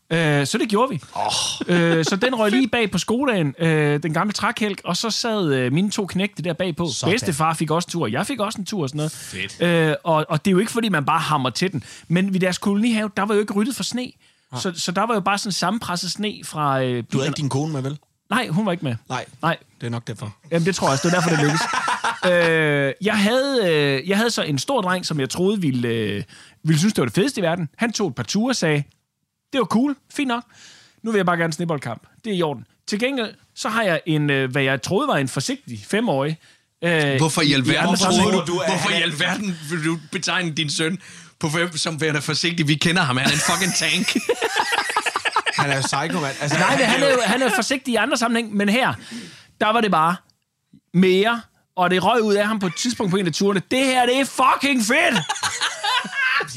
Øh, 0.10 0.48
så 0.48 0.58
det 0.58 0.70
gjorde 0.70 0.90
vi. 0.90 1.02
Oh. 1.14 1.32
Øh, 1.68 2.06
så 2.06 2.16
den 2.16 2.36
røg 2.36 2.52
lige 2.58 2.68
bag 2.68 2.92
på 2.92 2.98
skodagen, 2.98 3.56
øh, 3.60 4.04
den 4.04 4.14
gamle 4.14 4.34
trækælk, 4.34 4.82
og 4.84 4.98
så 4.98 5.10
sad 5.10 5.54
øh, 5.54 5.74
mine 5.74 5.92
to 5.92 6.06
knægte 6.06 6.44
der 6.44 6.54
bagpå. 6.54 6.88
Sådan. 6.88 7.14
Bedstefar 7.14 7.54
fik 7.54 7.72
også 7.72 7.88
en 7.88 7.92
tur, 7.92 8.08
jeg 8.08 8.28
fik 8.28 8.40
også 8.40 8.60
en 8.60 8.66
tur 8.66 8.82
og 8.84 8.90
sådan 8.90 8.98
noget. 8.98 9.12
Fedt. 9.12 9.62
Øh, 9.62 9.96
og, 10.04 10.26
og 10.30 10.46
det 10.46 10.52
er 10.52 10.54
jo 10.54 10.60
ikke, 10.60 10.72
fordi 10.72 10.90
man 10.90 11.06
bare 11.06 11.20
hammer 11.20 11.50
til 11.50 11.72
den. 11.72 11.84
Men 12.08 12.34
ved 12.34 12.40
deres 12.40 12.58
kolonihave, 12.58 13.10
der 13.18 13.24
var 13.24 13.34
jo 13.34 13.40
ikke 13.40 13.54
ryddet 13.54 13.76
for 13.76 13.84
sne. 13.84 14.12
Så, 14.60 14.72
så 14.76 14.92
der 14.92 15.02
var 15.02 15.14
jo 15.14 15.20
bare 15.20 15.38
sådan 15.38 15.52
sammenpresset 15.52 16.12
sne 16.12 16.34
fra... 16.44 16.82
Øh, 16.84 17.04
Du 17.12 17.18
havde 17.18 17.28
ikke 17.30 17.38
din 17.38 17.50
kone 17.50 17.74
med, 17.74 17.82
vel? 17.82 17.98
Nej, 18.30 18.48
hun 18.48 18.66
var 18.66 18.72
ikke 18.72 18.84
med. 18.86 18.96
Nej, 19.10 19.26
Nej, 19.42 19.58
det 19.82 19.88
er 19.88 19.92
nok 19.92 20.08
derfor. 20.08 20.36
Jamen, 20.52 20.66
det 20.66 20.76
tror 20.76 20.88
jeg 20.88 20.92
også. 20.92 21.08
Det 21.08 21.12
var 21.16 21.20
derfor, 21.22 21.30
det 21.30 21.40
lykkedes. 21.40 21.62
øh, 22.90 22.94
jeg, 23.08 23.18
havde, 23.18 23.74
øh, 23.74 24.10
jeg 24.10 24.18
havde 24.18 24.32
så 24.32 24.44
en 24.44 24.60
stor 24.60 24.82
dreng, 24.82 25.06
som 25.06 25.20
jeg 25.20 25.30
troede 25.30 25.62
ville, 25.62 25.88
øh, 25.88 26.24
ville 26.64 26.80
synes, 26.80 26.94
det 26.94 27.02
var 27.02 27.06
det 27.06 27.16
fedeste 27.16 27.40
i 27.40 27.44
verden. 27.44 27.70
Han 27.78 27.92
tog 27.94 28.08
et 28.08 28.16
par 28.16 28.24
ture 28.24 28.52
og 28.52 28.56
sagde, 28.56 28.84
det 29.54 29.60
var 29.60 29.66
cool, 29.66 29.96
fint 30.14 30.28
nok. 30.28 30.44
Nu 31.04 31.12
vil 31.12 31.20
jeg 31.20 31.26
bare 31.26 31.38
gerne 31.38 31.54
snibboldkamp. 31.54 32.04
Det 32.26 32.34
er 32.34 32.38
i 32.38 32.42
orden. 32.42 32.66
Til 32.88 33.00
gengæld, 33.00 33.34
så 33.56 33.70
har 33.70 33.84
jeg 33.84 34.02
en, 34.06 34.30
øh, 34.30 34.52
hvad 34.52 34.64
jeg 34.64 34.82
troede 34.82 35.08
var 35.08 35.16
en 35.18 35.28
forsigtig 35.28 35.86
femårig. 35.88 36.38
Øh, 36.84 37.18
Hvorfor 37.18 37.42
i 37.42 37.54
alverden, 37.54 37.98
sammenhænge. 37.98 38.32
troede 38.32 38.48
du, 38.48 38.54
hvorfor 38.68 38.90
i 38.90 39.02
alverden 39.02 39.58
vil 39.70 39.86
du 39.86 40.00
betegne 40.12 40.52
din 40.52 40.70
søn 40.70 40.98
på 41.40 41.50
fem 41.50 41.78
som 41.78 42.02
værende 42.02 42.22
forsigtig? 42.22 42.68
Vi 42.68 42.76
kender 42.76 43.02
ham, 43.02 43.18
han 43.18 43.28
er 43.28 43.32
en 43.32 43.38
fucking 43.52 43.76
tank. 43.76 44.14
Han 45.56 45.70
er 45.72 45.76
jo 45.76 45.82
psycho, 45.82 46.20
mand. 46.22 46.36
Altså, 46.42 46.58
Nej, 46.58 46.76
han 46.84 47.04
er 47.04 47.12
jo 47.12 47.22
han 47.26 47.42
er 47.42 47.50
forsigtig 47.56 47.92
i 47.92 47.96
andre 47.96 48.18
sammenhæng, 48.18 48.56
men 48.56 48.70
her, 48.70 48.94
der 49.62 49.68
var 49.74 49.82
det 49.82 49.92
bare 49.92 50.16
mere, 50.94 51.42
og 51.76 51.90
det 51.90 52.04
røg 52.04 52.22
ud 52.24 52.34
af 52.34 52.48
ham 52.48 52.60
på 52.60 52.68
et 52.68 52.76
tidspunkt 52.76 53.12
på 53.12 53.18
en 53.18 53.26
af 53.28 53.34
turene. 53.34 53.62
Det 53.72 53.80
her, 53.80 54.06
det 54.06 54.20
er 54.20 54.26
fucking 54.26 54.82
fedt! 54.86 55.20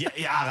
Ja, 0.00 0.08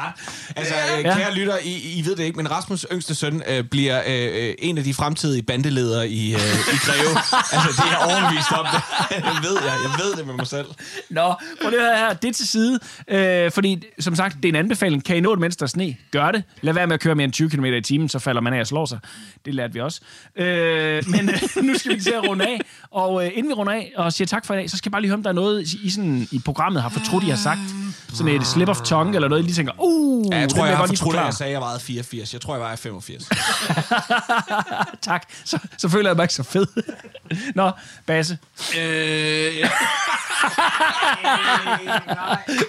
ret. 0.07 0.13
Altså, 0.55 0.73
øh, 0.97 1.03
Ja. 1.03 1.15
kære 1.17 1.33
lytter, 1.35 1.57
I, 1.63 1.99
I 1.99 2.05
ved 2.05 2.15
det 2.15 2.23
ikke, 2.23 2.37
men 2.37 2.47
Rasmus' 2.47 2.83
yngste 2.93 3.15
søn 3.15 3.43
øh, 3.47 3.63
bliver 3.63 4.01
øh, 4.07 4.47
øh, 4.47 4.53
en 4.59 4.77
af 4.77 4.83
de 4.83 4.93
fremtidige 4.93 5.43
bandeledere 5.43 6.09
i, 6.09 6.33
øh, 6.33 6.39
i 6.73 6.77
Greve. 6.85 7.17
altså, 7.53 7.83
det 7.83 7.91
er 7.91 7.97
overbevist 7.97 8.51
om 8.51 8.65
det. 8.73 8.81
jeg 9.25 9.35
ved 9.43 9.57
jeg. 9.63 9.73
Jeg 9.83 9.91
ved 10.05 10.15
det 10.17 10.27
med 10.27 10.33
mig 10.35 10.47
selv. 10.47 10.65
Nå, 11.09 11.33
prøv 11.61 11.69
lige 11.69 11.81
her. 11.81 12.13
Det 12.13 12.35
til 12.35 12.47
side. 12.47 12.79
Øh, 13.07 13.51
fordi, 13.51 13.83
som 13.99 14.15
sagt, 14.15 14.35
det 14.35 14.45
er 14.45 14.49
en 14.49 14.55
anbefaling. 14.55 15.03
Kan 15.05 15.17
I 15.17 15.19
nå 15.19 15.31
det, 15.31 15.39
mens 15.41 15.55
der 15.55 15.63
er 15.63 15.67
sne? 15.67 15.95
Gør 16.11 16.31
det. 16.31 16.43
Lad 16.61 16.73
være 16.73 16.87
med 16.87 16.93
at 16.93 16.99
køre 16.99 17.15
mere 17.15 17.23
end 17.25 17.33
20 17.33 17.49
km 17.49 17.65
i 17.65 17.81
timen, 17.81 18.09
så 18.09 18.19
falder 18.19 18.41
man 18.41 18.53
af 18.53 18.59
og 18.59 18.67
slår 18.67 18.85
sig. 18.85 18.99
Det 19.45 19.55
lærte 19.55 19.73
vi 19.73 19.79
også. 19.79 20.01
Øh, 20.37 21.03
men 21.09 21.29
øh, 21.29 21.63
nu 21.67 21.77
skal 21.77 21.95
vi 21.95 22.01
til 22.01 22.11
at 22.11 22.27
runde 22.27 22.45
af. 22.47 22.61
Og 22.91 23.25
øh, 23.25 23.31
inden 23.33 23.49
vi 23.49 23.53
runder 23.53 23.73
af 23.73 23.91
og 23.97 24.13
siger 24.13 24.25
tak 24.27 24.45
for 24.45 24.53
i 24.53 24.57
dag, 24.57 24.69
så 24.69 24.77
skal 24.77 24.89
jeg 24.89 24.91
bare 24.91 25.01
lige 25.01 25.09
høre, 25.09 25.17
om 25.17 25.23
der 25.23 25.29
er 25.29 25.33
noget, 25.33 25.73
I, 25.73 25.79
I, 25.83 25.89
sådan, 25.89 26.27
i 26.31 26.39
programmet 26.45 26.81
har 26.81 26.89
fortrudt, 26.89 27.23
I 27.23 27.29
har 27.29 27.37
sagt. 27.37 27.59
Sådan 28.13 28.35
et 28.41 28.47
slip 28.47 28.69
of 28.69 28.81
tongue, 28.81 29.15
eller 29.15 29.27
noget, 29.27 29.36
I 29.39 29.41
lige 29.41 29.53
tænker, 29.53 29.73
uh, 29.79 30.25
Ja, 30.31 30.37
jeg 30.37 30.49
tror, 30.49 30.61
vil 30.61 30.69
jeg 30.69 30.77
har 30.77 30.87
fortrudt, 30.87 31.15
at 31.17 31.25
jeg 31.25 31.33
sagde, 31.33 31.49
at 31.49 31.53
jeg 31.53 31.61
vejede 31.61 31.79
84. 31.79 32.33
Jeg 32.33 32.41
tror, 32.41 32.53
jeg 32.53 32.61
vejer 32.61 32.75
85. 32.75 33.29
tak. 35.01 35.23
Så, 35.45 35.59
så 35.77 35.89
føler 35.89 36.09
jeg 36.09 36.15
mig 36.15 36.23
ikke 36.23 36.33
så 36.33 36.43
fed. 36.43 36.65
Nå, 37.55 37.71
Basse. 38.05 38.37
øh, 38.79 39.57
ja. 39.57 39.69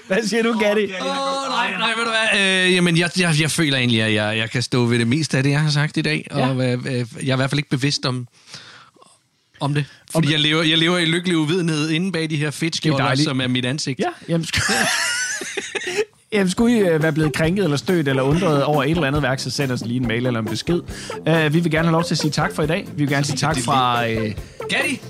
Hvad 0.06 0.26
siger 0.28 0.42
du, 0.42 0.58
Gatti? 0.58 0.84
Åh, 0.84 0.90
oh, 1.00 1.50
nej, 1.50 1.70
nej, 1.78 1.92
ved 1.96 2.04
du 2.04 2.10
hvad? 2.10 2.40
Øh, 2.66 2.74
jamen, 2.74 2.98
jeg, 2.98 3.10
jeg, 3.18 3.34
jeg 3.40 3.50
føler 3.50 3.76
egentlig, 3.78 4.02
at 4.02 4.14
jeg, 4.14 4.36
jeg 4.38 4.50
kan 4.50 4.62
stå 4.62 4.84
ved 4.84 4.98
det 4.98 5.06
meste 5.08 5.36
af 5.36 5.42
det, 5.42 5.50
jeg 5.50 5.60
har 5.60 5.70
sagt 5.70 5.96
i 5.96 6.02
dag. 6.02 6.26
Og 6.30 6.38
Ja. 6.56 6.72
øh, 6.72 6.86
øh, 6.86 7.06
jeg 7.22 7.28
er 7.28 7.32
i 7.32 7.36
hvert 7.36 7.50
fald 7.50 7.58
ikke 7.58 7.70
bevidst 7.70 8.06
om, 8.06 8.28
om 9.60 9.74
det. 9.74 9.84
Fordi 10.12 10.32
jeg 10.32 10.40
lever, 10.40 10.62
jeg 10.62 10.78
lever 10.78 10.98
i 10.98 11.04
lykkelig 11.04 11.36
uvidenhed 11.38 11.90
inde 11.90 12.12
bag 12.12 12.30
de 12.30 12.36
her 12.36 12.50
fedtskjolder, 12.50 13.14
som 13.14 13.40
er 13.40 13.46
mit 13.46 13.64
ansigt. 13.64 14.00
Ja, 14.00 14.08
jamen, 14.28 14.46
Jamen, 16.32 16.50
skulle 16.50 16.76
I 16.76 16.80
øh, 16.80 17.02
være 17.02 17.12
blevet 17.12 17.32
krænket 17.32 17.64
eller 17.64 17.76
stødt 17.76 18.08
eller 18.08 18.22
undret 18.22 18.64
over 18.64 18.84
et 18.84 18.90
eller 18.90 19.06
andet 19.06 19.22
værk, 19.22 19.38
så 19.38 19.50
send 19.50 19.72
os 19.72 19.84
lige 19.84 20.00
en 20.00 20.08
mail 20.08 20.26
eller 20.26 20.40
en 20.40 20.46
besked. 20.46 20.80
Uh, 21.28 21.54
vi 21.54 21.60
vil 21.60 21.70
gerne 21.70 21.88
have 21.88 21.92
lov 21.92 22.04
til 22.04 22.14
at 22.14 22.18
sige 22.18 22.30
tak 22.30 22.54
for 22.54 22.62
i 22.62 22.66
dag. 22.66 22.88
Vi 22.92 23.02
vil 23.02 23.08
gerne 23.08 23.24
sige 23.24 23.36
tak 23.36 23.56
fra... 23.64 24.04
Uh, 24.06 24.32
Gatti! 24.68 25.00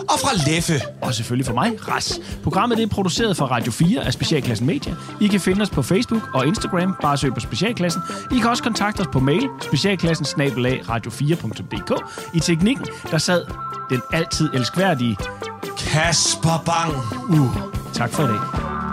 Og 0.00 0.20
fra 0.20 0.50
Leffe. 0.50 0.80
Og 1.02 1.14
selvfølgelig 1.14 1.46
for 1.46 1.54
mig, 1.54 1.88
Ras. 1.88 2.20
Programmet 2.42 2.78
det 2.78 2.84
er 2.84 2.88
produceret 2.88 3.36
for 3.36 3.46
Radio 3.46 3.72
4 3.72 4.04
af 4.06 4.12
Specialklassen 4.12 4.66
Media. 4.66 4.94
I 5.20 5.26
kan 5.26 5.40
finde 5.40 5.62
os 5.62 5.70
på 5.70 5.82
Facebook 5.82 6.22
og 6.34 6.46
Instagram. 6.46 6.96
Bare 7.02 7.16
søg 7.16 7.34
på 7.34 7.40
Specialklassen. 7.40 8.02
I 8.32 8.38
kan 8.38 8.50
også 8.50 8.62
kontakte 8.62 9.00
os 9.00 9.06
på 9.12 9.20
mail. 9.20 9.48
Specialklassen 9.60 10.26
radio4.dk. 10.26 11.92
I 12.34 12.40
teknikken, 12.40 12.86
der 13.10 13.18
sad 13.18 13.44
den 13.90 14.00
altid 14.12 14.48
elskværdige 14.54 15.16
Kasper 15.78 16.62
Bang. 16.66 16.94
Uh, 17.40 17.56
tak 17.92 18.10
for 18.10 18.22
i 18.22 18.26
dag. 18.26 18.85